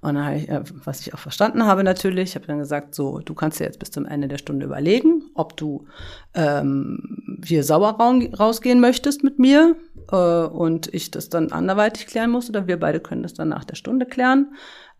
Und 0.00 0.14
dann 0.14 0.24
habe 0.24 0.36
ich, 0.36 0.48
äh, 0.48 0.62
was 0.84 1.00
ich 1.00 1.14
auch 1.14 1.18
verstanden 1.18 1.64
habe 1.64 1.82
natürlich, 1.82 2.30
ich 2.30 2.34
habe 2.34 2.46
dann 2.46 2.58
gesagt, 2.58 2.94
so, 2.94 3.18
du 3.18 3.34
kannst 3.34 3.58
dir 3.58 3.64
jetzt 3.64 3.78
bis 3.78 3.90
zum 3.90 4.04
Ende 4.04 4.28
der 4.28 4.38
Stunde 4.38 4.66
überlegen, 4.66 5.24
ob 5.34 5.56
du 5.56 5.86
ähm, 6.34 7.40
hier 7.44 7.64
sauer 7.64 7.96
rausgehen 7.98 8.80
möchtest 8.80 9.24
mit 9.24 9.38
mir 9.38 9.76
äh, 10.12 10.16
und 10.16 10.92
ich 10.92 11.10
das 11.10 11.30
dann 11.30 11.52
anderweitig 11.52 12.06
klären 12.06 12.30
muss 12.30 12.48
oder 12.48 12.66
wir 12.66 12.78
beide 12.78 13.00
können 13.00 13.22
das 13.22 13.34
dann 13.34 13.48
nach 13.48 13.64
der 13.64 13.76
Stunde 13.76 14.06
klären. 14.06 14.52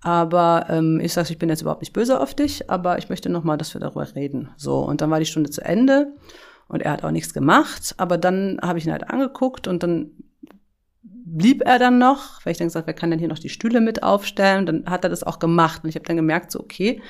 Aber 0.03 0.67
ähm, 0.69 1.01
ich 1.01 1.12
sage, 1.12 1.31
ich 1.31 1.38
bin 1.38 1.49
jetzt 1.49 1.62
überhaupt 1.62 1.83
nicht 1.83 1.93
böse 1.93 2.21
auf 2.21 2.35
dich, 2.35 2.69
aber 2.69 2.99
ich 2.99 3.09
möchte 3.09 3.29
noch 3.29 3.45
mal, 3.45 3.57
dass 3.57 3.73
wir 3.73 3.81
darüber 3.81 4.07
reden. 4.15 4.51
So, 4.57 4.81
und 4.81 5.01
dann 5.01 5.11
war 5.11 5.21
die 5.21 5.27
Stunde 5.27 5.51
zu 5.51 5.65
Ende 5.65 6.12
und 6.69 6.83
er 6.83 6.93
hat 6.93 7.05
auch 7.05 7.12
nichts 7.12 7.33
gemacht. 7.33 7.95
Aber 7.99 8.19
dann 8.19 8.59
habe 8.62 8.79
ich 8.79 8.87
ihn 8.87 8.93
halt 8.93 9.09
angeguckt 9.09 9.69
und 9.69 9.83
dann 9.83 10.11
blieb 11.03 11.62
er 11.65 11.79
dann 11.79 11.99
noch, 11.99 12.45
weil 12.45 12.51
ich 12.51 12.59
dann 12.59 12.67
gesagt, 12.67 12.87
wer 12.88 12.95
kann 12.95 13.11
denn 13.11 13.21
hier 13.21 13.29
noch 13.29 13.38
die 13.38 13.49
Stühle 13.49 13.81
mit 13.81 14.03
aufstellen? 14.03 14.61
Und 14.61 14.67
dann 14.67 14.91
hat 14.91 15.05
er 15.05 15.11
das 15.11 15.23
auch 15.23 15.38
gemacht 15.38 15.85
und 15.85 15.88
ich 15.88 15.95
habe 15.95 16.07
dann 16.07 16.17
gemerkt, 16.17 16.51
so 16.51 16.61
okay, 16.61 17.01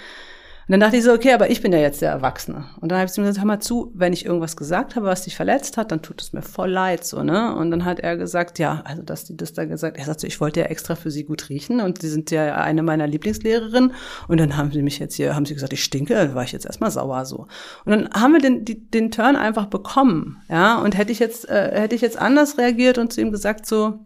und 0.69 0.73
dann 0.73 0.81
dachte 0.81 0.97
ich 0.97 1.03
so, 1.03 1.13
okay, 1.13 1.33
aber 1.33 1.51
ich 1.51 1.61
bin 1.61 1.73
ja 1.73 1.79
jetzt 1.79 2.03
der 2.03 2.11
Erwachsene. 2.11 2.65
Und 2.81 2.91
dann 2.91 2.99
habe 2.99 3.07
ich 3.07 3.13
zu 3.13 3.21
ihm 3.21 3.25
gesagt, 3.25 3.41
hör 3.41 3.47
mal 3.47 3.61
zu, 3.61 3.91
wenn 3.95 4.13
ich 4.13 4.25
irgendwas 4.25 4.57
gesagt 4.57 4.95
habe, 4.95 5.07
was 5.07 5.23
dich 5.23 5.35
verletzt 5.35 5.77
hat, 5.77 5.91
dann 5.91 6.03
tut 6.03 6.23
es 6.23 6.33
mir 6.33 6.43
voll 6.43 6.71
leid, 6.71 7.05
so, 7.05 7.23
ne? 7.25 7.55
Und 7.57 7.73
dann 7.73 7.85
hat 7.85 7.99
er 7.99 8.17
gesagt, 8.17 8.61
ja, 8.61 8.83
also, 8.85 9.03
dass 9.03 9.25
die 9.25 9.37
das 9.37 9.53
da 9.53 9.65
gesagt, 9.65 9.99
er 9.99 10.05
sagt 10.05 10.21
so, 10.21 10.27
ich 10.27 10.41
wollte 10.41 10.61
ja 10.61 10.67
extra 10.67 10.95
für 10.95 11.11
sie 11.11 11.25
gut 11.25 11.49
riechen 11.49 11.81
und 11.81 12.01
sie 12.01 12.09
sind 12.09 12.31
ja 12.31 12.55
eine 12.55 12.83
meiner 12.83 13.09
Lieblingslehrerinnen. 13.09 13.93
Und 14.29 14.39
dann 14.39 14.57
haben 14.57 14.71
sie 14.71 14.83
mich 14.83 15.01
jetzt 15.01 15.17
hier, 15.17 15.35
haben 15.35 15.47
sie 15.47 15.55
gesagt, 15.55 15.73
ich 15.73 15.83
stinke, 15.83 16.15
da 16.15 16.35
war 16.35 16.45
ich 16.45 16.53
jetzt 16.53 16.67
erstmal 16.67 16.93
sauer, 16.93 17.25
so. 17.25 17.47
Und 17.85 17.93
dann 17.93 18.11
haben 18.13 18.33
wir 18.33 18.41
den, 18.41 18.65
die, 18.65 18.89
den 18.89 19.11
Turn 19.11 19.35
einfach 19.35 19.67
bekommen, 19.67 20.43
ja? 20.49 20.81
Und 20.81 20.97
hätte 20.97 21.11
ich 21.11 21.19
jetzt, 21.19 21.49
äh, 21.49 21.81
hätte 21.81 21.97
ich 21.97 22.03
jetzt 22.03 22.19
anders 22.19 22.57
reagiert 22.57 22.99
und 22.99 23.13
zu 23.13 23.21
ihm 23.21 23.33
gesagt, 23.33 23.67
so, 23.67 23.99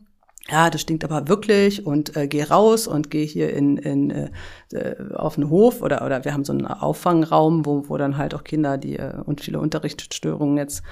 ja, 0.48 0.70
das 0.70 0.80
stinkt 0.80 1.02
aber 1.02 1.28
wirklich 1.28 1.86
und 1.86 2.16
äh, 2.16 2.28
geh 2.28 2.44
raus 2.44 2.86
und 2.86 3.10
geh 3.10 3.26
hier 3.26 3.52
in, 3.52 3.78
in 3.78 4.10
äh, 4.10 4.30
äh, 4.72 4.94
auf 5.14 5.34
den 5.34 5.50
Hof 5.50 5.82
oder 5.82 6.04
oder 6.04 6.24
wir 6.24 6.32
haben 6.32 6.44
so 6.44 6.52
einen 6.52 6.66
Auffangraum, 6.66 7.66
wo, 7.66 7.88
wo 7.88 7.96
dann 7.96 8.16
halt 8.16 8.32
auch 8.32 8.44
Kinder, 8.44 8.78
die 8.78 8.96
äh, 8.96 9.14
und 9.24 9.40
viele 9.40 9.58
Unterrichtsstörungen 9.58 10.56
jetzt 10.56 10.84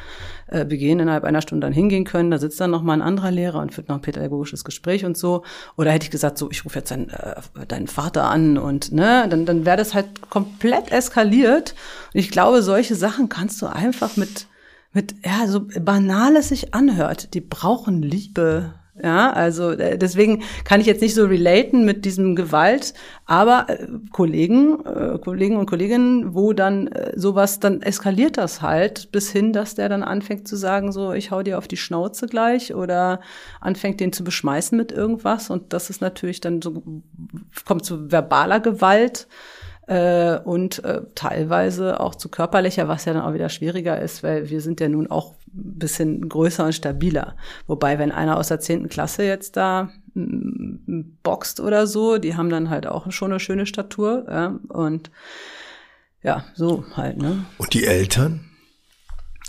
äh, 0.48 0.64
begehen, 0.64 0.98
innerhalb 0.98 1.22
einer 1.22 1.40
Stunde 1.40 1.66
dann 1.66 1.72
hingehen 1.72 2.04
können. 2.04 2.32
Da 2.32 2.38
sitzt 2.38 2.60
dann 2.60 2.72
noch 2.72 2.82
mal 2.82 2.94
ein 2.94 3.02
anderer 3.02 3.30
Lehrer 3.30 3.60
und 3.60 3.72
führt 3.72 3.88
noch 3.88 3.96
ein 3.96 4.02
pädagogisches 4.02 4.64
Gespräch 4.64 5.04
und 5.04 5.16
so. 5.16 5.44
Oder 5.76 5.92
hätte 5.92 6.04
ich 6.04 6.10
gesagt, 6.10 6.36
so 6.36 6.50
ich 6.50 6.64
rufe 6.64 6.80
jetzt 6.80 6.90
deinen, 6.90 7.10
äh, 7.10 7.66
deinen 7.68 7.86
Vater 7.86 8.24
an 8.24 8.58
und 8.58 8.90
ne, 8.90 9.26
dann 9.28 9.46
dann 9.46 9.64
wäre 9.64 9.76
das 9.76 9.94
halt 9.94 10.30
komplett 10.30 10.90
eskaliert. 10.90 11.76
Und 12.12 12.20
ich 12.20 12.30
glaube, 12.30 12.62
solche 12.62 12.96
Sachen 12.96 13.28
kannst 13.28 13.62
du 13.62 13.66
einfach 13.66 14.16
mit 14.16 14.48
mit 14.92 15.14
ja 15.24 15.46
so 15.46 15.66
banal 15.80 16.34
es 16.36 16.48
sich 16.48 16.74
anhört. 16.74 17.34
Die 17.34 17.40
brauchen 17.40 18.02
Liebe 18.02 18.74
ja, 19.02 19.32
also 19.32 19.70
äh, 19.70 19.98
deswegen 19.98 20.44
kann 20.64 20.80
ich 20.80 20.86
jetzt 20.86 21.02
nicht 21.02 21.16
so 21.16 21.24
relaten 21.24 21.84
mit 21.84 22.04
diesem 22.04 22.36
Gewalt, 22.36 22.94
aber 23.26 23.66
äh, 23.68 23.88
Kollegen, 24.12 24.86
äh, 24.86 25.18
Kollegen 25.18 25.56
und 25.56 25.66
Kolleginnen, 25.66 26.32
wo 26.32 26.52
dann 26.52 26.86
äh, 26.86 27.12
sowas, 27.18 27.58
dann 27.58 27.82
eskaliert 27.82 28.36
das 28.36 28.62
halt 28.62 29.10
bis 29.10 29.32
hin, 29.32 29.52
dass 29.52 29.74
der 29.74 29.88
dann 29.88 30.04
anfängt 30.04 30.46
zu 30.46 30.54
sagen, 30.54 30.92
so 30.92 31.12
ich 31.12 31.32
hau 31.32 31.42
dir 31.42 31.58
auf 31.58 31.66
die 31.66 31.76
Schnauze 31.76 32.26
gleich 32.26 32.72
oder 32.72 33.20
anfängt 33.60 33.98
den 33.98 34.12
zu 34.12 34.22
beschmeißen 34.22 34.78
mit 34.78 34.92
irgendwas. 34.92 35.50
Und 35.50 35.72
das 35.72 35.90
ist 35.90 36.00
natürlich 36.00 36.40
dann 36.40 36.62
so, 36.62 37.02
kommt 37.64 37.84
zu 37.84 38.12
verbaler 38.12 38.60
Gewalt 38.60 39.26
äh, 39.88 40.38
und 40.38 40.84
äh, 40.84 41.02
teilweise 41.16 41.98
auch 41.98 42.14
zu 42.14 42.28
körperlicher, 42.28 42.86
was 42.86 43.06
ja 43.06 43.12
dann 43.12 43.22
auch 43.22 43.34
wieder 43.34 43.48
schwieriger 43.48 44.00
ist, 44.00 44.22
weil 44.22 44.50
wir 44.50 44.60
sind 44.60 44.80
ja 44.80 44.88
nun 44.88 45.10
auch 45.10 45.34
bisschen 45.54 46.28
größer 46.28 46.64
und 46.66 46.74
stabiler. 46.74 47.36
Wobei, 47.66 47.98
wenn 47.98 48.12
einer 48.12 48.36
aus 48.36 48.48
der 48.48 48.60
zehnten 48.60 48.88
Klasse 48.88 49.24
jetzt 49.24 49.56
da 49.56 49.90
mm, 50.14 51.00
boxt 51.22 51.60
oder 51.60 51.86
so, 51.86 52.18
die 52.18 52.36
haben 52.36 52.50
dann 52.50 52.70
halt 52.70 52.86
auch 52.86 53.10
schon 53.12 53.30
eine 53.30 53.40
schöne 53.40 53.66
Statur 53.66 54.26
ja, 54.28 54.58
und 54.68 55.10
ja, 56.22 56.44
so 56.54 56.84
halt, 56.96 57.18
ne? 57.18 57.44
Und 57.58 57.74
die 57.74 57.84
Eltern? 57.84 58.40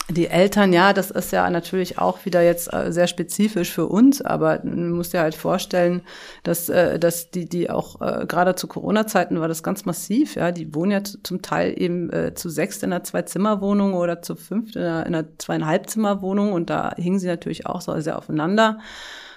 Die 0.09 0.27
Eltern, 0.27 0.71
ja, 0.71 0.93
das 0.93 1.09
ist 1.09 1.31
ja 1.31 1.49
natürlich 1.49 1.97
auch 1.97 2.25
wieder 2.25 2.43
jetzt 2.43 2.71
äh, 2.71 2.91
sehr 2.91 3.07
spezifisch 3.07 3.71
für 3.71 3.87
uns, 3.87 4.21
aber 4.21 4.59
man 4.63 4.91
muss 4.91 5.11
ja 5.13 5.21
halt 5.21 5.33
vorstellen, 5.33 6.01
dass, 6.43 6.69
äh, 6.69 6.99
dass 6.99 7.31
die, 7.31 7.49
die 7.49 7.71
auch 7.71 7.99
äh, 8.01 8.27
gerade 8.27 8.53
zu 8.53 8.67
Corona-Zeiten 8.67 9.39
war 9.39 9.47
das 9.47 9.63
ganz 9.63 9.85
massiv, 9.85 10.35
ja, 10.35 10.51
die 10.51 10.75
wohnen 10.75 10.91
ja 10.91 11.03
zum 11.03 11.41
Teil 11.41 11.73
eben 11.75 12.11
zu 12.35 12.49
sechst 12.49 12.83
in 12.83 12.93
einer 12.93 13.03
Zwei-Zimmer-Wohnung 13.03 13.95
oder 13.95 14.21
zu 14.21 14.35
fünft 14.35 14.75
in 14.75 14.83
einer, 14.83 15.05
in 15.07 15.15
einer 15.15 15.37
Zweieinhalb-Zimmer-Wohnung 15.39 16.53
und 16.53 16.69
da 16.69 16.93
hingen 16.97 17.17
sie 17.17 17.27
natürlich 17.27 17.65
auch 17.65 17.81
so 17.81 17.99
sehr 17.99 18.17
aufeinander. 18.17 18.79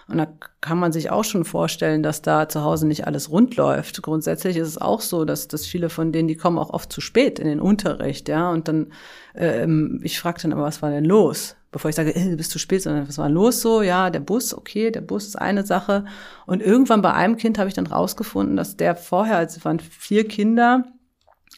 Und 0.08 0.16
da 0.16 0.26
kann 0.62 0.78
man 0.78 0.90
sich 0.90 1.10
auch 1.10 1.24
schon 1.24 1.44
vorstellen, 1.44 2.02
dass 2.02 2.22
da 2.22 2.48
zu 2.48 2.64
Hause 2.64 2.86
nicht 2.86 3.06
alles 3.06 3.30
rund 3.30 3.56
läuft. 3.56 4.02
Grundsätzlich 4.02 4.56
ist 4.56 4.68
es 4.68 4.80
auch 4.80 5.02
so, 5.02 5.26
dass, 5.26 5.48
dass 5.48 5.66
viele 5.66 5.90
von 5.90 6.12
denen, 6.12 6.28
die 6.28 6.36
kommen 6.36 6.58
auch 6.58 6.70
oft 6.70 6.90
zu 6.90 7.02
spät 7.02 7.38
in 7.38 7.46
den 7.46 7.60
Unterricht, 7.60 8.28
ja. 8.28 8.50
Und 8.50 8.68
dann, 8.68 8.92
ähm, 9.34 10.00
ich 10.02 10.18
frage 10.18 10.40
dann 10.42 10.54
aber, 10.54 10.62
was 10.62 10.80
war 10.80 10.90
denn 10.90 11.04
los? 11.04 11.56
Bevor 11.70 11.90
ich 11.90 11.96
sage, 11.96 12.14
äh, 12.16 12.30
du 12.30 12.36
bist 12.38 12.50
zu 12.50 12.58
spät, 12.58 12.82
sondern 12.82 13.06
was 13.06 13.18
war 13.18 13.28
los 13.28 13.60
so? 13.60 13.82
Ja, 13.82 14.08
der 14.08 14.20
Bus, 14.20 14.54
okay, 14.54 14.90
der 14.90 15.02
Bus 15.02 15.26
ist 15.26 15.36
eine 15.36 15.66
Sache. 15.66 16.06
Und 16.46 16.62
irgendwann 16.62 17.02
bei 17.02 17.12
einem 17.12 17.36
Kind 17.36 17.58
habe 17.58 17.68
ich 17.68 17.74
dann 17.74 17.86
rausgefunden, 17.86 18.56
dass 18.56 18.78
der 18.78 18.96
vorher, 18.96 19.36
also 19.36 19.58
es 19.58 19.64
waren 19.66 19.78
vier 19.78 20.26
Kinder, 20.26 20.84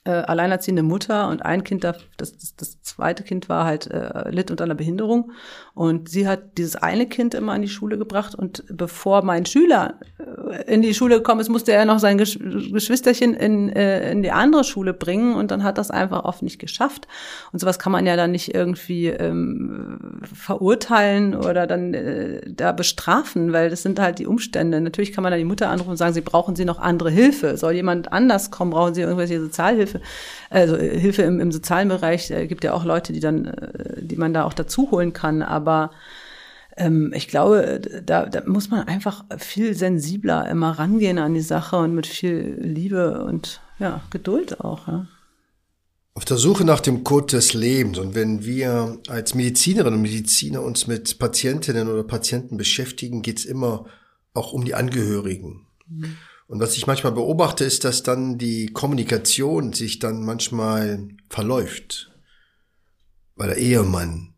äh, 0.04 0.10
alleinerziehende 0.10 0.82
Mutter 0.82 1.28
und 1.28 1.44
ein 1.44 1.62
Kind, 1.62 1.84
das, 1.84 1.98
das, 2.16 2.56
das 2.56 2.82
zweite 2.82 3.22
Kind 3.22 3.48
war 3.48 3.64
halt, 3.64 3.86
äh, 3.88 4.30
litt 4.30 4.50
unter 4.50 4.64
einer 4.64 4.74
Behinderung. 4.74 5.32
Und 5.74 6.08
sie 6.08 6.26
hat 6.26 6.58
dieses 6.58 6.76
eine 6.76 7.06
Kind 7.06 7.34
immer 7.34 7.52
an 7.52 7.62
die 7.62 7.68
Schule 7.68 7.96
gebracht. 7.96 8.34
Und 8.34 8.64
bevor 8.68 9.22
mein 9.22 9.46
Schüler 9.46 9.94
äh, 10.18 10.72
in 10.72 10.82
die 10.82 10.94
Schule 10.94 11.16
gekommen 11.16 11.40
ist, 11.40 11.48
musste 11.48 11.72
er 11.72 11.84
noch 11.84 11.98
sein 11.98 12.18
Gesch 12.18 12.38
Geschwisterchen 12.38 13.34
in, 13.34 13.68
äh, 13.70 14.10
in 14.10 14.22
die 14.22 14.32
andere 14.32 14.64
Schule 14.64 14.92
bringen. 14.92 15.34
Und 15.34 15.50
dann 15.50 15.62
hat 15.62 15.78
das 15.78 15.90
einfach 15.90 16.24
oft 16.24 16.42
nicht 16.42 16.58
geschafft. 16.58 17.06
Und 17.52 17.60
sowas 17.60 17.78
kann 17.78 17.92
man 17.92 18.06
ja 18.06 18.16
dann 18.16 18.32
nicht 18.32 18.54
irgendwie 18.54 19.06
ähm, 19.06 20.20
verurteilen 20.22 21.34
oder 21.34 21.66
dann 21.66 21.94
äh, 21.94 22.40
da 22.46 22.72
bestrafen, 22.72 23.52
weil 23.52 23.70
das 23.70 23.82
sind 23.82 24.00
halt 24.00 24.18
die 24.18 24.26
Umstände. 24.26 24.80
Natürlich 24.80 25.12
kann 25.12 25.22
man 25.22 25.30
dann 25.30 25.40
die 25.40 25.44
Mutter 25.44 25.68
anrufen 25.68 25.90
und 25.90 25.96
sagen, 25.96 26.14
sie 26.14 26.20
brauchen 26.20 26.56
sie 26.56 26.64
noch 26.64 26.78
andere 26.78 27.10
Hilfe. 27.10 27.56
Soll 27.56 27.74
jemand 27.74 28.12
anders 28.12 28.50
kommen? 28.50 28.72
Brauchen 28.72 28.94
sie 28.94 29.02
irgendwelche 29.02 29.40
Sozialhilfe? 29.40 30.00
Also 30.50 30.76
äh, 30.76 30.98
Hilfe 30.98 31.22
im, 31.22 31.40
im 31.40 31.52
sozialen 31.52 31.88
Bereich, 31.88 32.30
äh, 32.30 32.46
gibt 32.46 32.64
ja 32.64 32.74
auch 32.74 32.84
Leute, 32.84 33.12
die 33.12 33.20
dann, 33.20 33.46
äh, 33.46 34.02
die 34.02 34.16
man 34.16 34.34
da 34.34 34.44
auch 34.44 34.52
dazu 34.52 34.90
holen 34.90 35.12
kann, 35.12 35.42
aber 35.42 35.92
ähm, 36.76 37.12
ich 37.14 37.28
glaube, 37.28 37.80
da, 38.04 38.26
da 38.26 38.42
muss 38.46 38.68
man 38.68 38.86
einfach 38.86 39.24
viel 39.38 39.74
sensibler 39.74 40.48
immer 40.48 40.72
rangehen 40.72 41.18
an 41.18 41.34
die 41.34 41.40
Sache 41.40 41.76
und 41.76 41.94
mit 41.94 42.06
viel 42.06 42.58
Liebe 42.60 43.24
und 43.24 43.60
ja, 43.78 44.02
Geduld 44.10 44.60
auch. 44.60 44.88
Ja. 44.88 45.06
Auf 46.14 46.24
der 46.24 46.36
Suche 46.36 46.64
nach 46.64 46.80
dem 46.80 47.04
Code 47.04 47.36
des 47.36 47.54
Lebens 47.54 47.98
und 47.98 48.14
wenn 48.14 48.44
wir 48.44 48.98
als 49.08 49.34
Medizinerinnen 49.34 49.94
und 49.94 50.02
Mediziner 50.02 50.62
uns 50.62 50.86
mit 50.86 51.18
Patientinnen 51.18 51.88
oder 51.88 52.02
Patienten 52.02 52.56
beschäftigen, 52.56 53.22
geht's 53.22 53.44
immer 53.44 53.86
auch 54.34 54.52
um 54.52 54.64
die 54.64 54.74
Angehörigen. 54.74 55.66
Mhm. 55.88 56.16
Und 56.50 56.58
was 56.58 56.76
ich 56.76 56.88
manchmal 56.88 57.12
beobachte, 57.12 57.62
ist, 57.62 57.84
dass 57.84 58.02
dann 58.02 58.36
die 58.36 58.66
Kommunikation 58.66 59.72
sich 59.72 60.00
dann 60.00 60.24
manchmal 60.24 61.06
verläuft, 61.28 62.10
weil 63.36 63.50
der 63.50 63.58
Ehemann, 63.58 64.34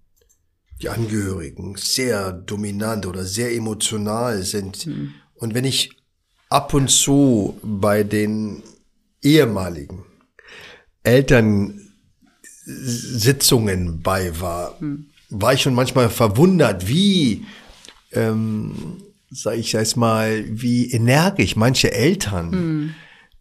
die 0.82 0.90
Angehörigen 0.90 1.74
sehr 1.76 2.32
dominant 2.32 3.06
oder 3.06 3.24
sehr 3.24 3.54
emotional 3.54 4.42
sind. 4.42 4.86
Mhm. 4.86 5.14
Und 5.36 5.54
wenn 5.54 5.64
ich 5.64 5.96
ab 6.50 6.74
und 6.74 6.90
zu 6.90 7.58
bei 7.62 8.04
den 8.04 8.62
ehemaligen 9.22 10.04
Elternsitzungen 11.04 14.02
bei 14.02 14.38
war, 14.38 14.76
mhm. 14.80 15.06
war 15.30 15.54
ich 15.54 15.62
schon 15.62 15.72
manchmal 15.72 16.10
verwundert, 16.10 16.86
wie 16.86 17.46
ähm, 18.12 19.02
sag 19.32 19.56
ich 19.56 19.72
jetzt 19.72 19.96
mal, 19.96 20.44
wie 20.46 20.90
energisch 20.90 21.56
manche 21.56 21.92
Eltern 21.92 22.50
mhm. 22.50 22.94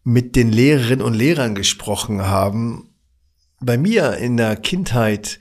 mit 0.03 0.35
den 0.35 0.51
Lehrerinnen 0.51 1.05
und 1.05 1.13
Lehrern 1.13 1.53
gesprochen 1.53 2.21
haben. 2.21 2.95
Bei 3.59 3.77
mir 3.77 4.17
in 4.17 4.37
der 4.37 4.55
Kindheit 4.55 5.39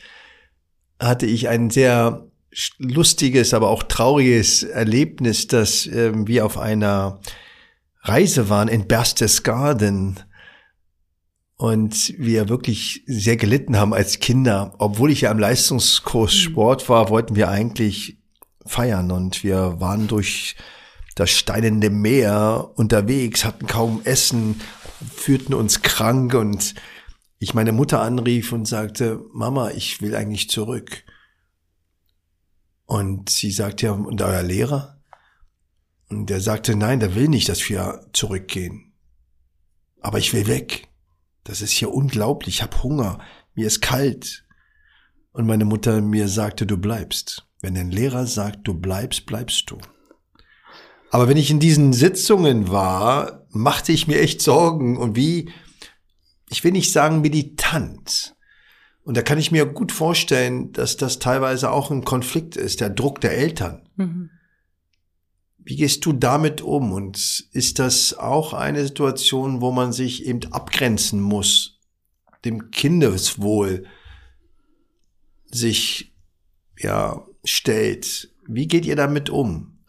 hatte 0.99 1.27
ich 1.27 1.49
ein 1.49 1.71
sehr 1.71 2.27
lustiges, 2.79 3.55
aber 3.55 3.71
auch 3.71 3.85
trauriges 3.85 4.65
Erlebnis, 4.65 5.47
dass 5.47 5.87
äh, 5.87 6.13
wir 6.27 6.45
auf 6.45 6.59
einer 6.59 7.21
Reise 8.03 8.49
waren 8.49 8.69
in 8.69 8.89
Berchtesgaden 8.89 10.19
und 11.55 12.15
wir 12.19 12.49
wirklich 12.49 13.05
sehr 13.07 13.37
gelitten 13.37 13.77
haben 13.77 13.95
als 13.95 14.19
Kinder. 14.19 14.75
Obwohl 14.79 15.13
ich 15.13 15.23
ja 15.23 15.31
im 15.31 15.39
Leistungskurs 15.39 16.33
hm. 16.33 16.39
Sport 16.41 16.89
war, 16.89 17.09
wollten 17.09 17.37
wir 17.37 17.49
eigentlich 17.49 18.20
feiern 18.71 19.11
und 19.11 19.43
wir 19.43 19.81
waren 19.81 20.07
durch 20.07 20.57
das 21.17 21.31
steinende 21.31 21.91
Meer 21.91 22.71
unterwegs, 22.77 23.45
hatten 23.45 23.67
kaum 23.67 24.01
Essen, 24.05 24.61
führten 25.15 25.55
uns 25.55 25.83
krank 25.83 26.35
und 26.35 26.75
ich 27.39 27.53
meine 27.53 27.73
Mutter 27.73 28.01
anrief 28.01 28.53
und 28.53 28.67
sagte, 28.67 29.21
Mama, 29.33 29.71
ich 29.71 30.01
will 30.03 30.15
eigentlich 30.15 30.51
zurück. 30.51 31.05
Und 32.87 33.31
sie 33.31 33.51
sagte, 33.51 33.87
ja, 33.87 33.93
und 33.93 34.21
euer 34.21 34.43
Lehrer? 34.43 35.01
Und 36.09 36.29
der 36.29 36.41
sagte, 36.41 36.77
nein, 36.77 37.01
der 37.01 37.15
will 37.15 37.29
nicht, 37.29 37.49
dass 37.49 37.69
wir 37.69 38.07
zurückgehen. 38.13 38.93
Aber 40.01 40.19
ich 40.19 40.33
will 40.33 40.47
weg. 40.49 40.89
Das 41.45 41.61
ist 41.61 41.71
hier 41.71 41.93
unglaublich. 41.93 42.57
Ich 42.57 42.63
habe 42.63 42.83
Hunger. 42.83 43.21
Mir 43.55 43.67
ist 43.67 43.81
kalt. 43.81 44.45
Und 45.33 45.47
meine 45.47 45.65
Mutter 45.65 46.01
mir 46.01 46.29
sagte, 46.29 46.67
du 46.67 46.77
bleibst. 46.77 47.47
Wenn 47.61 47.77
ein 47.77 47.91
Lehrer 47.91 48.27
sagt, 48.27 48.67
du 48.67 48.75
bleibst, 48.75 49.27
bleibst 49.27 49.71
du. 49.71 49.79
Aber 51.11 51.29
wenn 51.29 51.37
ich 51.37 51.51
in 51.51 51.61
diesen 51.61 51.93
Sitzungen 51.93 52.71
war, 52.71 53.47
machte 53.51 53.93
ich 53.93 54.07
mir 54.07 54.21
echt 54.21 54.41
Sorgen 54.41 54.97
und 54.97 55.17
wie, 55.17 55.51
ich 56.49 56.63
will 56.63 56.73
nicht 56.73 56.93
sagen 56.93 57.21
meditant. 57.21 58.37
Und 59.03 59.17
da 59.17 59.23
kann 59.23 59.39
ich 59.39 59.51
mir 59.51 59.67
gut 59.67 59.93
vorstellen, 59.93 60.73
dass 60.73 60.97
das 60.97 61.19
teilweise 61.19 61.71
auch 61.71 61.91
ein 61.91 62.05
Konflikt 62.05 62.57
ist, 62.57 62.81
der 62.81 62.91
Druck 62.91 63.21
der 63.21 63.37
Eltern. 63.37 63.89
Mhm. 63.97 64.31
Wie 65.59 65.77
gehst 65.77 66.07
du 66.07 66.13
damit 66.13 66.63
um? 66.63 66.93
Und 66.93 67.49
ist 67.53 67.79
das 67.79 68.15
auch 68.17 68.55
eine 68.55 68.85
Situation, 68.85 69.61
wo 69.61 69.73
man 69.73 69.93
sich 69.93 70.27
eben 70.27 70.53
abgrenzen 70.53 71.21
muss, 71.21 71.81
dem 72.45 72.71
Kindeswohl 72.71 73.85
sich 75.51 76.15
ja 76.79 77.27
stellt. 77.45 78.31
Wie 78.47 78.67
geht 78.67 78.87
ihr 78.87 78.97
damit 78.97 79.31
um? 79.31 79.80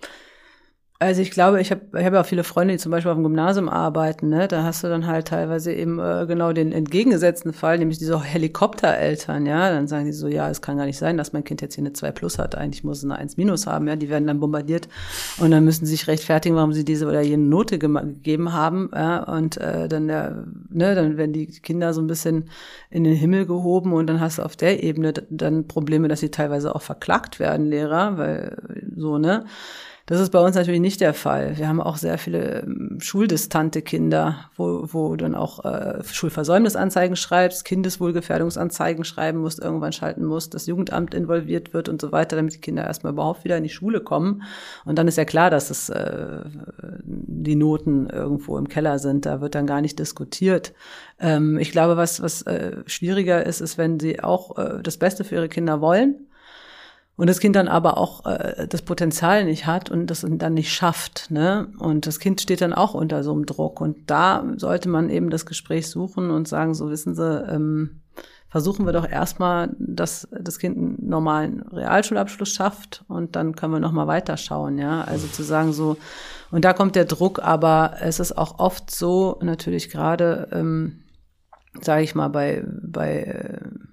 Also 1.01 1.23
ich 1.23 1.31
glaube, 1.31 1.59
ich 1.59 1.71
habe 1.71 1.81
ich 1.97 2.05
hab 2.05 2.13
ja 2.13 2.21
auch 2.21 2.25
viele 2.27 2.43
Freunde, 2.43 2.75
die 2.75 2.77
zum 2.77 2.91
Beispiel 2.91 3.09
auf 3.09 3.17
dem 3.17 3.23
Gymnasium 3.23 3.69
arbeiten. 3.69 4.29
Ne? 4.29 4.47
Da 4.47 4.61
hast 4.61 4.83
du 4.83 4.87
dann 4.87 5.07
halt 5.07 5.29
teilweise 5.29 5.73
eben 5.73 5.97
äh, 5.97 6.27
genau 6.27 6.53
den 6.53 6.71
entgegengesetzten 6.71 7.53
Fall, 7.53 7.79
nämlich 7.79 7.97
diese 7.97 8.21
Helikoptereltern. 8.21 9.47
Ja, 9.47 9.71
dann 9.71 9.87
sagen 9.87 10.05
die 10.05 10.11
so, 10.11 10.27
ja, 10.27 10.47
es 10.47 10.61
kann 10.61 10.77
gar 10.77 10.85
nicht 10.85 10.99
sein, 10.99 11.17
dass 11.17 11.33
mein 11.33 11.43
Kind 11.43 11.63
jetzt 11.63 11.73
hier 11.73 11.81
eine 11.81 11.93
2 11.93 12.11
Plus 12.11 12.37
hat. 12.37 12.53
Eigentlich 12.53 12.83
muss 12.83 12.99
es 12.99 13.03
eine 13.03 13.15
1 13.15 13.35
Minus 13.37 13.65
haben. 13.65 13.87
Ja, 13.87 13.95
die 13.95 14.09
werden 14.09 14.27
dann 14.27 14.39
bombardiert 14.39 14.89
und 15.39 15.49
dann 15.49 15.65
müssen 15.65 15.87
sie 15.87 15.93
sich 15.93 16.07
rechtfertigen, 16.07 16.55
warum 16.55 16.71
sie 16.71 16.85
diese 16.85 17.07
oder 17.07 17.21
jene 17.21 17.45
Note 17.45 17.79
gegeben 17.79 18.53
haben. 18.53 18.91
Ja? 18.93 19.23
Und 19.23 19.57
äh, 19.57 19.87
dann, 19.87 20.07
ja, 20.07 20.43
ne, 20.69 20.93
dann 20.93 21.17
werden 21.17 21.33
die 21.33 21.47
Kinder 21.47 21.95
so 21.95 22.01
ein 22.01 22.07
bisschen 22.07 22.43
in 22.91 23.05
den 23.05 23.15
Himmel 23.15 23.47
gehoben 23.47 23.93
und 23.93 24.05
dann 24.05 24.19
hast 24.19 24.37
du 24.37 24.43
auf 24.43 24.55
der 24.55 24.83
Ebene 24.83 25.13
dann 25.31 25.67
Probleme, 25.67 26.09
dass 26.09 26.19
sie 26.19 26.29
teilweise 26.29 26.75
auch 26.75 26.83
verklagt 26.83 27.39
werden, 27.39 27.65
Lehrer, 27.65 28.19
weil 28.19 28.57
so 28.95 29.17
ne. 29.17 29.45
Das 30.11 30.19
ist 30.19 30.31
bei 30.31 30.39
uns 30.39 30.57
natürlich 30.57 30.81
nicht 30.81 30.99
der 30.99 31.13
Fall. 31.13 31.57
Wir 31.57 31.69
haben 31.69 31.79
auch 31.79 31.95
sehr 31.95 32.17
viele 32.17 32.63
ähm, 32.63 32.97
schuldistante 32.99 33.81
Kinder, 33.81 34.49
wo, 34.57 34.85
wo 34.91 35.11
du 35.11 35.23
dann 35.23 35.35
auch 35.35 35.63
äh, 35.63 36.03
Schulversäumnisanzeigen 36.03 37.15
schreibst, 37.15 37.63
Kindeswohlgefährdungsanzeigen 37.63 39.05
schreiben 39.05 39.39
musst, 39.39 39.61
irgendwann 39.61 39.93
schalten 39.93 40.25
musst, 40.25 40.53
das 40.53 40.65
Jugendamt 40.65 41.13
involviert 41.13 41.73
wird 41.73 41.87
und 41.87 42.01
so 42.01 42.11
weiter, 42.11 42.35
damit 42.35 42.53
die 42.53 42.59
Kinder 42.59 42.83
erstmal 42.83 43.13
überhaupt 43.13 43.45
wieder 43.45 43.55
in 43.55 43.63
die 43.63 43.69
Schule 43.69 44.01
kommen. 44.01 44.43
Und 44.83 44.97
dann 44.97 45.07
ist 45.07 45.17
ja 45.17 45.23
klar, 45.23 45.49
dass 45.49 45.69
es 45.69 45.87
äh, 45.87 46.41
die 47.05 47.55
Noten 47.55 48.09
irgendwo 48.09 48.57
im 48.57 48.67
Keller 48.67 48.99
sind. 48.99 49.25
Da 49.25 49.39
wird 49.39 49.55
dann 49.55 49.65
gar 49.65 49.79
nicht 49.79 49.97
diskutiert. 49.97 50.73
Ähm, 51.21 51.57
ich 51.57 51.71
glaube, 51.71 51.95
was, 51.95 52.21
was 52.21 52.41
äh, 52.41 52.83
schwieriger 52.85 53.45
ist, 53.45 53.61
ist, 53.61 53.77
wenn 53.77 53.97
sie 53.97 54.21
auch 54.21 54.57
äh, 54.57 54.83
das 54.83 54.97
Beste 54.97 55.23
für 55.23 55.35
ihre 55.35 55.47
Kinder 55.47 55.79
wollen 55.79 56.27
und 57.21 57.27
das 57.27 57.39
Kind 57.39 57.55
dann 57.55 57.67
aber 57.67 57.99
auch 57.99 58.25
äh, 58.25 58.65
das 58.67 58.81
Potenzial 58.81 59.45
nicht 59.45 59.67
hat 59.67 59.91
und 59.91 60.07
das 60.07 60.25
dann 60.27 60.55
nicht 60.55 60.73
schafft. 60.73 61.29
Ne? 61.29 61.67
Und 61.77 62.07
das 62.07 62.17
Kind 62.17 62.41
steht 62.41 62.61
dann 62.61 62.73
auch 62.73 62.95
unter 62.95 63.21
so 63.21 63.31
einem 63.31 63.45
Druck. 63.45 63.79
Und 63.79 64.09
da 64.09 64.43
sollte 64.57 64.89
man 64.89 65.07
eben 65.11 65.29
das 65.29 65.45
Gespräch 65.45 65.87
suchen 65.87 66.31
und 66.31 66.47
sagen, 66.47 66.73
so 66.73 66.89
wissen 66.89 67.13
Sie, 67.13 67.45
ähm, 67.47 68.01
versuchen 68.49 68.87
wir 68.87 68.91
doch 68.91 69.07
erstmal, 69.07 69.69
dass 69.77 70.29
das 70.31 70.57
Kind 70.57 70.77
einen 70.77 71.09
normalen 71.09 71.61
Realschulabschluss 71.61 72.49
schafft 72.49 73.05
und 73.07 73.35
dann 73.35 73.55
können 73.55 73.73
wir 73.73 73.79
nochmal 73.79 74.07
weiterschauen, 74.07 74.79
ja. 74.79 75.03
Also 75.03 75.27
zu 75.27 75.43
sagen 75.43 75.73
so, 75.73 75.97
und 76.49 76.65
da 76.65 76.73
kommt 76.73 76.95
der 76.95 77.05
Druck, 77.05 77.37
aber 77.43 77.97
es 78.01 78.19
ist 78.19 78.35
auch 78.35 78.57
oft 78.57 78.89
so, 78.89 79.37
natürlich 79.43 79.91
gerade, 79.91 80.47
ähm, 80.51 81.03
sage 81.81 82.01
ich 82.01 82.15
mal, 82.15 82.29
bei, 82.29 82.65
bei 82.65 83.21
äh, 83.21 83.90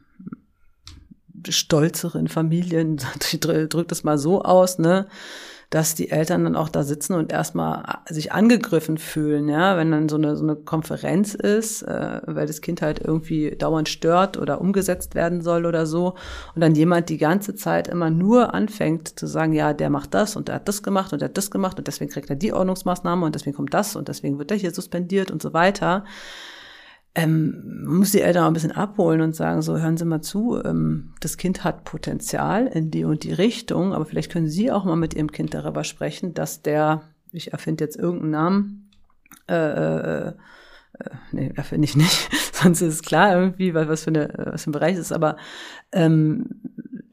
stolzeren 1.49 2.29
Familien, 2.29 3.01
ich 3.21 3.41
drücke 3.41 3.87
das 3.87 4.05
mal 4.05 4.19
so 4.19 4.43
aus, 4.43 4.79
ne, 4.79 5.07
dass 5.71 5.95
die 5.95 6.11
Eltern 6.11 6.45
dann 6.45 6.57
auch 6.57 6.71
da 6.71 6.83
sitzen 6.83 7.13
und 7.13 7.31
erstmal 7.31 7.99
sich 8.09 8.33
angegriffen 8.33 8.97
fühlen, 8.97 9.49
ja, 9.49 9.77
wenn 9.77 9.91
dann 9.91 10.09
so 10.09 10.17
eine, 10.17 10.35
so 10.35 10.43
eine 10.43 10.57
Konferenz 10.57 11.35
ist, 11.35 11.83
äh, 11.83 12.23
weil 12.25 12.47
das 12.47 12.63
Kind 12.63 12.81
halt 12.81 13.01
irgendwie 13.01 13.51
dauernd 13.51 13.89
stört 13.91 14.39
oder 14.39 14.63
umgesetzt 14.63 15.15
werden 15.15 15.43
soll 15.43 15.67
oder 15.67 15.85
so. 15.85 16.15
Und 16.55 16.63
dann 16.63 16.75
jemand 16.75 17.11
die 17.11 17.19
ganze 17.19 17.55
Zeit 17.55 17.87
immer 17.87 18.09
nur 18.09 18.55
anfängt 18.55 19.19
zu 19.19 19.27
sagen, 19.27 19.53
ja, 19.53 19.75
der 19.75 19.91
macht 19.91 20.15
das 20.15 20.37
und 20.37 20.49
der 20.49 20.55
hat 20.57 20.69
das 20.69 20.83
gemacht 20.83 21.13
und 21.13 21.21
der 21.21 21.29
hat 21.29 21.37
das 21.37 21.51
gemacht 21.51 21.79
und 21.79 21.87
deswegen 21.87 22.11
kriegt 22.11 22.31
er 22.31 22.37
die 22.37 22.55
Ordnungsmaßnahme 22.55 23.27
und 23.27 23.35
deswegen 23.35 23.57
kommt 23.57 23.75
das 23.75 23.95
und 23.95 24.09
deswegen 24.09 24.39
wird 24.39 24.51
er 24.51 24.57
hier 24.57 24.73
suspendiert 24.73 25.31
und 25.31 25.43
so 25.43 25.53
weiter 25.53 26.05
ähm, 27.15 27.83
man 27.85 27.97
muss 27.97 28.13
die 28.13 28.21
Eltern 28.21 28.45
auch 28.45 28.49
ein 28.49 28.55
bisschen 28.55 28.73
abholen 28.73 29.21
und 29.21 29.35
sagen, 29.35 29.63
so 29.63 29.79
hören 29.79 29.97
Sie 29.97 30.05
mal 30.05 30.21
zu, 30.21 30.63
ähm, 30.65 31.15
das 31.21 31.37
Kind 31.37 31.65
hat 31.65 31.85
Potenzial 31.85 32.67
in 32.67 32.91
die 32.91 33.05
und 33.05 33.25
die 33.25 33.33
Richtung, 33.33 33.93
aber 33.93 34.05
vielleicht 34.05 34.31
können 34.31 34.49
Sie 34.49 34.71
auch 34.71 34.85
mal 34.85 34.97
mit 34.97 35.15
Ihrem 35.15 35.33
Kind 35.33 35.55
darüber 35.55 35.85
sprechen, 35.85 36.35
dass 36.35 36.63
der, 36.63 37.03
ich 37.33 37.53
erfinde 37.53 37.85
jetzt 37.85 37.97
irgendeinen 37.97 38.31
Namen, 38.31 38.91
äh, 39.49 39.55
äh, 39.55 40.29
äh, 40.29 40.35
nee, 41.33 41.53
finde 41.63 41.85
ich 41.85 41.97
nicht. 41.97 42.29
Sonst 42.53 42.83
ist 42.83 42.95
es 42.95 43.03
klar 43.03 43.35
irgendwie, 43.35 43.75
was 43.75 44.05
für, 44.05 44.11
eine, 44.11 44.33
was 44.37 44.65
für 44.65 44.71
ein 44.71 44.73
Bereich 44.73 44.97
ist. 44.97 45.13
Aber 45.13 45.37
ähm, 45.93 46.47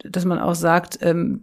dass 0.04 0.26
man 0.26 0.40
auch 0.40 0.56
sagt, 0.56 1.00
ähm, 1.02 1.42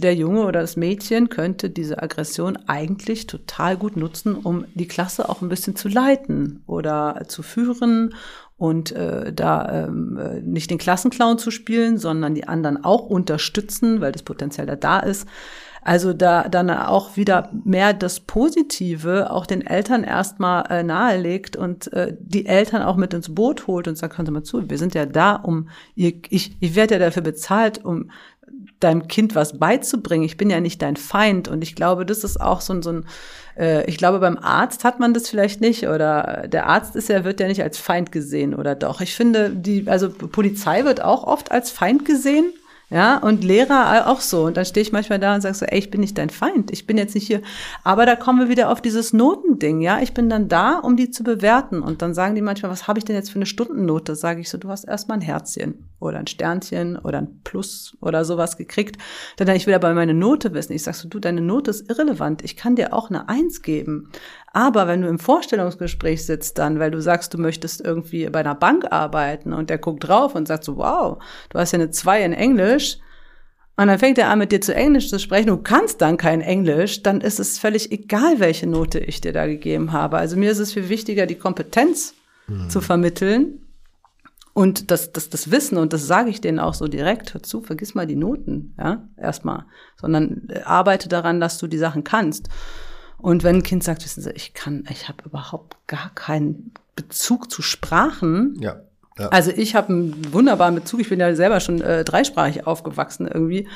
der 0.00 0.14
Junge 0.14 0.44
oder 0.46 0.60
das 0.60 0.76
Mädchen 0.76 1.28
könnte 1.28 1.70
diese 1.70 2.02
Aggression 2.02 2.58
eigentlich 2.66 3.26
total 3.26 3.76
gut 3.76 3.96
nutzen, 3.96 4.34
um 4.34 4.64
die 4.74 4.88
Klasse 4.88 5.28
auch 5.28 5.42
ein 5.42 5.48
bisschen 5.48 5.76
zu 5.76 5.88
leiten 5.88 6.62
oder 6.66 7.24
zu 7.28 7.42
führen 7.42 8.14
und 8.56 8.92
äh, 8.92 9.32
da 9.32 9.86
ähm, 9.86 10.18
äh, 10.18 10.40
nicht 10.40 10.70
den 10.70 10.78
Klassenclown 10.78 11.38
zu 11.38 11.50
spielen, 11.50 11.96
sondern 11.96 12.34
die 12.34 12.48
anderen 12.48 12.84
auch 12.84 13.02
unterstützen, 13.02 14.00
weil 14.00 14.12
das 14.12 14.22
Potenzial 14.22 14.66
da 14.66 14.76
da 14.76 14.98
ist. 14.98 15.26
Also 15.80 16.12
da 16.12 16.48
dann 16.48 16.70
auch 16.70 17.16
wieder 17.16 17.50
mehr 17.64 17.94
das 17.94 18.20
Positive 18.20 19.30
auch 19.30 19.46
den 19.46 19.64
Eltern 19.64 20.04
erstmal 20.04 20.64
äh, 20.70 20.82
nahelegt 20.82 21.56
und 21.56 21.90
äh, 21.92 22.16
die 22.20 22.46
Eltern 22.46 22.82
auch 22.82 22.96
mit 22.96 23.14
ins 23.14 23.34
Boot 23.34 23.66
holt 23.66 23.88
und 23.88 23.96
sagt, 23.96 24.14
kommt 24.14 24.30
mal 24.30 24.42
zu, 24.42 24.68
wir 24.68 24.76
sind 24.76 24.94
ja 24.94 25.06
da, 25.06 25.36
um 25.36 25.68
ihr, 25.94 26.14
ich, 26.28 26.56
ich 26.60 26.74
werde 26.74 26.96
ja 26.96 27.00
dafür 27.00 27.22
bezahlt, 27.22 27.84
um 27.84 28.10
deinem 28.80 29.08
Kind 29.08 29.34
was 29.34 29.58
beizubringen. 29.58 30.24
Ich 30.24 30.36
bin 30.36 30.50
ja 30.50 30.60
nicht 30.60 30.82
dein 30.82 30.96
Feind. 30.96 31.48
Und 31.48 31.62
ich 31.62 31.74
glaube, 31.74 32.06
das 32.06 32.24
ist 32.24 32.40
auch 32.40 32.60
so 32.60 32.72
ein, 32.74 32.82
so 32.82 32.90
ein 32.90 33.06
äh, 33.58 33.84
ich 33.86 33.98
glaube, 33.98 34.20
beim 34.20 34.38
Arzt 34.38 34.84
hat 34.84 35.00
man 35.00 35.12
das 35.12 35.28
vielleicht 35.28 35.60
nicht. 35.60 35.88
Oder 35.88 36.46
der 36.48 36.66
Arzt 36.66 36.96
ist 36.96 37.08
ja, 37.08 37.24
wird 37.24 37.40
ja 37.40 37.48
nicht 37.48 37.62
als 37.62 37.78
Feind 37.78 38.12
gesehen, 38.12 38.54
oder 38.54 38.74
doch. 38.74 39.00
Ich 39.00 39.14
finde, 39.14 39.50
die, 39.50 39.86
also 39.88 40.08
Polizei 40.10 40.84
wird 40.84 41.02
auch 41.02 41.24
oft 41.24 41.50
als 41.50 41.70
Feind 41.70 42.04
gesehen. 42.04 42.52
Ja, 42.90 43.18
und 43.18 43.44
Lehrer 43.44 44.08
auch 44.08 44.20
so. 44.20 44.44
Und 44.46 44.56
dann 44.56 44.64
stehe 44.64 44.80
ich 44.80 44.92
manchmal 44.92 45.18
da 45.18 45.34
und 45.34 45.42
sage 45.42 45.54
so, 45.54 45.66
ey, 45.66 45.78
ich 45.78 45.90
bin 45.90 46.00
nicht 46.00 46.16
dein 46.16 46.30
Feind, 46.30 46.70
ich 46.70 46.86
bin 46.86 46.96
jetzt 46.96 47.14
nicht 47.14 47.26
hier. 47.26 47.42
Aber 47.84 48.06
da 48.06 48.16
kommen 48.16 48.38
wir 48.38 48.48
wieder 48.48 48.70
auf 48.70 48.80
dieses 48.80 49.12
Notending, 49.12 49.82
ja. 49.82 50.00
Ich 50.00 50.14
bin 50.14 50.30
dann 50.30 50.48
da, 50.48 50.78
um 50.78 50.96
die 50.96 51.10
zu 51.10 51.22
bewerten. 51.22 51.82
Und 51.82 52.00
dann 52.00 52.14
sagen 52.14 52.34
die 52.34 52.40
manchmal, 52.40 52.72
was 52.72 52.88
habe 52.88 52.98
ich 52.98 53.04
denn 53.04 53.14
jetzt 53.14 53.30
für 53.30 53.36
eine 53.36 53.44
Stundennote? 53.44 54.14
Sage 54.14 54.40
ich 54.40 54.48
so, 54.48 54.56
du 54.56 54.70
hast 54.70 54.84
erstmal 54.84 55.18
ein 55.18 55.22
Herzchen 55.22 55.90
oder 56.00 56.18
ein 56.18 56.26
Sternchen 56.26 56.96
oder 56.96 57.18
ein 57.18 57.40
Plus 57.42 57.96
oder 58.00 58.24
sowas 58.24 58.56
gekriegt. 58.56 58.96
Dann 59.36 59.48
ich 59.48 59.66
will 59.66 59.74
aber 59.74 59.92
meine 59.94 60.14
Note 60.14 60.54
wissen. 60.54 60.72
Ich 60.72 60.84
sag 60.84 60.94
so, 60.94 61.08
du, 61.08 61.18
deine 61.18 61.40
Note 61.40 61.70
ist 61.70 61.90
irrelevant. 61.90 62.44
Ich 62.44 62.56
kann 62.56 62.76
dir 62.76 62.92
auch 62.92 63.10
eine 63.10 63.28
Eins 63.28 63.62
geben. 63.62 64.10
Aber 64.52 64.86
wenn 64.86 65.02
du 65.02 65.08
im 65.08 65.18
Vorstellungsgespräch 65.18 66.24
sitzt 66.24 66.58
dann, 66.58 66.78
weil 66.78 66.90
du 66.90 67.00
sagst, 67.00 67.34
du 67.34 67.38
möchtest 67.38 67.80
irgendwie 67.80 68.28
bei 68.30 68.40
einer 68.40 68.54
Bank 68.54 68.86
arbeiten 68.90 69.52
und 69.52 69.70
der 69.70 69.78
guckt 69.78 70.06
drauf 70.06 70.34
und 70.34 70.46
sagt 70.46 70.64
so, 70.64 70.76
wow, 70.76 71.22
du 71.50 71.58
hast 71.58 71.72
ja 71.72 71.78
eine 71.78 71.90
Zwei 71.90 72.22
in 72.22 72.32
Englisch. 72.32 72.98
Und 73.76 73.86
dann 73.86 73.98
fängt 73.98 74.18
er 74.18 74.28
an, 74.28 74.40
mit 74.40 74.50
dir 74.50 74.60
zu 74.60 74.74
Englisch 74.74 75.08
zu 75.08 75.20
sprechen. 75.20 75.48
Du 75.48 75.56
kannst 75.56 76.00
dann 76.00 76.16
kein 76.16 76.40
Englisch, 76.40 77.02
dann 77.02 77.20
ist 77.20 77.38
es 77.38 77.58
völlig 77.58 77.92
egal, 77.92 78.40
welche 78.40 78.66
Note 78.66 78.98
ich 78.98 79.20
dir 79.20 79.32
da 79.32 79.46
gegeben 79.46 79.92
habe. 79.92 80.18
Also 80.18 80.36
mir 80.36 80.50
ist 80.50 80.58
es 80.58 80.72
viel 80.72 80.88
wichtiger, 80.88 81.26
die 81.26 81.36
Kompetenz 81.36 82.14
mhm. 82.48 82.68
zu 82.70 82.80
vermitteln 82.80 83.67
und 84.58 84.90
das, 84.90 85.12
das, 85.12 85.30
das 85.30 85.52
Wissen, 85.52 85.78
und 85.78 85.92
das 85.92 86.08
sage 86.08 86.30
ich 86.30 86.40
denen 86.40 86.58
auch 86.58 86.74
so 86.74 86.88
direkt, 86.88 87.32
hör 87.32 87.44
zu, 87.44 87.62
vergiss 87.62 87.94
mal 87.94 88.08
die 88.08 88.16
Noten, 88.16 88.74
ja, 88.76 89.04
erstmal, 89.16 89.66
sondern 90.00 90.48
äh, 90.48 90.62
arbeite 90.62 91.08
daran, 91.08 91.38
dass 91.38 91.58
du 91.58 91.68
die 91.68 91.78
Sachen 91.78 92.02
kannst. 92.02 92.48
Und 93.18 93.44
wenn 93.44 93.58
ein 93.58 93.62
Kind 93.62 93.84
sagt, 93.84 94.04
wissen 94.04 94.20
Sie, 94.20 94.32
ich 94.32 94.54
kann, 94.54 94.82
ich 94.90 95.08
habe 95.08 95.22
überhaupt 95.24 95.76
gar 95.86 96.10
keinen 96.12 96.72
Bezug 96.96 97.52
zu 97.52 97.62
Sprachen. 97.62 98.56
Ja. 98.58 98.80
ja. 99.16 99.28
Also 99.28 99.52
ich 99.52 99.76
habe 99.76 99.90
einen 99.90 100.32
wunderbaren 100.32 100.74
Bezug. 100.74 100.98
Ich 100.98 101.08
bin 101.08 101.20
ja 101.20 101.32
selber 101.36 101.60
schon 101.60 101.80
äh, 101.80 102.02
dreisprachig 102.02 102.66
aufgewachsen 102.66 103.28
irgendwie. 103.28 103.68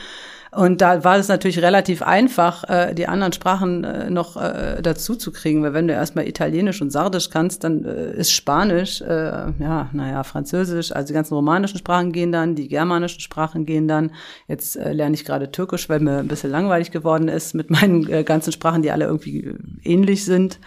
Und 0.54 0.82
da 0.82 1.02
war 1.02 1.16
es 1.16 1.28
natürlich 1.28 1.62
relativ 1.62 2.02
einfach, 2.02 2.68
äh, 2.68 2.94
die 2.94 3.08
anderen 3.08 3.32
Sprachen 3.32 3.84
äh, 3.84 4.10
noch 4.10 4.36
äh, 4.36 4.82
dazu 4.82 5.16
zu 5.16 5.32
kriegen, 5.32 5.62
weil 5.62 5.72
wenn 5.72 5.88
du 5.88 5.94
erstmal 5.94 6.28
Italienisch 6.28 6.82
und 6.82 6.90
Sardisch 6.90 7.30
kannst, 7.30 7.64
dann 7.64 7.86
äh, 7.86 8.12
ist 8.12 8.32
Spanisch, 8.32 9.00
äh, 9.00 9.50
ja, 9.58 9.88
naja, 9.92 10.22
Französisch, 10.24 10.92
also 10.92 11.06
die 11.06 11.14
ganzen 11.14 11.32
romanischen 11.32 11.78
Sprachen 11.78 12.12
gehen 12.12 12.32
dann, 12.32 12.54
die 12.54 12.68
germanischen 12.68 13.20
Sprachen 13.20 13.64
gehen 13.64 13.88
dann. 13.88 14.12
Jetzt 14.46 14.76
äh, 14.76 14.92
lerne 14.92 15.14
ich 15.14 15.24
gerade 15.24 15.50
Türkisch, 15.50 15.88
weil 15.88 16.00
mir 16.00 16.18
ein 16.18 16.28
bisschen 16.28 16.50
langweilig 16.50 16.90
geworden 16.90 17.28
ist 17.28 17.54
mit 17.54 17.70
meinen 17.70 18.06
äh, 18.10 18.22
ganzen 18.22 18.52
Sprachen, 18.52 18.82
die 18.82 18.90
alle 18.90 19.06
irgendwie 19.06 19.46
äh, 19.46 19.58
ähnlich 19.84 20.26
sind. 20.26 20.60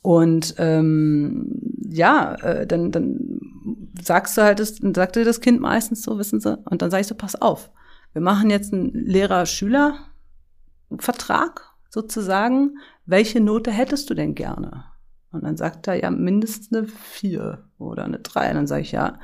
Und 0.00 0.54
ähm, 0.56 1.60
ja, 1.90 2.36
äh, 2.36 2.66
dann, 2.66 2.90
dann 2.90 3.38
sagst 4.00 4.38
du 4.38 4.42
halt, 4.42 4.60
das, 4.60 4.76
sagt 4.94 5.16
dir 5.16 5.26
das 5.26 5.42
Kind 5.42 5.60
meistens 5.60 6.00
so, 6.00 6.16
wissen 6.16 6.40
Sie, 6.40 6.56
und 6.70 6.80
dann 6.80 6.90
sag 6.90 7.02
ich 7.02 7.06
so, 7.06 7.14
pass 7.14 7.40
auf 7.42 7.68
wir 8.12 8.22
machen 8.22 8.50
jetzt 8.50 8.72
einen 8.72 8.92
Lehrer-Schüler-Vertrag 8.92 11.76
sozusagen. 11.88 12.78
Welche 13.06 13.40
Note 13.40 13.70
hättest 13.70 14.10
du 14.10 14.14
denn 14.14 14.34
gerne? 14.34 14.86
Und 15.32 15.44
dann 15.44 15.56
sagt 15.56 15.86
er 15.86 15.94
ja 15.94 16.10
mindestens 16.10 16.72
eine 16.72 16.88
vier 16.88 17.64
oder 17.78 18.04
eine 18.04 18.18
drei. 18.18 18.48
Und 18.48 18.56
dann 18.56 18.66
sage 18.66 18.82
ich 18.82 18.90
ja, 18.90 19.20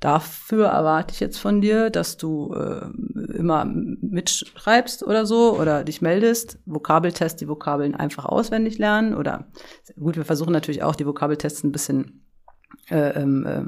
dafür 0.00 0.68
erwarte 0.68 1.12
ich 1.12 1.20
jetzt 1.20 1.38
von 1.38 1.60
dir, 1.60 1.90
dass 1.90 2.16
du 2.16 2.54
äh, 2.54 2.86
immer 3.36 3.66
mitschreibst 3.66 5.02
oder 5.02 5.26
so 5.26 5.58
oder 5.58 5.84
dich 5.84 6.00
meldest. 6.00 6.58
Vokabeltest, 6.64 7.42
die 7.42 7.48
Vokabeln 7.48 7.94
einfach 7.94 8.24
auswendig 8.24 8.78
lernen 8.78 9.14
oder 9.14 9.48
gut, 9.98 10.16
wir 10.16 10.24
versuchen 10.24 10.52
natürlich 10.52 10.82
auch 10.82 10.96
die 10.96 11.06
Vokabeltests 11.06 11.62
ein 11.62 11.72
bisschen 11.72 12.24
äh, 12.88 13.20
ähm, 13.20 13.46
äh, 13.46 13.64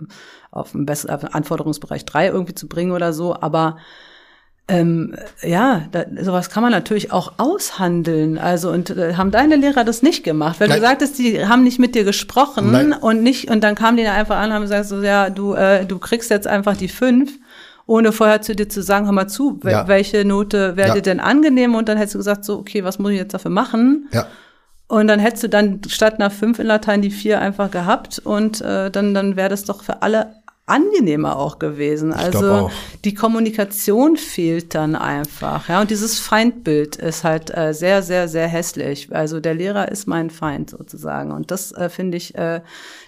auf 0.50 0.74
einen 0.74 0.86
besseren 0.86 1.28
Anforderungsbereich 1.28 2.06
drei 2.06 2.28
irgendwie 2.28 2.54
zu 2.54 2.68
bringen 2.68 2.92
oder 2.92 3.12
so, 3.12 3.34
aber 3.34 3.76
ähm, 4.68 5.14
ja, 5.42 5.82
da, 5.90 6.04
sowas 6.20 6.48
kann 6.48 6.62
man 6.62 6.72
natürlich 6.72 7.12
auch 7.12 7.32
aushandeln. 7.38 8.38
Also 8.38 8.70
und 8.70 8.90
äh, 8.90 9.14
haben 9.14 9.30
deine 9.30 9.56
Lehrer 9.56 9.84
das 9.84 10.02
nicht 10.02 10.24
gemacht, 10.24 10.60
weil 10.60 10.68
Nein. 10.68 10.80
du 10.80 10.86
sagtest, 10.86 11.18
die 11.18 11.44
haben 11.46 11.64
nicht 11.64 11.78
mit 11.78 11.94
dir 11.94 12.04
gesprochen 12.04 12.70
Nein. 12.70 12.92
und 12.92 13.22
nicht 13.22 13.50
und 13.50 13.62
dann 13.62 13.74
kamen 13.74 13.96
die 13.96 14.06
einfach 14.06 14.36
an 14.36 14.50
und 14.50 14.54
haben 14.54 14.62
gesagt 14.62 14.86
so 14.86 15.02
ja, 15.02 15.30
du 15.30 15.54
äh, 15.54 15.84
du 15.84 15.98
kriegst 15.98 16.30
jetzt 16.30 16.46
einfach 16.46 16.76
die 16.76 16.88
fünf 16.88 17.38
ohne 17.86 18.12
vorher 18.12 18.40
zu 18.40 18.54
dir 18.54 18.68
zu 18.68 18.82
sagen, 18.82 19.06
hör 19.06 19.12
mal 19.12 19.26
zu, 19.26 19.60
ja. 19.64 19.88
welche 19.88 20.24
Note 20.24 20.76
wäre 20.76 20.88
ja. 20.88 20.94
dir 20.94 21.02
denn 21.02 21.20
angenehm? 21.20 21.74
Und 21.74 21.88
dann 21.88 21.98
hättest 21.98 22.14
du 22.14 22.18
gesagt, 22.18 22.44
so, 22.44 22.58
okay, 22.58 22.84
was 22.84 22.98
muss 22.98 23.10
ich 23.10 23.18
jetzt 23.18 23.34
dafür 23.34 23.50
machen? 23.50 24.08
Ja. 24.12 24.26
Und 24.88 25.08
dann 25.08 25.18
hättest 25.18 25.44
du 25.44 25.48
dann 25.48 25.80
statt 25.88 26.14
einer 26.14 26.30
fünf 26.30 26.58
in 26.58 26.66
Latein 26.66 27.02
die 27.02 27.10
vier 27.10 27.40
einfach 27.40 27.70
gehabt 27.70 28.18
und 28.18 28.60
äh, 28.60 28.90
dann, 28.90 29.14
dann 29.14 29.36
wäre 29.36 29.48
das 29.48 29.64
doch 29.64 29.82
für 29.82 30.02
alle 30.02 30.41
angenehmer 30.66 31.36
auch 31.36 31.58
gewesen. 31.58 32.12
Also 32.12 32.70
die 33.04 33.14
Kommunikation 33.14 34.16
fehlt 34.16 34.76
dann 34.76 34.94
einfach, 34.94 35.68
ja. 35.68 35.80
Und 35.80 35.90
dieses 35.90 36.20
Feindbild 36.20 36.96
ist 36.96 37.24
halt 37.24 37.56
äh, 37.56 37.74
sehr, 37.74 38.02
sehr, 38.02 38.28
sehr 38.28 38.46
hässlich. 38.46 39.12
Also 39.12 39.40
der 39.40 39.54
Lehrer 39.54 39.90
ist 39.90 40.06
mein 40.06 40.30
Feind 40.30 40.70
sozusagen. 40.70 41.32
Und 41.32 41.50
das 41.50 41.72
äh, 41.72 41.88
finde 41.88 42.16
ich, 42.16 42.36
äh, 42.36 42.60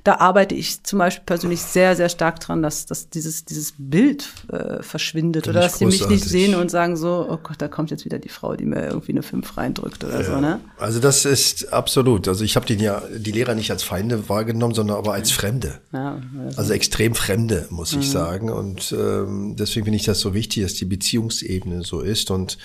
da 0.03 0.17
arbeite 0.17 0.57
ich 0.57 0.83
zum 0.83 0.99
Beispiel 0.99 1.25
persönlich 1.25 1.63
sehr, 1.63 1.95
sehr 1.95 2.09
stark 2.09 2.41
dran, 2.41 2.61
dass, 2.61 2.87
dass 2.87 3.09
dieses, 3.09 3.45
dieses 3.45 3.75
Bild 3.79 4.29
äh, 4.51 4.83
verschwindet 4.83 5.47
oder 5.47 5.61
dass 5.61 5.79
sie 5.79 5.87
mich 5.87 6.09
nicht 6.09 6.25
sehen 6.25 6.57
und 6.57 6.73
sagen 6.73 6.97
so, 6.97 7.25
oh 7.31 7.39
Gott, 7.41 7.57
da 7.59 7.69
kommt 7.69 7.93
jetzt 7.93 8.05
wieder 8.05 8.19
die 8.19 8.29
Frau, 8.29 8.57
die 8.57 8.65
mir 8.65 8.85
irgendwie 8.85 9.13
eine 9.13 9.23
Fünf 9.23 9.57
reindrückt 9.57 10.03
oder 10.03 10.21
ja. 10.21 10.25
so, 10.25 10.41
ne? 10.41 10.61
Also 10.77 10.99
das 10.99 11.25
ist 11.25 11.73
absolut. 11.73 12.27
Also 12.27 12.43
ich 12.43 12.57
habe 12.57 12.67
die 12.67 12.75
ja 12.75 13.01
die 13.17 13.31
Lehrer 13.33 13.55
nicht 13.55 13.71
als 13.71 13.85
Feinde 13.85 14.29
wahrgenommen, 14.29 14.75
sondern 14.75 14.97
aber 14.97 15.13
als 15.13 15.31
Fremde. 15.31 15.79
Ja, 15.93 16.21
also, 16.47 16.59
also 16.59 16.73
extrem 16.73 17.15
Fremde 17.15 17.44
Ende, 17.45 17.67
muss 17.71 17.93
ich 17.93 17.99
mhm. 17.99 18.13
sagen. 18.13 18.51
Und 18.51 18.93
ähm, 18.99 19.55
deswegen 19.59 19.85
finde 19.85 19.97
ich 19.97 20.05
das 20.05 20.21
so 20.21 20.33
wichtig, 20.33 20.63
dass 20.63 20.75
die 20.75 20.87
Beziehungsebene 20.87 21.83
so 21.83 22.01
ist. 22.01 22.31
Und 22.31 22.57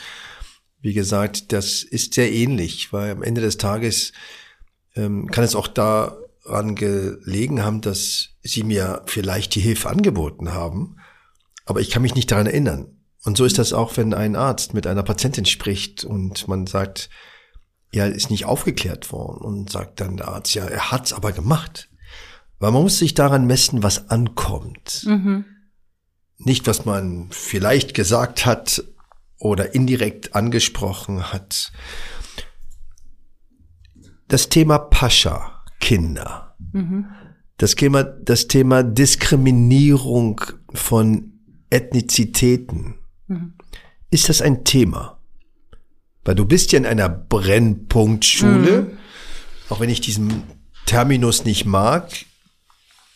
wie 0.82 0.93
gesagt, 0.93 1.51
das 1.51 1.84
ist 1.84 2.13
sehr 2.13 2.32
ähnlich, 2.32 2.93
weil 2.93 3.11
am 3.11 3.23
Ende 3.23 3.41
des 3.41 3.57
Tages 3.57 4.13
ähm, 4.95 5.30
kann 5.32 5.43
es 5.43 5.55
auch 5.55 5.67
daran 5.67 6.75
gelegen 6.75 7.63
haben, 7.63 7.82
dass 7.82 8.30
sie 8.41 8.63
mir 8.63 9.01
vielleicht 9.05 9.53
die 9.55 9.59
Hilfe 9.59 9.89
angeboten 9.89 10.53
haben, 10.53 10.95
aber 11.65 11.82
ich 11.82 11.89
kann 11.89 12.01
mich 12.01 12.15
nicht 12.15 12.32
daran 12.32 12.47
erinnern. 12.47 12.95
Und 13.25 13.38
so 13.38 13.43
ist 13.43 13.59
das 13.59 13.73
auch, 13.73 13.97
wenn 13.97 14.13
ein 14.13 14.38
Arzt 14.38 14.73
mit 14.73 14.88
einer 14.88 15.03
Patientin 15.03 15.45
spricht 15.45 16.05
und 16.05 16.47
man 16.47 16.67
sagt, 16.67 17.09
ja, 17.91 18.05
ist 18.05 18.32
nicht 18.32 18.45
aufgeklärt 18.45 19.11
worden 19.11 19.43
und 19.43 19.69
sagt 19.69 19.99
dann 19.99 20.15
der 20.15 20.30
Arzt, 20.30 20.53
ja, 20.53 20.65
er 20.65 20.91
hat's 20.91 21.11
aber 21.11 21.34
gemacht. 21.34 21.88
Weil 22.60 22.72
man 22.72 22.84
muss 22.84 22.99
sich 22.99 23.14
daran 23.14 23.47
messen, 23.47 23.84
was 23.84 24.10
ankommt. 24.10 25.05
Mhm. 25.05 25.45
Nicht, 26.38 26.68
was 26.68 26.86
man 26.86 27.28
vielleicht 27.32 27.93
gesagt 27.93 28.45
hat 28.45 28.84
oder 29.38 29.74
indirekt 29.74 30.36
angesprochen 30.36 31.32
hat. 31.32 31.72
Das 34.28 34.49
Thema 34.49 34.78
Pascha, 34.78 35.64
Kinder. 35.80 36.55
Mhm. 36.74 37.05
Das 37.57 37.76
Thema, 37.76 38.03
das 38.03 38.47
Thema 38.47 38.84
Diskriminierung 38.84 40.41
von 40.74 41.34
Ethnizitäten. 41.70 42.95
Mhm. 43.28 43.53
Ist 44.12 44.30
das 44.30 44.41
ein 44.41 44.64
Thema? 44.66 45.20
Weil 46.26 46.36
du 46.36 46.45
bist 46.45 46.72
ja 46.72 46.80
in 46.80 46.86
einer 46.86 47.10
Brennpunktschule, 47.10 48.82
mhm. 48.82 48.97
auch 49.70 49.80
wenn 49.80 49.89
ich 49.89 50.01
diesen 50.01 50.43
Terminus 50.86 51.45
nicht 51.45 51.66
mag, 51.66 52.10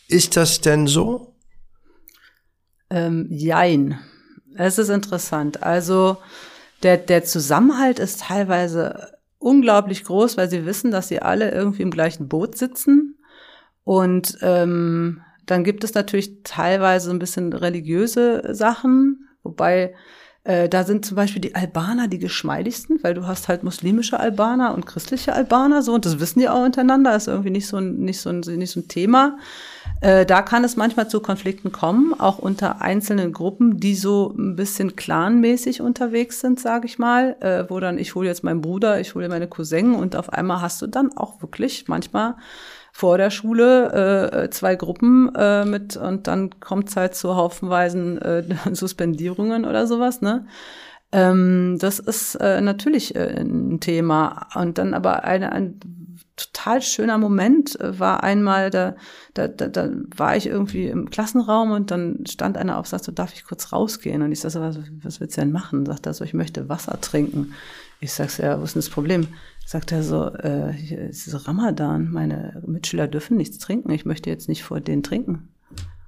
ist 0.08 0.36
das 0.36 0.60
denn 0.60 0.86
so? 0.86 1.34
Ähm, 2.90 3.26
jein. 3.30 3.98
Es 4.56 4.78
ist 4.78 4.88
interessant. 4.88 5.62
Also 5.62 6.18
der, 6.82 6.96
der 6.96 7.24
Zusammenhalt 7.24 7.98
ist 7.98 8.20
teilweise 8.20 9.14
unglaublich 9.38 10.04
groß, 10.04 10.36
weil 10.36 10.48
sie 10.48 10.64
wissen, 10.66 10.90
dass 10.90 11.08
sie 11.08 11.20
alle 11.20 11.50
irgendwie 11.50 11.82
im 11.82 11.90
gleichen 11.90 12.28
Boot 12.28 12.56
sitzen. 12.56 13.18
Und 13.84 14.38
ähm, 14.40 15.22
dann 15.46 15.64
gibt 15.64 15.84
es 15.84 15.94
natürlich 15.94 16.42
teilweise 16.44 17.10
ein 17.10 17.18
bisschen 17.18 17.52
religiöse 17.52 18.54
Sachen, 18.54 19.28
wobei 19.42 19.94
äh, 20.44 20.68
da 20.68 20.84
sind 20.84 21.04
zum 21.04 21.16
Beispiel 21.16 21.42
die 21.42 21.54
Albaner 21.54 22.08
die 22.08 22.18
geschmeidigsten, 22.18 23.02
weil 23.02 23.14
du 23.14 23.26
hast 23.26 23.48
halt 23.48 23.62
muslimische 23.64 24.20
Albaner 24.20 24.74
und 24.74 24.86
christliche 24.86 25.32
Albaner, 25.34 25.82
so, 25.82 25.94
und 25.94 26.06
das 26.06 26.20
wissen 26.20 26.38
die 26.38 26.48
auch 26.48 26.64
untereinander, 26.64 27.16
ist 27.16 27.28
irgendwie 27.28 27.50
nicht 27.50 27.66
so 27.66 27.78
ein, 27.78 27.96
nicht 27.96 28.20
so 28.20 28.30
ein, 28.30 28.40
nicht 28.40 28.70
so 28.70 28.80
ein 28.80 28.88
Thema. 28.88 29.38
Äh, 30.04 30.26
da 30.26 30.42
kann 30.42 30.64
es 30.64 30.76
manchmal 30.76 31.08
zu 31.08 31.20
Konflikten 31.20 31.72
kommen, 31.72 32.12
auch 32.12 32.38
unter 32.38 32.82
einzelnen 32.82 33.32
Gruppen, 33.32 33.80
die 33.80 33.94
so 33.94 34.34
ein 34.36 34.54
bisschen 34.54 34.96
clanmäßig 34.96 35.80
unterwegs 35.80 36.40
sind, 36.40 36.60
sage 36.60 36.84
ich 36.84 36.98
mal, 36.98 37.36
äh, 37.40 37.70
wo 37.70 37.80
dann 37.80 37.96
ich 37.96 38.14
hole 38.14 38.28
jetzt 38.28 38.44
meinen 38.44 38.60
Bruder, 38.60 39.00
ich 39.00 39.14
hole 39.14 39.30
meine 39.30 39.48
Cousin 39.48 39.94
und 39.94 40.14
auf 40.14 40.30
einmal 40.30 40.60
hast 40.60 40.82
du 40.82 40.88
dann 40.88 41.16
auch 41.16 41.40
wirklich 41.40 41.88
manchmal 41.88 42.34
vor 42.92 43.16
der 43.16 43.30
Schule 43.30 44.42
äh, 44.44 44.50
zwei 44.50 44.76
Gruppen 44.76 45.34
äh, 45.34 45.64
mit 45.64 45.96
und 45.96 46.26
dann 46.26 46.60
kommt 46.60 46.90
es 46.90 46.96
halt 46.96 47.14
zu 47.14 47.34
haufenweisen 47.34 48.20
äh, 48.20 48.44
Suspendierungen 48.74 49.64
oder 49.64 49.86
sowas, 49.86 50.20
ne? 50.20 50.44
Ähm, 51.14 51.78
das 51.78 52.00
ist 52.00 52.34
äh, 52.34 52.60
natürlich 52.60 53.14
äh, 53.14 53.40
ein 53.40 53.78
Thema. 53.78 54.48
Und 54.54 54.78
dann 54.78 54.94
aber 54.94 55.22
eine, 55.22 55.52
ein 55.52 55.78
total 56.34 56.82
schöner 56.82 57.18
Moment 57.18 57.78
äh, 57.78 57.98
war 58.00 58.24
einmal, 58.24 58.70
da, 58.70 58.96
da, 59.32 59.46
da, 59.46 59.68
da 59.68 59.90
war 60.16 60.36
ich 60.36 60.46
irgendwie 60.46 60.88
im 60.88 61.08
Klassenraum 61.08 61.70
und 61.70 61.92
dann 61.92 62.26
stand 62.26 62.58
einer 62.58 62.78
auf, 62.78 62.88
sagte, 62.88 63.12
darf 63.12 63.32
ich 63.32 63.44
kurz 63.44 63.72
rausgehen? 63.72 64.22
Und 64.22 64.32
ich 64.32 64.40
sagte, 64.40 64.60
was, 64.60 64.78
was 65.02 65.20
willst 65.20 65.36
du 65.36 65.42
denn 65.42 65.52
machen? 65.52 65.86
Sagt 65.86 66.06
er 66.06 66.14
so, 66.14 66.24
ich 66.24 66.34
möchte 66.34 66.68
Wasser 66.68 67.00
trinken. 67.00 67.54
Ich 68.00 68.12
sag's 68.12 68.38
ja, 68.38 68.58
wo 68.58 68.64
ist 68.64 68.74
denn 68.74 68.82
das 68.82 68.90
Problem? 68.90 69.28
sagt 69.64 69.92
er 69.92 70.02
so, 70.02 70.26
äh, 70.34 70.72
hier 70.72 71.00
ist 71.00 71.48
Ramadan, 71.48 72.10
meine 72.10 72.62
Mitschüler 72.66 73.08
dürfen 73.08 73.36
nichts 73.36 73.58
trinken, 73.58 73.90
ich 73.90 74.04
möchte 74.04 74.30
jetzt 74.30 74.48
nicht 74.48 74.62
vor 74.62 74.80
denen 74.80 75.02
trinken. 75.02 75.53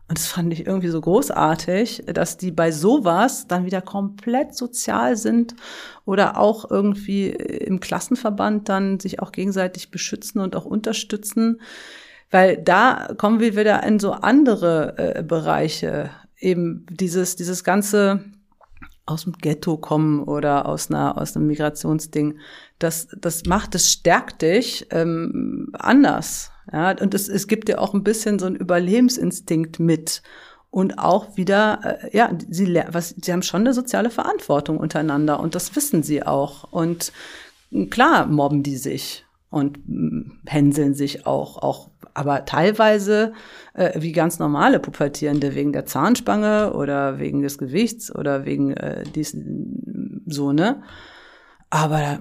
Und 0.09 0.18
das 0.18 0.28
fand 0.28 0.52
ich 0.52 0.66
irgendwie 0.66 0.88
so 0.88 1.00
großartig, 1.00 2.04
dass 2.07 2.36
die 2.36 2.52
bei 2.52 2.70
sowas 2.70 3.48
dann 3.48 3.66
wieder 3.66 3.80
komplett 3.80 4.54
sozial 4.54 5.16
sind 5.16 5.57
oder 6.04 6.38
auch 6.38 6.70
irgendwie 6.70 7.30
im 7.30 7.80
Klassenverband 7.80 8.68
dann 8.68 9.00
sich 9.00 9.20
auch 9.20 9.32
gegenseitig 9.32 9.90
beschützen 9.90 10.40
und 10.40 10.54
auch 10.54 10.64
unterstützen. 10.64 11.61
Weil 12.30 12.57
da 12.57 13.09
kommen 13.18 13.40
wir 13.40 13.57
wieder 13.57 13.82
in 13.82 13.98
so 13.98 14.12
andere 14.12 14.94
äh, 14.96 15.22
Bereiche. 15.24 16.11
Eben 16.38 16.86
dieses, 16.90 17.34
dieses 17.34 17.64
ganze 17.64 18.24
aus 19.07 19.24
dem 19.24 19.32
Ghetto 19.32 19.76
kommen 19.76 20.22
oder 20.22 20.66
aus 20.66 20.90
einer 20.90 21.16
aus 21.16 21.36
einem 21.36 21.46
Migrationsding, 21.46 22.38
das 22.78 23.09
das 23.20 23.44
macht, 23.46 23.74
das 23.74 23.90
stärkt 23.90 24.42
dich 24.42 24.86
ähm, 24.90 25.70
anders. 25.72 26.50
Ja, 26.72 26.90
und 27.00 27.14
es, 27.14 27.28
es 27.28 27.46
gibt 27.46 27.68
dir 27.68 27.80
auch 27.80 27.94
ein 27.94 28.02
bisschen 28.04 28.38
so 28.38 28.46
einen 28.46 28.56
Überlebensinstinkt 28.56 29.78
mit 29.78 30.22
und 30.70 30.98
auch 30.98 31.36
wieder, 31.36 32.00
äh, 32.02 32.16
ja, 32.16 32.30
sie 32.50 32.82
was, 32.90 33.14
sie 33.22 33.32
haben 33.32 33.42
schon 33.42 33.62
eine 33.62 33.72
soziale 33.72 34.10
Verantwortung 34.10 34.78
untereinander 34.78 35.40
und 35.40 35.54
das 35.54 35.74
wissen 35.76 36.02
sie 36.02 36.24
auch 36.24 36.72
und 36.72 37.12
klar 37.90 38.26
mobben 38.26 38.62
die 38.62 38.76
sich 38.76 39.24
und 39.50 39.78
mm, 39.86 40.40
hänseln 40.46 40.94
sich 40.94 41.26
auch, 41.26 41.62
auch 41.62 41.90
aber 42.14 42.44
teilweise 42.46 43.32
äh, 43.74 44.00
wie 44.00 44.12
ganz 44.12 44.38
normale 44.38 44.80
Pubertierende 44.80 45.54
wegen 45.54 45.72
der 45.72 45.86
Zahnspange 45.86 46.72
oder 46.72 47.18
wegen 47.18 47.42
des 47.42 47.58
Gewichts 47.58 48.14
oder 48.14 48.44
wegen 48.44 48.72
äh, 48.72 49.04
diesen 49.04 50.22
so, 50.26 50.52
ne? 50.52 50.82
Aber 51.70 52.18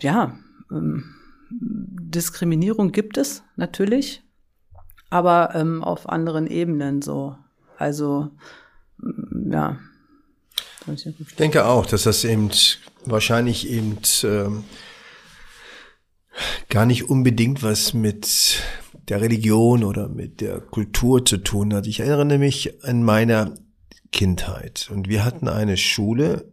ja, 0.00 0.38
ähm, 0.70 1.14
Diskriminierung 1.50 2.92
gibt 2.92 3.18
es 3.18 3.42
natürlich, 3.56 4.22
aber 5.10 5.54
ähm, 5.54 5.82
auf 5.82 6.08
anderen 6.08 6.46
Ebenen 6.46 7.02
so. 7.02 7.36
Also 7.78 8.30
mm, 8.98 9.52
ja. 9.52 9.78
Ich 10.94 11.34
denke 11.36 11.64
auch, 11.64 11.84
dass 11.84 12.04
das 12.04 12.22
eben 12.22 12.50
wahrscheinlich 13.04 13.68
eben 13.68 13.98
ähm, 14.22 14.62
gar 16.68 16.86
nicht 16.86 17.10
unbedingt 17.10 17.64
was 17.64 17.92
mit 17.92 18.62
der 19.08 19.20
Religion 19.20 19.82
oder 19.82 20.08
mit 20.08 20.40
der 20.40 20.60
Kultur 20.60 21.24
zu 21.24 21.38
tun 21.38 21.74
hat. 21.74 21.86
Ich 21.88 22.00
erinnere 22.00 22.38
mich 22.38 22.84
an 22.84 23.02
meine 23.02 23.54
Kindheit 24.12 24.88
und 24.92 25.08
wir 25.08 25.24
hatten 25.24 25.48
eine 25.48 25.76
Schule 25.76 26.52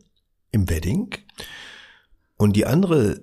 im 0.52 0.70
Wedding 0.70 1.16
und 2.38 2.56
die 2.56 2.66
andere 2.66 3.22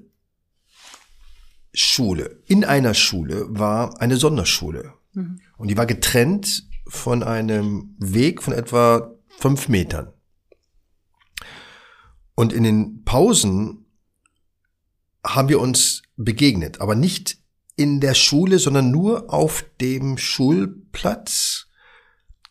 Schule, 1.73 2.43
in 2.47 2.65
einer 2.65 2.95
Schule 2.95 3.47
war 3.49 4.01
eine 4.01 4.17
Sonderschule 4.17 4.95
mhm. 5.13 5.41
und 5.57 5.69
die 5.69 5.77
war 5.77 5.87
getrennt 5.87 6.67
von 6.87 7.23
einem 7.23 7.95
Weg 7.99 8.43
von 8.43 8.53
etwa 8.53 9.15
fünf 9.39 9.69
Metern. 9.69 10.13
Und 12.35 12.53
in 12.53 12.63
den 12.63 13.05
Pausen 13.05 13.87
haben 15.25 15.49
wir 15.49 15.61
uns 15.61 16.03
begegnet, 16.17 16.81
aber 16.81 16.95
nicht 16.95 17.39
in 17.77 18.01
der 18.01 18.15
Schule, 18.15 18.59
sondern 18.59 18.91
nur 18.91 19.33
auf 19.33 19.65
dem 19.81 20.19
Schulplatz, 20.19 21.67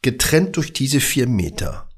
getrennt 0.01 0.55
durch 0.55 0.73
diese 0.73 1.01
vier 1.01 1.27
Meter. 1.27 1.89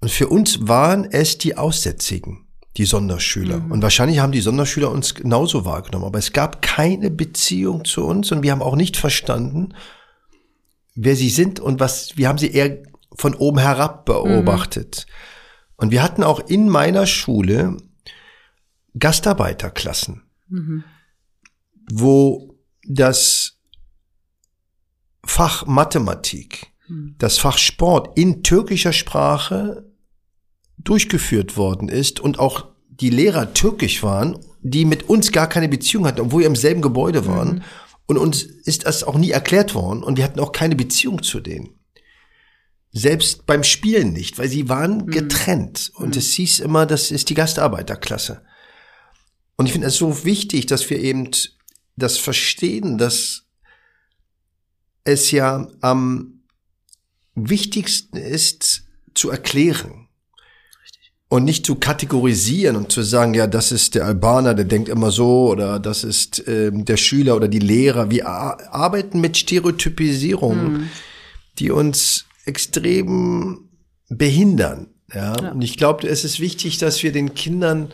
Und 0.00 0.10
für 0.10 0.28
uns 0.28 0.66
waren 0.66 1.04
es 1.04 1.38
die 1.38 1.56
Aussätzigen, 1.56 2.45
die 2.76 2.84
Sonderschüler. 2.84 3.58
Mhm. 3.58 3.72
Und 3.72 3.82
wahrscheinlich 3.82 4.18
haben 4.18 4.32
die 4.32 4.40
Sonderschüler 4.40 4.90
uns 4.90 5.14
genauso 5.14 5.64
wahrgenommen. 5.64 6.06
Aber 6.06 6.18
es 6.18 6.32
gab 6.32 6.62
keine 6.62 7.10
Beziehung 7.10 7.84
zu 7.84 8.04
uns 8.04 8.32
und 8.32 8.42
wir 8.42 8.52
haben 8.52 8.62
auch 8.62 8.76
nicht 8.76 8.96
verstanden, 8.96 9.74
wer 10.94 11.16
sie 11.16 11.30
sind 11.30 11.60
und 11.60 11.80
was, 11.80 12.16
wir 12.16 12.28
haben 12.28 12.38
sie 12.38 12.50
eher 12.50 12.82
von 13.16 13.34
oben 13.34 13.58
herab 13.58 14.04
beobachtet. 14.04 15.06
Mhm. 15.06 15.12
Und 15.76 15.90
wir 15.90 16.02
hatten 16.02 16.22
auch 16.22 16.40
in 16.40 16.68
meiner 16.68 17.06
Schule 17.06 17.76
Gastarbeiterklassen. 18.98 20.22
Mhm 20.48 20.84
wo 21.90 22.58
das 22.82 23.58
Fach 25.24 25.66
Mathematik, 25.66 26.72
hm. 26.86 27.16
das 27.18 27.38
Fach 27.38 27.58
Sport 27.58 28.16
in 28.18 28.42
türkischer 28.42 28.92
Sprache 28.92 29.85
durchgeführt 30.78 31.56
worden 31.56 31.88
ist 31.88 32.20
und 32.20 32.38
auch 32.38 32.68
die 32.88 33.10
Lehrer 33.10 33.52
türkisch 33.54 34.02
waren, 34.02 34.38
die 34.62 34.84
mit 34.84 35.08
uns 35.08 35.32
gar 35.32 35.48
keine 35.48 35.68
Beziehung 35.68 36.06
hatten, 36.06 36.20
obwohl 36.20 36.40
wir 36.40 36.46
im 36.46 36.56
selben 36.56 36.82
Gebäude 36.82 37.26
waren. 37.26 37.56
Mhm. 37.56 37.62
Und 38.06 38.18
uns 38.18 38.42
ist 38.42 38.86
das 38.86 39.04
auch 39.04 39.18
nie 39.18 39.30
erklärt 39.30 39.74
worden 39.74 40.02
und 40.02 40.16
wir 40.16 40.24
hatten 40.24 40.40
auch 40.40 40.52
keine 40.52 40.76
Beziehung 40.76 41.22
zu 41.22 41.40
denen. 41.40 41.70
Selbst 42.92 43.46
beim 43.46 43.64
Spielen 43.64 44.12
nicht, 44.12 44.38
weil 44.38 44.48
sie 44.48 44.68
waren 44.68 44.98
mhm. 44.98 45.10
getrennt. 45.10 45.90
Und 45.94 46.14
mhm. 46.14 46.18
es 46.18 46.32
hieß 46.32 46.60
immer, 46.60 46.86
das 46.86 47.10
ist 47.10 47.28
die 47.28 47.34
Gastarbeiterklasse. 47.34 48.42
Und 49.56 49.66
ich 49.66 49.72
finde 49.72 49.88
es 49.88 49.96
so 49.96 50.24
wichtig, 50.24 50.66
dass 50.66 50.88
wir 50.88 51.00
eben 51.00 51.30
das 51.96 52.18
Verstehen, 52.18 52.98
dass 52.98 53.44
es 55.04 55.30
ja 55.30 55.68
am 55.80 56.42
wichtigsten 57.34 58.16
ist, 58.16 58.84
zu 59.14 59.30
erklären. 59.30 60.05
Und 61.28 61.44
nicht 61.44 61.66
zu 61.66 61.74
kategorisieren 61.74 62.76
und 62.76 62.92
zu 62.92 63.02
sagen, 63.02 63.34
ja, 63.34 63.48
das 63.48 63.72
ist 63.72 63.96
der 63.96 64.06
Albaner, 64.06 64.54
der 64.54 64.64
denkt 64.64 64.88
immer 64.88 65.10
so, 65.10 65.50
oder 65.50 65.80
das 65.80 66.04
ist 66.04 66.46
ähm, 66.46 66.84
der 66.84 66.96
Schüler 66.96 67.34
oder 67.34 67.48
die 67.48 67.58
Lehrer. 67.58 68.10
Wir 68.10 68.28
arbeiten 68.28 69.20
mit 69.20 69.36
Stereotypisierung, 69.36 70.72
mhm. 70.72 70.88
die 71.58 71.72
uns 71.72 72.26
extrem 72.44 73.68
behindern. 74.08 74.94
Ja? 75.12 75.36
ja. 75.40 75.50
Und 75.50 75.62
ich 75.62 75.76
glaube, 75.76 76.06
es 76.06 76.24
ist 76.24 76.38
wichtig, 76.38 76.78
dass 76.78 77.02
wir 77.02 77.10
den 77.10 77.34
Kindern 77.34 77.92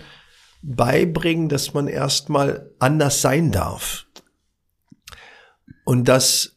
beibringen, 0.63 1.49
dass 1.49 1.75
man 1.75 1.89
erstmal 1.89 2.71
anders 2.79 3.21
sein 3.21 3.51
darf. 3.51 4.07
Und 5.85 6.07
dass 6.07 6.57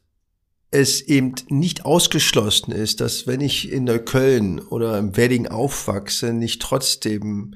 es 0.75 1.01
eben 1.01 1.35
nicht 1.49 1.85
ausgeschlossen 1.85 2.71
ist, 2.71 2.99
dass 2.99 3.27
wenn 3.27 3.39
ich 3.39 3.71
in 3.71 3.85
Neukölln 3.85 4.59
oder 4.59 4.97
im 4.97 5.15
Wedding 5.15 5.47
aufwachse, 5.47 6.33
nicht 6.33 6.61
trotzdem 6.61 7.55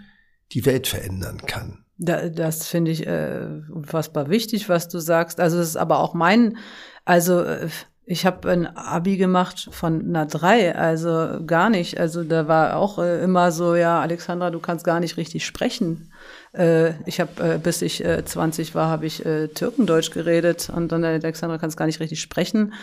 die 0.54 0.66
Welt 0.66 0.88
verändern 0.88 1.42
kann. 1.46 1.84
Da, 1.98 2.30
das 2.30 2.68
finde 2.68 2.92
ich 2.92 3.06
äh, 3.06 3.46
unfassbar 3.72 4.30
wichtig, 4.30 4.70
was 4.70 4.88
du 4.88 5.00
sagst. 5.00 5.40
Also 5.42 5.60
es 5.60 5.70
ist 5.70 5.76
aber 5.76 6.00
auch 6.00 6.14
mein, 6.14 6.58
also 7.04 7.42
äh, 7.42 7.68
ich 8.06 8.26
habe 8.26 8.50
ein 8.50 8.66
Abi 8.66 9.18
gemacht 9.18 9.68
von 9.72 10.02
einer 10.02 10.26
drei, 10.26 10.74
also 10.76 11.46
gar 11.46 11.70
nicht. 11.70 12.00
Also 12.00 12.24
da 12.24 12.48
war 12.48 12.78
auch 12.78 13.00
äh, 13.00 13.22
immer 13.22 13.52
so, 13.52 13.76
ja, 13.76 14.00
Alexandra, 14.00 14.50
du 14.50 14.60
kannst 14.60 14.86
gar 14.86 15.02
nicht 15.02 15.18
richtig 15.18 15.46
sprechen. 15.46 16.12
Äh, 16.54 16.94
ich 17.06 17.20
habe, 17.20 17.56
äh, 17.56 17.58
bis 17.60 17.82
ich 17.82 18.04
äh, 18.04 18.24
20 18.26 18.74
war, 18.74 18.90
habe 18.90 19.06
ich 19.06 19.24
Türkendeutsch 19.54 20.12
geredet 20.12 20.72
und 20.76 20.92
dann 20.92 21.04
Alexandra 21.04 21.58
kannst 21.58 21.78
gar 21.78 21.86
nicht 21.86 22.00
richtig 22.00 22.22
sprechen. 22.22 22.74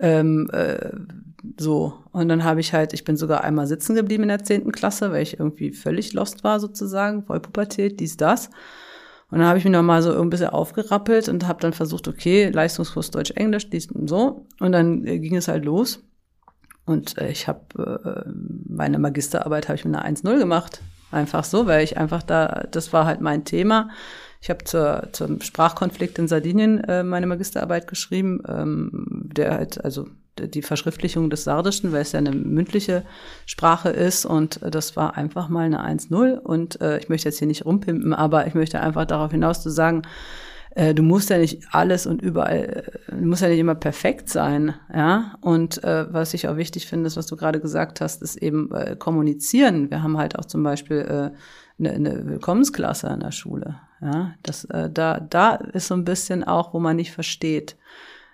Ähm, 0.00 0.48
äh, 0.52 0.90
so. 1.58 1.94
Und 2.12 2.28
dann 2.28 2.44
habe 2.44 2.60
ich 2.60 2.72
halt, 2.72 2.92
ich 2.92 3.04
bin 3.04 3.16
sogar 3.16 3.44
einmal 3.44 3.66
sitzen 3.66 3.94
geblieben 3.94 4.24
in 4.24 4.30
der 4.30 4.42
zehnten 4.42 4.72
Klasse, 4.72 5.12
weil 5.12 5.22
ich 5.22 5.38
irgendwie 5.38 5.72
völlig 5.72 6.12
lost 6.12 6.42
war 6.42 6.58
sozusagen, 6.58 7.24
Vollpubertät, 7.24 8.00
dies, 8.00 8.16
das. 8.16 8.50
Und 9.30 9.38
dann 9.38 9.46
habe 9.46 9.58
ich 9.58 9.64
mich 9.64 9.72
noch 9.72 9.82
mal 9.82 10.02
so 10.02 10.20
ein 10.20 10.30
bisschen 10.30 10.48
aufgerappelt 10.48 11.28
und 11.28 11.46
habe 11.46 11.60
dann 11.60 11.72
versucht, 11.72 12.08
okay, 12.08 12.48
Leistungskurs 12.48 13.10
Deutsch, 13.10 13.30
Englisch, 13.32 13.70
dies 13.70 13.90
und 13.90 14.08
so. 14.08 14.46
Und 14.58 14.72
dann 14.72 15.06
äh, 15.06 15.18
ging 15.20 15.36
es 15.36 15.48
halt 15.48 15.64
los. 15.64 16.02
Und 16.84 17.16
äh, 17.18 17.30
ich 17.30 17.46
habe 17.46 18.24
äh, 18.26 18.30
meine 18.66 18.98
Magisterarbeit 18.98 19.68
habe 19.68 19.76
ich 19.76 19.84
mit 19.84 19.94
einer 19.94 20.08
1-0 20.08 20.38
gemacht. 20.38 20.82
Einfach 21.12 21.44
so, 21.44 21.66
weil 21.66 21.84
ich 21.84 21.96
einfach 21.96 22.22
da, 22.22 22.66
das 22.70 22.92
war 22.92 23.04
halt 23.04 23.20
mein 23.20 23.44
Thema. 23.44 23.90
Ich 24.40 24.48
habe 24.48 24.64
zur, 24.64 25.08
zum 25.12 25.40
Sprachkonflikt 25.42 26.18
in 26.18 26.26
Sardinien 26.26 26.82
äh, 26.84 27.02
meine 27.02 27.26
Magisterarbeit 27.26 27.86
geschrieben, 27.86 28.42
ähm, 28.48 29.28
der 29.34 29.52
halt, 29.52 29.84
also 29.84 30.08
die 30.38 30.62
Verschriftlichung 30.62 31.28
des 31.28 31.44
Sardischen, 31.44 31.92
weil 31.92 32.02
es 32.02 32.12
ja 32.12 32.18
eine 32.18 32.32
mündliche 32.32 33.04
Sprache 33.44 33.90
ist 33.90 34.24
und 34.24 34.60
das 34.62 34.96
war 34.96 35.16
einfach 35.16 35.48
mal 35.48 35.66
eine 35.66 35.84
1-0 35.84 36.38
und 36.38 36.80
äh, 36.80 36.98
ich 36.98 37.10
möchte 37.10 37.28
jetzt 37.28 37.38
hier 37.38 37.48
nicht 37.48 37.66
rumpimpen, 37.66 38.14
aber 38.14 38.46
ich 38.46 38.54
möchte 38.54 38.80
einfach 38.80 39.04
darauf 39.04 39.32
hinaus 39.32 39.62
zu 39.62 39.70
sagen, 39.70 40.02
äh, 40.74 40.94
du 40.94 41.02
musst 41.02 41.30
ja 41.30 41.38
nicht 41.38 41.62
alles 41.72 42.06
und 42.06 42.22
überall, 42.22 42.84
äh, 43.08 43.12
du 43.16 43.26
musst 43.26 43.42
ja 43.42 43.48
nicht 43.48 43.58
immer 43.58 43.74
perfekt 43.74 44.28
sein, 44.28 44.74
ja. 44.94 45.34
Und 45.40 45.82
äh, 45.82 46.12
was 46.12 46.34
ich 46.34 46.48
auch 46.48 46.56
wichtig 46.56 46.86
finde, 46.86 47.06
ist, 47.06 47.16
was 47.16 47.26
du 47.26 47.36
gerade 47.36 47.60
gesagt 47.60 48.00
hast, 48.00 48.22
ist 48.22 48.36
eben 48.36 48.72
äh, 48.72 48.96
kommunizieren. 48.96 49.90
Wir 49.90 50.02
haben 50.02 50.18
halt 50.18 50.38
auch 50.38 50.44
zum 50.44 50.62
Beispiel 50.62 50.98
äh, 50.98 51.30
eine, 51.78 51.92
eine 51.92 52.26
Willkommensklasse 52.26 53.08
an 53.08 53.20
der 53.20 53.32
Schule, 53.32 53.80
ja. 54.00 54.34
Das, 54.42 54.64
äh, 54.66 54.88
da, 54.90 55.18
da 55.18 55.54
ist 55.54 55.88
so 55.88 55.94
ein 55.94 56.04
bisschen 56.04 56.44
auch, 56.44 56.72
wo 56.72 56.78
man 56.78 56.96
nicht 56.96 57.12
versteht. 57.12 57.76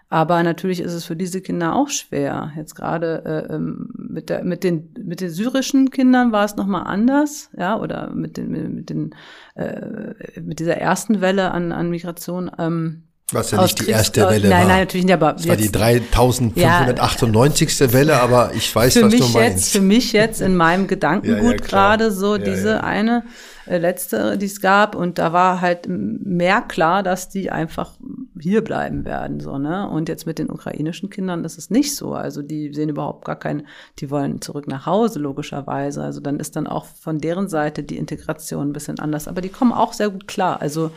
Aber 0.09 0.43
natürlich 0.45 0.81
ist 0.81 0.93
es 0.93 1.05
für 1.05 1.17
diese 1.17 1.41
Kinder 1.41 1.75
auch 1.75 1.89
schwer. 1.89 2.53
Jetzt 2.57 2.75
gerade 2.75 3.25
äh, 3.25 3.55
ähm, 3.55 3.91
mit, 3.97 4.29
der, 4.29 4.45
mit, 4.45 4.63
den, 4.63 4.95
mit 5.03 5.21
den 5.21 5.31
syrischen 5.31 5.91
Kindern 5.91 6.31
war 6.31 6.45
es 6.45 6.55
nochmal 6.55 6.85
anders, 6.87 7.51
ja, 7.57 7.79
oder 7.79 8.11
mit, 8.11 8.37
den, 8.37 8.75
mit, 8.75 8.89
den, 8.89 9.15
äh, 9.55 10.41
mit 10.41 10.61
dieser 10.61 10.77
ersten 10.77 11.21
Welle 11.21 11.51
an, 11.51 11.73
an 11.73 11.91
Migration. 11.91 12.51
Ähm, 12.57 13.03
was 13.33 13.51
ja 13.51 13.61
nicht 13.61 13.81
die 13.81 13.91
erste 13.91 14.21
Welle 14.29 14.49
nein, 14.49 14.63
war. 14.63 14.69
Nein, 14.69 14.81
natürlich 14.81 15.07
nicht, 15.07 15.15
aber 15.15 15.33
das 15.33 15.49
war 15.49 15.57
die 15.57 15.73
3598. 15.73 17.81
Ja, 17.81 17.93
Welle, 17.93 18.21
aber 18.21 18.53
ich 18.55 18.73
weiß, 18.73 19.03
was 19.03 19.13
du 19.13 19.19
meinst. 19.19 19.35
Jetzt, 19.35 19.73
für 19.73 19.81
mich 19.81 20.13
jetzt 20.13 20.41
in 20.41 20.55
meinem 20.55 20.87
Gedankengut 20.87 21.43
ja, 21.43 21.51
ja, 21.51 21.57
gerade 21.57 22.13
so 22.13 22.39
diese 22.39 22.85
eine 22.85 23.25
äh, 23.67 23.79
letzte, 23.79 24.39
die 24.39 24.47
es 24.47 24.61
gab. 24.61 24.95
Und 24.95 25.19
da 25.19 25.33
war 25.33 25.61
halt 25.61 25.89
mehr 25.89 26.63
klar, 26.63 27.03
dass 27.03 27.29
die 27.29 27.51
einfach 27.51 27.95
hier 28.39 28.63
bleiben 28.63 29.05
werden, 29.05 29.41
so, 29.41 29.59
ne? 29.59 29.89
Und 29.89 30.09
jetzt 30.09 30.27
mit 30.27 30.39
den 30.39 30.49
ukrainischen 30.49 31.11
Kindern 31.11 31.45
ist 31.45 31.59
es 31.59 31.69
nicht 31.69 31.97
so. 31.97 32.13
Also 32.13 32.43
die 32.43 32.73
sehen 32.73 32.91
überhaupt 32.91 33.25
gar 33.25 33.37
kein, 33.37 33.67
die 33.99 34.09
wollen 34.09 34.41
zurück 34.41 34.69
nach 34.69 34.87
Hause, 34.87 35.19
logischerweise. 35.19 36.05
Also 36.05 36.21
dann 36.21 36.39
ist 36.39 36.55
dann 36.55 36.69
auch 36.69 36.85
von 36.85 37.19
deren 37.19 37.49
Seite 37.49 37.83
die 37.83 37.97
Integration 37.97 38.69
ein 38.69 38.73
bisschen 38.73 39.01
anders. 39.01 39.27
Aber 39.27 39.41
die 39.41 39.49
kommen 39.49 39.73
auch 39.73 39.95
sehr 39.95 40.11
gut 40.11 40.29
klar. 40.29 40.63
Also 40.63 40.93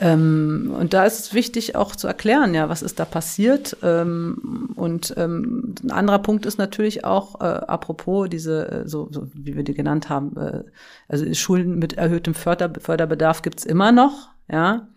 ähm, 0.00 0.74
und 0.76 0.92
da 0.92 1.04
ist 1.04 1.20
es 1.20 1.34
wichtig 1.34 1.76
auch 1.76 1.94
zu 1.94 2.08
erklären, 2.08 2.52
ja, 2.54 2.68
was 2.68 2.82
ist 2.82 2.98
da 2.98 3.04
passiert. 3.04 3.76
Ähm, 3.82 4.72
und 4.74 5.14
ähm, 5.16 5.74
ein 5.84 5.92
anderer 5.92 6.18
Punkt 6.18 6.46
ist 6.46 6.58
natürlich 6.58 7.04
auch, 7.04 7.40
äh, 7.40 7.44
apropos 7.44 8.28
diese, 8.28 8.70
äh, 8.70 8.88
so, 8.88 9.08
so 9.10 9.28
wie 9.34 9.54
wir 9.54 9.62
die 9.62 9.74
genannt 9.74 10.08
haben, 10.08 10.36
äh, 10.36 10.64
also 11.08 11.32
Schulen 11.34 11.78
mit 11.78 11.92
erhöhtem 11.94 12.34
Förder 12.34 12.72
Förderbedarf 12.80 13.42
gibt's 13.42 13.64
immer 13.64 13.92
noch, 13.92 14.30
ja, 14.50 14.88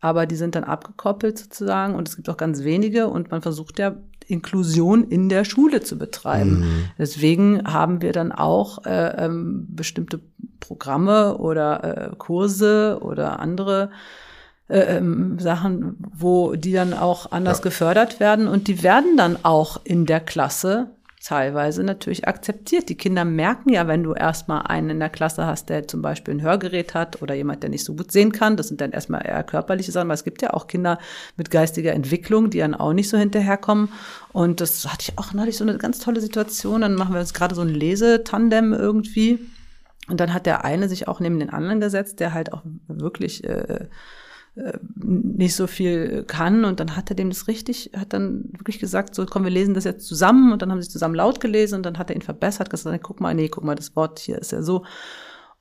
aber 0.00 0.26
die 0.26 0.36
sind 0.36 0.54
dann 0.56 0.64
abgekoppelt 0.64 1.38
sozusagen 1.38 1.94
und 1.94 2.08
es 2.08 2.16
gibt 2.16 2.28
auch 2.28 2.36
ganz 2.36 2.64
wenige 2.64 3.08
und 3.08 3.30
man 3.30 3.42
versucht 3.42 3.78
ja 3.78 3.96
Inklusion 4.26 5.04
in 5.04 5.28
der 5.28 5.44
Schule 5.44 5.80
zu 5.80 5.98
betreiben. 5.98 6.60
Mhm. 6.60 6.84
Deswegen 6.98 7.64
haben 7.64 8.00
wir 8.00 8.12
dann 8.12 8.32
auch 8.32 8.84
äh, 8.84 9.24
ähm, 9.24 9.66
bestimmte 9.70 10.20
Programme 10.60 11.38
oder 11.38 12.12
äh, 12.12 12.16
Kurse 12.16 12.98
oder 13.02 13.40
andere 13.40 13.90
ähm, 14.70 15.38
Sachen, 15.38 15.96
wo 16.16 16.54
die 16.54 16.72
dann 16.72 16.94
auch 16.94 17.32
anders 17.32 17.58
ja. 17.58 17.64
gefördert 17.64 18.20
werden 18.20 18.48
und 18.48 18.68
die 18.68 18.82
werden 18.82 19.16
dann 19.16 19.38
auch 19.42 19.80
in 19.84 20.06
der 20.06 20.20
Klasse 20.20 20.88
teilweise 21.22 21.84
natürlich 21.84 22.26
akzeptiert. 22.26 22.88
Die 22.88 22.96
Kinder 22.96 23.26
merken 23.26 23.70
ja, 23.70 23.86
wenn 23.86 24.02
du 24.02 24.14
erstmal 24.14 24.62
einen 24.62 24.90
in 24.90 25.00
der 25.00 25.10
Klasse 25.10 25.44
hast, 25.44 25.68
der 25.68 25.86
zum 25.86 26.00
Beispiel 26.00 26.34
ein 26.34 26.42
Hörgerät 26.42 26.94
hat 26.94 27.20
oder 27.20 27.34
jemand, 27.34 27.62
der 27.62 27.70
nicht 27.70 27.84
so 27.84 27.94
gut 27.94 28.10
sehen 28.10 28.32
kann. 28.32 28.56
Das 28.56 28.68
sind 28.68 28.80
dann 28.80 28.92
erstmal 28.92 29.26
eher 29.26 29.42
körperliche 29.44 29.92
Sachen, 29.92 30.06
aber 30.06 30.14
es 30.14 30.24
gibt 30.24 30.40
ja 30.40 30.54
auch 30.54 30.66
Kinder 30.66 30.98
mit 31.36 31.50
geistiger 31.50 31.92
Entwicklung, 31.92 32.48
die 32.48 32.58
dann 32.58 32.74
auch 32.74 32.94
nicht 32.94 33.10
so 33.10 33.18
hinterherkommen. 33.18 33.90
Und 34.32 34.62
das 34.62 34.86
hatte 34.90 35.10
ich 35.10 35.18
auch 35.18 35.34
neulich 35.34 35.58
so 35.58 35.64
eine 35.64 35.76
ganz 35.76 35.98
tolle 35.98 36.22
Situation. 36.22 36.80
Dann 36.80 36.94
machen 36.94 37.12
wir 37.12 37.20
uns 37.20 37.34
gerade 37.34 37.54
so 37.54 37.62
ein 37.62 37.68
Lesetandem 37.68 38.72
irgendwie. 38.72 39.40
Und 40.08 40.20
dann 40.20 40.32
hat 40.32 40.46
der 40.46 40.64
eine 40.64 40.88
sich 40.88 41.06
auch 41.06 41.20
neben 41.20 41.38
den 41.38 41.50
anderen 41.50 41.80
gesetzt, 41.80 42.18
der 42.20 42.32
halt 42.32 42.52
auch 42.52 42.62
wirklich 42.88 43.44
äh, 43.44 43.86
äh, 44.56 44.78
nicht 44.96 45.54
so 45.54 45.66
viel 45.66 46.24
kann 46.24 46.64
und 46.64 46.80
dann 46.80 46.96
hat 46.96 47.10
er 47.10 47.16
dem 47.16 47.30
das 47.30 47.48
richtig, 47.48 47.92
hat 47.96 48.12
dann 48.12 48.50
wirklich 48.52 48.78
gesagt, 48.78 49.14
so 49.14 49.24
komm, 49.26 49.44
wir 49.44 49.50
lesen 49.50 49.74
das 49.74 49.84
jetzt 49.84 50.06
zusammen 50.06 50.52
und 50.52 50.62
dann 50.62 50.70
haben 50.70 50.82
sie 50.82 50.88
zusammen 50.88 51.14
laut 51.14 51.40
gelesen 51.40 51.76
und 51.76 51.86
dann 51.86 51.98
hat 51.98 52.10
er 52.10 52.16
ihn 52.16 52.22
verbessert, 52.22 52.70
gesagt, 52.70 53.02
guck 53.02 53.20
mal, 53.20 53.34
nee, 53.34 53.48
guck 53.48 53.64
mal, 53.64 53.74
das 53.74 53.94
Wort 53.96 54.18
hier 54.18 54.38
ist 54.38 54.52
ja 54.52 54.62
so. 54.62 54.84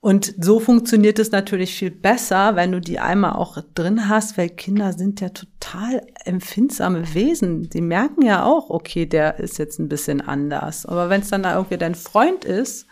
Und 0.02 0.34
so 0.42 0.62
funktioniert 0.62 1.20
es 1.20 1.32
natürlich 1.32 1.76
viel 1.76 1.92
besser, 1.92 2.56
wenn 2.56 2.72
du 2.72 2.80
die 2.80 3.00
einmal 3.00 3.34
auch 3.34 3.58
drin 3.76 4.08
hast, 4.08 4.38
weil 4.38 4.48
Kinder 4.50 4.94
sind 4.94 5.20
ja 5.20 5.28
total 5.30 6.02
empfindsame 6.24 7.14
Wesen. 7.14 7.70
Die 7.70 7.82
merken 7.82 8.22
ja 8.24 8.46
auch, 8.46 8.70
okay, 8.70 9.06
der 9.06 9.40
ist 9.40 9.58
jetzt 9.58 9.78
ein 9.78 9.90
bisschen 9.90 10.22
anders. 10.22 10.86
Aber 10.86 11.10
wenn 11.10 11.20
es 11.20 11.30
dann 11.30 11.44
da 11.44 11.56
irgendwie 11.56 11.78
dein 11.78 11.96
Freund 11.96 12.46
ist, 12.46 12.88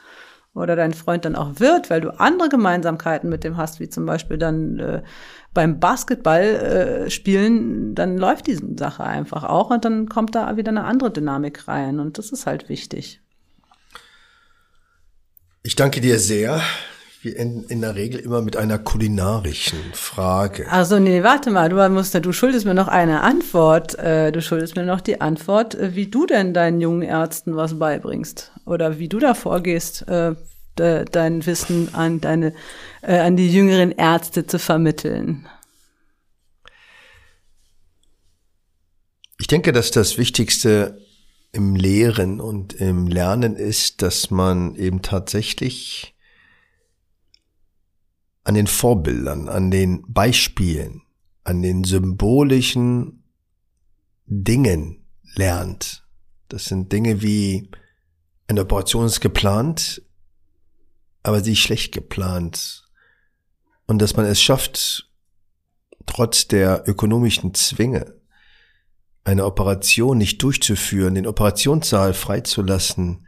oder 0.58 0.76
dein 0.76 0.94
Freund 0.94 1.24
dann 1.24 1.36
auch 1.36 1.60
wird, 1.60 1.90
weil 1.90 2.02
du 2.02 2.20
andere 2.20 2.50
Gemeinsamkeiten 2.50 3.30
mit 3.30 3.44
dem 3.44 3.58
hast, 3.58 3.80
wie 3.80 3.90
zum 3.90 4.06
Beispiel 4.06 4.38
dann 4.38 4.80
äh, 4.80 5.04
beim 5.58 5.80
Basketball 5.80 6.44
äh, 6.44 7.10
spielen, 7.10 7.96
dann 7.96 8.16
läuft 8.16 8.46
diese 8.46 8.78
Sache 8.78 9.04
einfach 9.04 9.44
auch 9.44 9.72
und 9.72 9.84
dann 9.86 10.08
kommt 10.08 10.36
da 10.36 10.56
wieder 10.56 10.70
eine 10.70 10.84
andere 10.84 11.10
Dynamik 11.10 11.68
rein 11.68 12.00
und 12.00 12.20
das 12.20 12.30
ist 12.30 12.46
halt 12.46 12.70
wichtig. 12.70 13.22
Ich 15.64 15.76
danke 15.76 16.00
dir 16.00 16.20
sehr. 16.20 16.62
Wir 17.24 17.40
enden 17.40 17.64
in 17.70 17.82
der 17.82 17.96
Regel 17.96 18.20
immer 18.20 18.44
mit 18.44 18.56
einer 18.56 18.78
kulinarischen 18.78 19.80
Frage. 19.94 20.72
Also 20.72 21.00
nee, 21.00 21.24
warte 21.24 21.50
mal, 21.50 21.70
du 21.70 21.90
musst, 21.90 22.14
du 22.14 22.32
schuldest 22.32 22.68
mir 22.68 22.76
noch 22.76 22.88
eine 22.88 23.22
Antwort. 23.22 23.98
Äh, 23.98 24.32
du 24.32 24.44
schuldest 24.44 24.76
mir 24.76 24.86
noch 24.86 25.02
die 25.02 25.22
Antwort, 25.22 25.74
äh, 25.74 25.96
wie 25.96 26.06
du 26.06 26.28
denn 26.28 26.54
deinen 26.54 26.82
jungen 26.82 27.02
Ärzten 27.02 27.56
was 27.56 27.80
beibringst 27.80 28.52
oder 28.68 29.00
wie 29.00 29.10
du 29.10 29.18
da 29.18 29.34
vorgehst, 29.34 30.08
äh, 30.08 30.36
dein 30.80 31.46
Wissen 31.46 31.94
an 31.94 32.22
deine 32.22 32.54
äh, 33.02 33.18
an 33.18 33.36
die 33.36 33.52
jüngeren 33.52 33.92
Ärzte 33.92 34.48
zu 34.48 34.60
vermitteln? 34.60 35.48
Ich 39.40 39.48
denke, 39.48 39.72
dass 39.72 39.92
das 39.92 40.18
Wichtigste 40.18 41.06
im 41.52 41.76
Lehren 41.76 42.42
und 42.42 42.74
im 42.74 43.08
Lernen 43.08 43.56
ist, 43.56 44.02
dass 44.02 44.32
man 44.32 44.76
eben 44.76 45.02
tatsächlich 45.02 46.16
an 48.44 48.56
den 48.56 48.68
Vorbildern, 48.68 49.50
an 49.50 49.72
den 49.72 50.04
Beispielen, 50.08 51.02
an 51.44 51.62
den 51.62 51.84
symbolischen 51.84 53.24
Dingen 54.26 55.06
lernt. 55.36 56.06
Das 56.50 56.66
sind 56.66 56.92
Dinge 56.92 57.22
wie 57.22 57.70
eine 58.48 58.62
Operation 58.62 59.06
ist 59.06 59.20
geplant, 59.20 60.02
aber 61.28 61.44
sie 61.44 61.52
ist 61.52 61.60
schlecht 61.60 61.94
geplant 61.94 62.86
und 63.86 64.00
dass 64.02 64.16
man 64.16 64.26
es 64.26 64.42
schafft, 64.42 65.12
trotz 66.06 66.48
der 66.48 66.88
ökonomischen 66.88 67.54
Zwänge 67.54 68.16
eine 69.26 69.44
Operation 69.44 70.18
nicht 70.18 70.42
durchzuführen, 70.42 71.16
den 71.16 71.28
Operationssaal 71.28 72.14
freizulassen, 72.14 73.28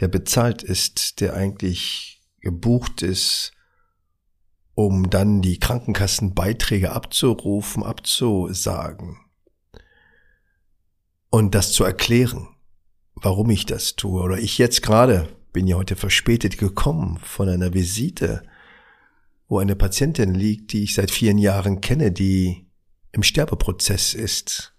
der 0.00 0.08
bezahlt 0.08 0.62
ist, 0.62 1.22
der 1.22 1.32
eigentlich 1.32 2.20
gebucht 2.40 3.00
ist, 3.00 3.52
um 4.74 5.08
dann 5.08 5.40
die 5.40 5.58
Krankenkassenbeiträge 5.58 6.92
abzurufen, 6.92 7.82
abzusagen 7.82 9.18
und 11.30 11.54
das 11.54 11.72
zu 11.72 11.84
erklären, 11.84 12.48
warum 13.14 13.48
ich 13.48 13.64
das 13.64 13.96
tue. 13.96 14.20
Oder 14.20 14.38
ich 14.38 14.58
jetzt 14.58 14.82
gerade 14.82 15.39
bin 15.52 15.66
ja 15.66 15.76
heute 15.76 15.96
verspätet 15.96 16.58
gekommen 16.58 17.18
von 17.22 17.48
einer 17.48 17.74
Visite 17.74 18.42
wo 19.50 19.58
eine 19.58 19.74
Patientin 19.74 20.32
liegt, 20.32 20.72
die 20.72 20.84
ich 20.84 20.94
seit 20.94 21.10
vielen 21.10 21.36
Jahren 21.36 21.80
kenne, 21.80 22.12
die 22.12 22.68
im 23.10 23.24
Sterbeprozess 23.24 24.14
ist. 24.14 24.74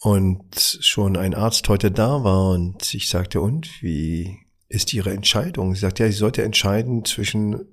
Und 0.00 0.78
schon 0.80 1.16
ein 1.16 1.34
Arzt 1.34 1.68
heute 1.68 1.90
da 1.90 2.24
war 2.24 2.52
und 2.52 2.94
ich 2.94 3.08
sagte, 3.08 3.42
und 3.42 3.82
wie 3.82 4.38
ist 4.68 4.94
Ihre 4.94 5.10
Entscheidung? 5.10 5.74
Sie 5.74 5.80
sagte, 5.80 6.04
ja, 6.04 6.10
sie 6.10 6.16
sollte 6.16 6.42
entscheiden 6.44 7.04
zwischen, 7.04 7.66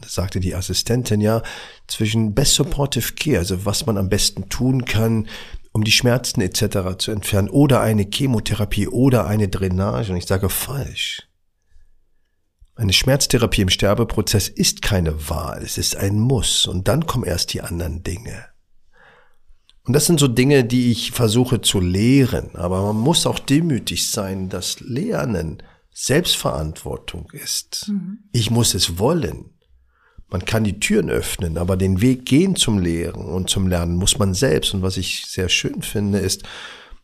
das 0.00 0.14
sagte 0.14 0.40
die 0.40 0.56
Assistentin, 0.56 1.20
ja, 1.20 1.42
zwischen 1.86 2.34
Best 2.34 2.54
Supportive 2.54 3.12
Care, 3.12 3.38
also 3.38 3.64
was 3.64 3.86
man 3.86 3.96
am 3.96 4.08
besten 4.08 4.48
tun 4.48 4.86
kann, 4.86 5.28
um 5.72 5.84
die 5.84 5.92
Schmerzen 5.92 6.40
etc. 6.40 6.96
zu 6.98 7.10
entfernen, 7.10 7.48
oder 7.48 7.80
eine 7.80 8.06
Chemotherapie 8.10 8.88
oder 8.88 9.26
eine 9.26 9.48
Drainage. 9.48 10.12
Und 10.12 10.18
ich 10.18 10.26
sage, 10.26 10.48
falsch. 10.48 11.28
Eine 12.74 12.92
Schmerztherapie 12.92 13.62
im 13.62 13.68
Sterbeprozess 13.68 14.48
ist 14.48 14.80
keine 14.82 15.28
Wahl, 15.28 15.62
es 15.62 15.76
ist 15.76 15.94
ein 15.96 16.18
Muss 16.18 16.66
und 16.66 16.88
dann 16.88 17.06
kommen 17.06 17.24
erst 17.24 17.52
die 17.52 17.60
anderen 17.60 18.02
Dinge. 18.02 18.46
Und 19.84 19.94
das 19.94 20.06
sind 20.06 20.20
so 20.20 20.28
Dinge, 20.28 20.64
die 20.64 20.90
ich 20.90 21.10
versuche 21.10 21.60
zu 21.60 21.80
lehren, 21.80 22.54
aber 22.54 22.82
man 22.82 22.96
muss 22.96 23.26
auch 23.26 23.38
demütig 23.38 24.10
sein, 24.10 24.48
dass 24.48 24.80
Lernen 24.80 25.62
Selbstverantwortung 25.92 27.30
ist. 27.32 27.88
Mhm. 27.88 28.20
Ich 28.32 28.50
muss 28.50 28.74
es 28.74 28.98
wollen. 28.98 29.51
Man 30.32 30.46
kann 30.46 30.64
die 30.64 30.80
Türen 30.80 31.10
öffnen, 31.10 31.58
aber 31.58 31.76
den 31.76 32.00
Weg 32.00 32.24
gehen 32.24 32.56
zum 32.56 32.78
Lehren 32.78 33.26
und 33.26 33.50
zum 33.50 33.68
Lernen 33.68 33.96
muss 33.96 34.18
man 34.18 34.32
selbst. 34.32 34.72
Und 34.72 34.80
was 34.80 34.96
ich 34.96 35.26
sehr 35.26 35.50
schön 35.50 35.82
finde, 35.82 36.20
ist 36.20 36.44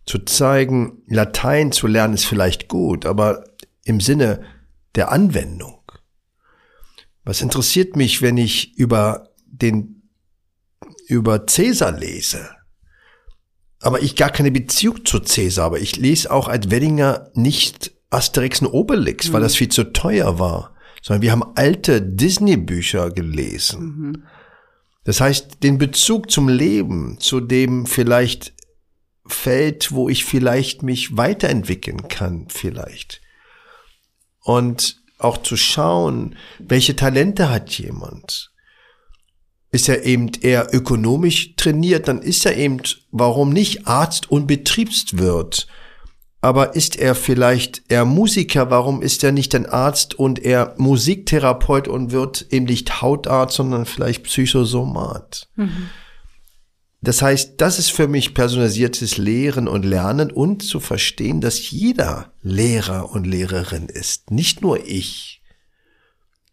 zu 0.07 0.21
zeigen, 0.21 1.03
Latein 1.07 1.71
zu 1.71 1.87
lernen 1.87 2.15
ist 2.15 2.25
vielleicht 2.25 2.69
gut, 2.69 3.05
aber 3.05 3.45
im 3.85 4.01
Sinne 4.01 4.41
der 4.95 5.13
Anwendung. 5.13 5.83
Was 7.23 7.43
interessiert 7.43 7.97
mich, 7.97 8.23
wenn 8.23 8.39
ich 8.39 8.75
über 8.79 9.29
den, 9.45 10.09
über 11.07 11.47
Cäsar 11.47 11.93
lese? 11.93 12.49
Aber 13.81 14.01
ich 14.01 14.17
gar 14.17 14.31
keine 14.31 14.51
Beziehung 14.51 15.05
zu 15.05 15.21
Cäsar, 15.21 15.67
aber 15.67 15.81
ich 15.81 15.97
lese 15.97 16.31
auch 16.31 16.49
als 16.49 16.71
Weddinger 16.71 17.31
nicht 17.35 17.93
Asterix 18.09 18.63
und 18.63 18.69
Obelix, 18.69 19.29
mhm. 19.29 19.33
weil 19.35 19.43
das 19.43 19.55
viel 19.55 19.69
zu 19.69 19.93
teuer 19.93 20.39
war 20.39 20.78
sondern 21.09 21.23
wir 21.23 21.33
haben 21.33 21.53
alte 21.55 22.03
Disney-Bücher 22.03 23.09
gelesen. 23.09 23.81
Mhm. 23.81 24.23
Das 25.05 25.23
heißt, 25.23 25.63
den 25.63 25.79
Bezug 25.79 26.31
zum 26.31 26.51
Leben, 26.51 27.17
zu 27.19 27.41
dem 27.41 27.87
vielleicht 27.87 28.53
Feld, 29.27 29.93
wo 29.93 30.11
ich 30.11 30.27
vielleicht 30.27 30.83
mich 30.83 31.17
weiterentwickeln 31.17 32.09
kann, 32.09 32.49
vielleicht. 32.51 33.23
Und 34.43 35.01
auch 35.17 35.39
zu 35.39 35.57
schauen, 35.57 36.37
welche 36.59 36.95
Talente 36.95 37.49
hat 37.49 37.71
jemand. 37.79 38.53
Ist 39.71 39.89
er 39.89 40.05
eben 40.05 40.31
eher 40.43 40.75
ökonomisch 40.75 41.55
trainiert, 41.57 42.07
dann 42.07 42.21
ist 42.21 42.45
er 42.45 42.59
eben, 42.59 42.83
warum 43.13 43.49
nicht 43.49 43.87
Arzt 43.87 44.31
und 44.31 44.47
Betriebswirt 44.47 45.69
aber 46.41 46.77
ist 46.77 46.97
er 46.97 47.15
vielleicht 47.15 47.83
eher 47.89 48.05
Musiker? 48.05 48.71
Warum 48.71 49.03
ist 49.03 49.25
er 49.25 49.33
nicht 49.33 49.55
ein 49.55 49.67
Arzt 49.67 50.15
und 50.15 50.39
er 50.39 50.75
Musiktherapeut 50.79 51.89
und 51.89 52.13
wird 52.13 52.47
eben 52.51 52.67
nicht 52.67 53.03
Hautarzt, 53.03 53.57
sondern 53.57 53.87
vielleicht 53.87 54.23
Psychosomat? 54.25 55.49
Mhm. 55.57 55.91
Das 57.01 57.23
heißt, 57.23 57.61
das 57.61 57.79
ist 57.79 57.91
für 57.91 58.09
mich 58.09 58.35
personalisiertes 58.35 59.19
Lehren 59.19 59.69
und 59.69 59.85
Lernen 59.85 60.33
und 60.33 60.63
zu 60.63 60.81
verstehen, 60.81 61.41
dass 61.41 61.71
jeder 61.71 62.33
Lehrer 62.43 63.13
und 63.13 63.25
Lehrerin 63.25 63.87
ist. 63.87 64.31
Nicht 64.31 64.63
nur 64.63 64.85
ich, 64.85 65.43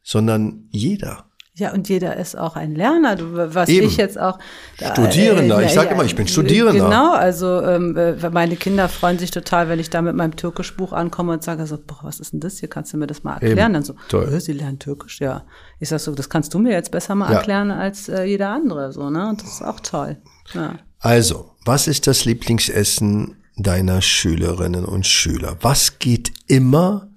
sondern 0.04 0.68
jeder. 0.72 1.32
Ja, 1.58 1.72
und 1.72 1.88
jeder 1.88 2.18
ist 2.18 2.38
auch 2.38 2.58
ein 2.58 2.76
Lerner, 2.76 3.16
was 3.56 3.70
Eben. 3.70 3.88
ich 3.88 3.96
jetzt 3.96 4.20
auch. 4.20 4.40
Studierender, 4.76 5.62
äh, 5.62 5.66
ich 5.66 5.72
sage 5.72 5.88
ja, 5.88 5.94
immer, 5.94 6.04
ich 6.04 6.14
bin 6.14 6.28
Studierender. 6.28 6.84
Genau, 6.84 7.14
also 7.14 7.62
ähm, 7.62 7.96
äh, 7.96 8.30
meine 8.30 8.58
Kinder 8.58 8.90
freuen 8.90 9.18
sich 9.20 9.32
total, 9.32 9.70
wenn 9.70 9.80
ich 9.80 9.90
da 9.90 10.02
mit 10.02 10.18
meinem 10.18 10.36
Türkischbuch 10.36 10.92
ankomme 10.92 11.32
und 11.32 11.44
sage 11.44 11.66
so, 11.66 11.78
boah, 11.78 12.00
was 12.02 12.20
ist 12.20 12.34
denn 12.34 12.42
das 12.42 12.60
hier? 12.60 12.68
Kannst 12.68 12.92
du 12.92 12.98
mir 12.98 13.08
das 13.08 13.24
mal 13.24 13.36
erklären? 13.36 13.58
Eben. 13.58 13.74
Dann 13.74 13.84
so, 13.84 13.96
Toll. 14.10 14.38
Sie 14.42 14.52
lernen 14.52 14.80
Türkisch, 14.80 15.22
ja. 15.22 15.46
Ich 15.80 15.88
sag 15.88 16.02
so, 16.02 16.14
das 16.14 16.28
kannst 16.28 16.54
du 16.54 16.60
mir 16.60 16.74
jetzt 16.74 16.92
besser 16.92 17.16
mal 17.16 17.32
ja. 17.32 17.38
erklären 17.38 17.72
als 17.72 18.10
äh, 18.10 18.26
jeder 18.26 18.50
andere, 18.50 18.92
so, 18.92 19.10
ne? 19.10 19.30
Und 19.30 19.42
das 19.42 19.54
ist 19.54 19.62
auch 19.64 19.80
toll. 19.80 20.18
Ja. 20.54 20.76
Also, 21.00 21.52
was 21.64 21.88
ist 21.88 22.06
das 22.06 22.26
Lieblingsessen 22.26 23.38
deiner 23.56 24.02
Schülerinnen 24.02 24.84
und 24.84 25.08
Schüler? 25.08 25.56
Was 25.62 26.00
geht 26.00 26.34
immer 26.48 27.08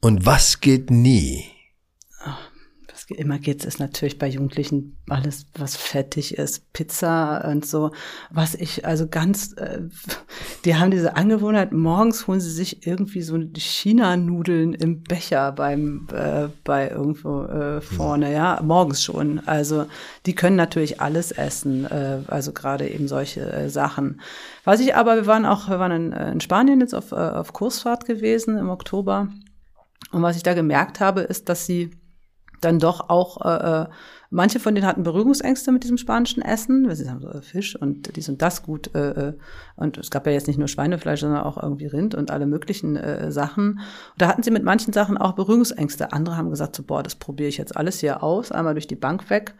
und 0.00 0.26
was 0.26 0.60
geht 0.60 0.90
nie? 0.90 1.44
Immer 3.08 3.38
geht 3.38 3.64
es 3.64 3.78
natürlich 3.78 4.18
bei 4.18 4.26
Jugendlichen 4.26 4.96
alles, 5.08 5.46
was 5.54 5.76
fettig 5.76 6.36
ist, 6.38 6.72
Pizza 6.72 7.48
und 7.48 7.64
so. 7.64 7.92
Was 8.30 8.54
ich 8.54 8.84
also 8.84 9.06
ganz, 9.06 9.52
äh, 9.52 9.82
die 10.64 10.74
haben 10.74 10.90
diese 10.90 11.14
Angewohnheit, 11.14 11.72
morgens 11.72 12.26
holen 12.26 12.40
sie 12.40 12.50
sich 12.50 12.84
irgendwie 12.86 13.22
so 13.22 13.38
China-Nudeln 13.38 14.74
im 14.74 15.04
Becher 15.04 15.52
beim, 15.52 16.08
äh, 16.12 16.48
bei 16.64 16.90
irgendwo 16.90 17.44
äh, 17.44 17.80
vorne, 17.80 18.32
ja, 18.32 18.60
morgens 18.64 19.04
schon. 19.04 19.40
Also 19.46 19.86
die 20.26 20.34
können 20.34 20.56
natürlich 20.56 21.00
alles 21.00 21.30
essen, 21.30 21.84
äh, 21.84 22.22
also 22.26 22.52
gerade 22.52 22.88
eben 22.88 23.06
solche 23.06 23.40
äh, 23.52 23.70
Sachen. 23.70 24.20
Was 24.64 24.80
ich 24.80 24.96
aber, 24.96 25.14
wir 25.14 25.26
waren 25.26 25.46
auch, 25.46 25.68
wir 25.68 25.78
waren 25.78 25.92
in, 25.92 26.12
in 26.12 26.40
Spanien 26.40 26.80
jetzt 26.80 26.94
auf, 26.94 27.12
äh, 27.12 27.14
auf 27.14 27.52
Kursfahrt 27.52 28.04
gewesen 28.04 28.58
im 28.58 28.68
Oktober. 28.68 29.28
Und 30.10 30.22
was 30.22 30.36
ich 30.36 30.42
da 30.42 30.54
gemerkt 30.54 30.98
habe, 30.98 31.20
ist, 31.20 31.48
dass 31.48 31.66
sie 31.66 31.90
dann 32.60 32.78
doch 32.78 33.08
auch, 33.08 33.44
äh, 33.44 33.82
äh, 33.82 33.86
manche 34.30 34.60
von 34.60 34.74
denen 34.74 34.86
hatten 34.86 35.02
Berührungsängste 35.02 35.72
mit 35.72 35.84
diesem 35.84 35.98
spanischen 35.98 36.42
Essen, 36.42 36.86
weil 36.88 36.96
sie 36.96 37.04
sagen 37.04 37.20
so 37.20 37.28
äh, 37.28 37.42
Fisch 37.42 37.76
und 37.76 38.16
dies 38.16 38.28
und 38.28 38.42
das 38.42 38.62
gut. 38.62 38.94
Äh, 38.94 39.28
äh, 39.28 39.32
und 39.76 39.98
es 39.98 40.10
gab 40.10 40.26
ja 40.26 40.32
jetzt 40.32 40.46
nicht 40.46 40.58
nur 40.58 40.68
Schweinefleisch, 40.68 41.20
sondern 41.20 41.42
auch 41.42 41.62
irgendwie 41.62 41.86
Rind 41.86 42.14
und 42.14 42.30
alle 42.30 42.46
möglichen 42.46 42.96
äh, 42.96 43.30
Sachen. 43.30 43.72
Und 43.72 43.80
da 44.18 44.28
hatten 44.28 44.42
sie 44.42 44.50
mit 44.50 44.64
manchen 44.64 44.92
Sachen 44.92 45.18
auch 45.18 45.32
Berührungsängste. 45.32 46.12
Andere 46.12 46.36
haben 46.36 46.50
gesagt, 46.50 46.76
so, 46.76 46.82
boah, 46.82 47.02
das 47.02 47.14
probiere 47.14 47.48
ich 47.48 47.58
jetzt 47.58 47.76
alles 47.76 48.00
hier 48.00 48.22
aus, 48.22 48.52
einmal 48.52 48.74
durch 48.74 48.86
die 48.86 48.96
Bank 48.96 49.30
weg. 49.30 49.54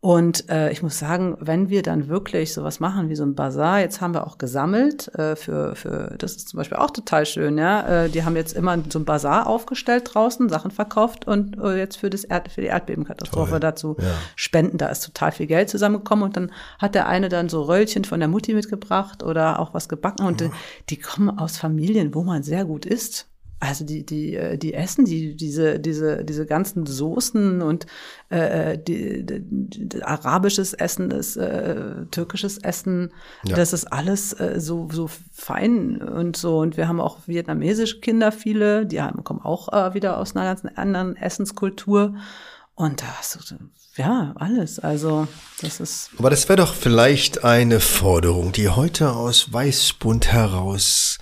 Und 0.00 0.48
äh, 0.48 0.70
ich 0.70 0.80
muss 0.80 0.96
sagen, 0.96 1.36
wenn 1.40 1.70
wir 1.70 1.82
dann 1.82 2.06
wirklich 2.06 2.54
sowas 2.54 2.78
machen 2.78 3.08
wie 3.08 3.16
so 3.16 3.24
ein 3.24 3.34
Bazar, 3.34 3.80
jetzt 3.80 4.00
haben 4.00 4.14
wir 4.14 4.28
auch 4.28 4.38
gesammelt 4.38 5.12
äh, 5.14 5.34
für, 5.34 5.74
für, 5.74 6.14
das 6.18 6.36
ist 6.36 6.50
zum 6.50 6.58
Beispiel 6.58 6.78
auch 6.78 6.92
total 6.92 7.26
schön, 7.26 7.58
ja. 7.58 8.04
Äh, 8.04 8.08
die 8.08 8.22
haben 8.22 8.36
jetzt 8.36 8.52
immer 8.52 8.78
so 8.88 9.00
ein 9.00 9.04
Bazar 9.04 9.48
aufgestellt 9.48 10.08
draußen, 10.12 10.48
Sachen 10.48 10.70
verkauft 10.70 11.26
und 11.26 11.58
äh, 11.58 11.76
jetzt 11.76 11.96
für 11.96 12.10
das 12.10 12.22
Erd, 12.22 12.52
für 12.52 12.60
die 12.60 12.68
Erdbebenkatastrophe 12.68 13.50
Toll. 13.50 13.60
dazu 13.60 13.96
ja. 13.98 14.06
spenden. 14.36 14.78
Da 14.78 14.86
ist 14.86 15.04
total 15.04 15.32
viel 15.32 15.48
Geld 15.48 15.68
zusammengekommen 15.68 16.24
und 16.24 16.36
dann 16.36 16.52
hat 16.78 16.94
der 16.94 17.08
eine 17.08 17.28
dann 17.28 17.48
so 17.48 17.62
Röllchen 17.62 18.04
von 18.04 18.20
der 18.20 18.28
Mutti 18.28 18.54
mitgebracht 18.54 19.24
oder 19.24 19.58
auch 19.58 19.74
was 19.74 19.88
gebacken 19.88 20.24
und 20.24 20.42
mhm. 20.42 20.52
die 20.90 20.98
kommen 21.00 21.36
aus 21.40 21.56
Familien, 21.56 22.14
wo 22.14 22.22
man 22.22 22.44
sehr 22.44 22.64
gut 22.64 22.86
isst. 22.86 23.26
Also 23.60 23.84
die, 23.84 24.06
die, 24.06 24.36
äh, 24.36 24.56
die 24.56 24.72
essen 24.72 25.04
die, 25.04 25.34
diese, 25.34 25.80
diese, 25.80 26.24
diese 26.24 26.46
ganzen 26.46 26.86
Soßen 26.86 27.60
und 27.60 27.86
äh, 28.30 28.72
äh, 28.72 28.78
die, 28.78 29.26
die, 29.26 29.42
die, 29.88 30.02
arabisches 30.02 30.74
Essen, 30.74 31.10
das 31.10 31.36
äh, 31.36 32.06
türkisches 32.12 32.58
Essen, 32.58 33.12
ja. 33.44 33.56
das 33.56 33.72
ist 33.72 33.92
alles 33.92 34.32
äh, 34.38 34.60
so, 34.60 34.88
so 34.92 35.10
fein 35.32 36.00
und 36.00 36.36
so. 36.36 36.58
Und 36.58 36.76
wir 36.76 36.86
haben 36.86 37.00
auch 37.00 37.18
vietnamesische 37.26 37.98
Kinder, 37.98 38.30
viele, 38.30 38.86
die 38.86 39.02
haben, 39.02 39.24
kommen 39.24 39.40
auch 39.40 39.72
äh, 39.72 39.92
wieder 39.92 40.18
aus 40.18 40.36
einer 40.36 40.44
ganz 40.44 40.62
anderen 40.76 41.16
Essenskultur. 41.16 42.14
Und 42.76 43.02
da 43.02 43.06
hast 43.18 43.50
du, 43.50 43.56
ja, 43.96 44.34
alles. 44.36 44.78
Also, 44.78 45.26
das 45.60 45.80
ist. 45.80 46.10
Aber 46.16 46.30
das 46.30 46.48
wäre 46.48 46.58
doch 46.58 46.74
vielleicht 46.74 47.42
eine 47.42 47.80
Forderung, 47.80 48.52
die 48.52 48.68
heute 48.68 49.10
aus 49.10 49.52
Weißbund 49.52 50.32
heraus 50.32 51.18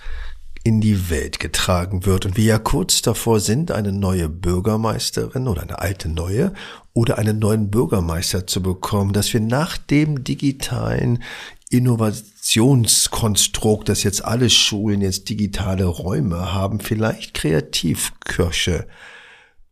in 0.67 0.81
die 0.81 1.09
Welt 1.09 1.39
getragen 1.39 2.05
wird 2.05 2.25
und 2.25 2.35
wir 2.35 2.43
ja 2.43 2.59
kurz 2.59 3.01
davor 3.01 3.39
sind, 3.39 3.71
eine 3.71 3.93
neue 3.93 4.27
Bürgermeisterin 4.27 5.47
oder 5.47 5.61
eine 5.61 5.79
alte 5.79 6.09
neue 6.09 6.53
oder 6.91 7.17
einen 7.17 7.39
neuen 7.39 7.71
Bürgermeister 7.71 8.45
zu 8.47 8.61
bekommen, 8.61 9.13
dass 9.13 9.31
wir 9.31 9.39
nach 9.39 9.77
dem 9.77 10.25
digitalen 10.25 11.23
Innovationskonstrukt, 11.69 13.87
dass 13.87 14.03
jetzt 14.03 14.25
alle 14.25 14.49
Schulen 14.49 14.99
jetzt 14.99 15.29
digitale 15.29 15.85
Räume 15.85 16.53
haben, 16.53 16.81
vielleicht 16.81 17.33
Kreativköche 17.33 18.89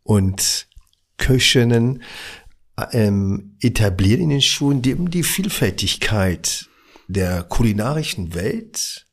und 0.04 0.68
Köchinnen 1.18 2.04
ähm, 2.94 3.58
etablieren 3.60 4.22
in 4.22 4.30
den 4.30 4.42
Schulen, 4.42 4.82
die 4.82 4.92
eben 4.92 5.10
die 5.10 5.24
Vielfältigkeit 5.24 6.70
der 7.10 7.44
kulinarischen 7.44 8.34
Welt 8.34 9.05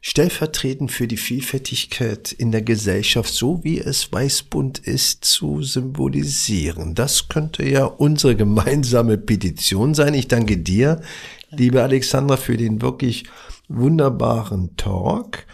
stellvertretend 0.00 0.92
für 0.92 1.08
die 1.08 1.16
Vielfältigkeit 1.16 2.32
in 2.32 2.52
der 2.52 2.62
Gesellschaft, 2.62 3.32
so 3.32 3.64
wie 3.64 3.78
es 3.80 4.12
Weißbund 4.12 4.78
ist, 4.78 5.24
zu 5.24 5.62
symbolisieren. 5.62 6.94
Das 6.94 7.28
könnte 7.28 7.68
ja 7.68 7.84
unsere 7.84 8.36
gemeinsame 8.36 9.18
Petition 9.18 9.94
sein. 9.94 10.14
Ich 10.14 10.28
danke 10.28 10.58
dir, 10.58 11.00
liebe 11.50 11.82
Alexandra, 11.82 12.36
für 12.36 12.56
den 12.56 12.82
wirklich 12.82 13.24
wunderbaren 13.68 14.76
Talk 14.76 15.46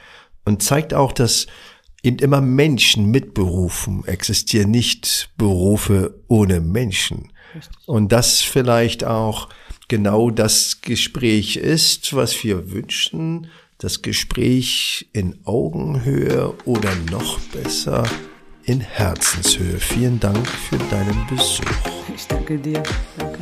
und 0.44 0.62
zeigt 0.62 0.92
auch, 0.92 1.12
dass 1.12 1.46
eben 2.02 2.18
immer 2.18 2.40
Menschen 2.40 3.06
mit 3.10 3.34
Berufen 3.34 4.04
existieren, 4.06 4.70
nicht 4.70 5.30
Berufe 5.36 6.20
ohne 6.28 6.60
Menschen. 6.60 7.32
Und 7.86 8.12
das 8.12 8.40
vielleicht 8.40 9.04
auch 9.04 9.48
genau 9.88 10.30
das 10.30 10.80
Gespräch 10.80 11.56
ist, 11.56 12.14
was 12.14 12.42
wir 12.42 12.72
wünschen, 12.72 13.48
das 13.82 14.00
Gespräch 14.00 15.08
in 15.12 15.38
Augenhöhe 15.44 16.54
oder 16.64 16.94
noch 17.10 17.40
besser 17.52 18.04
in 18.64 18.80
Herzenshöhe. 18.80 19.78
Vielen 19.78 20.20
Dank 20.20 20.46
für 20.46 20.78
deinen 20.78 21.26
Besuch. 21.28 21.66
Ich 22.14 22.26
danke 22.28 22.58
dir. 22.58 22.82
Danke. 23.18 23.38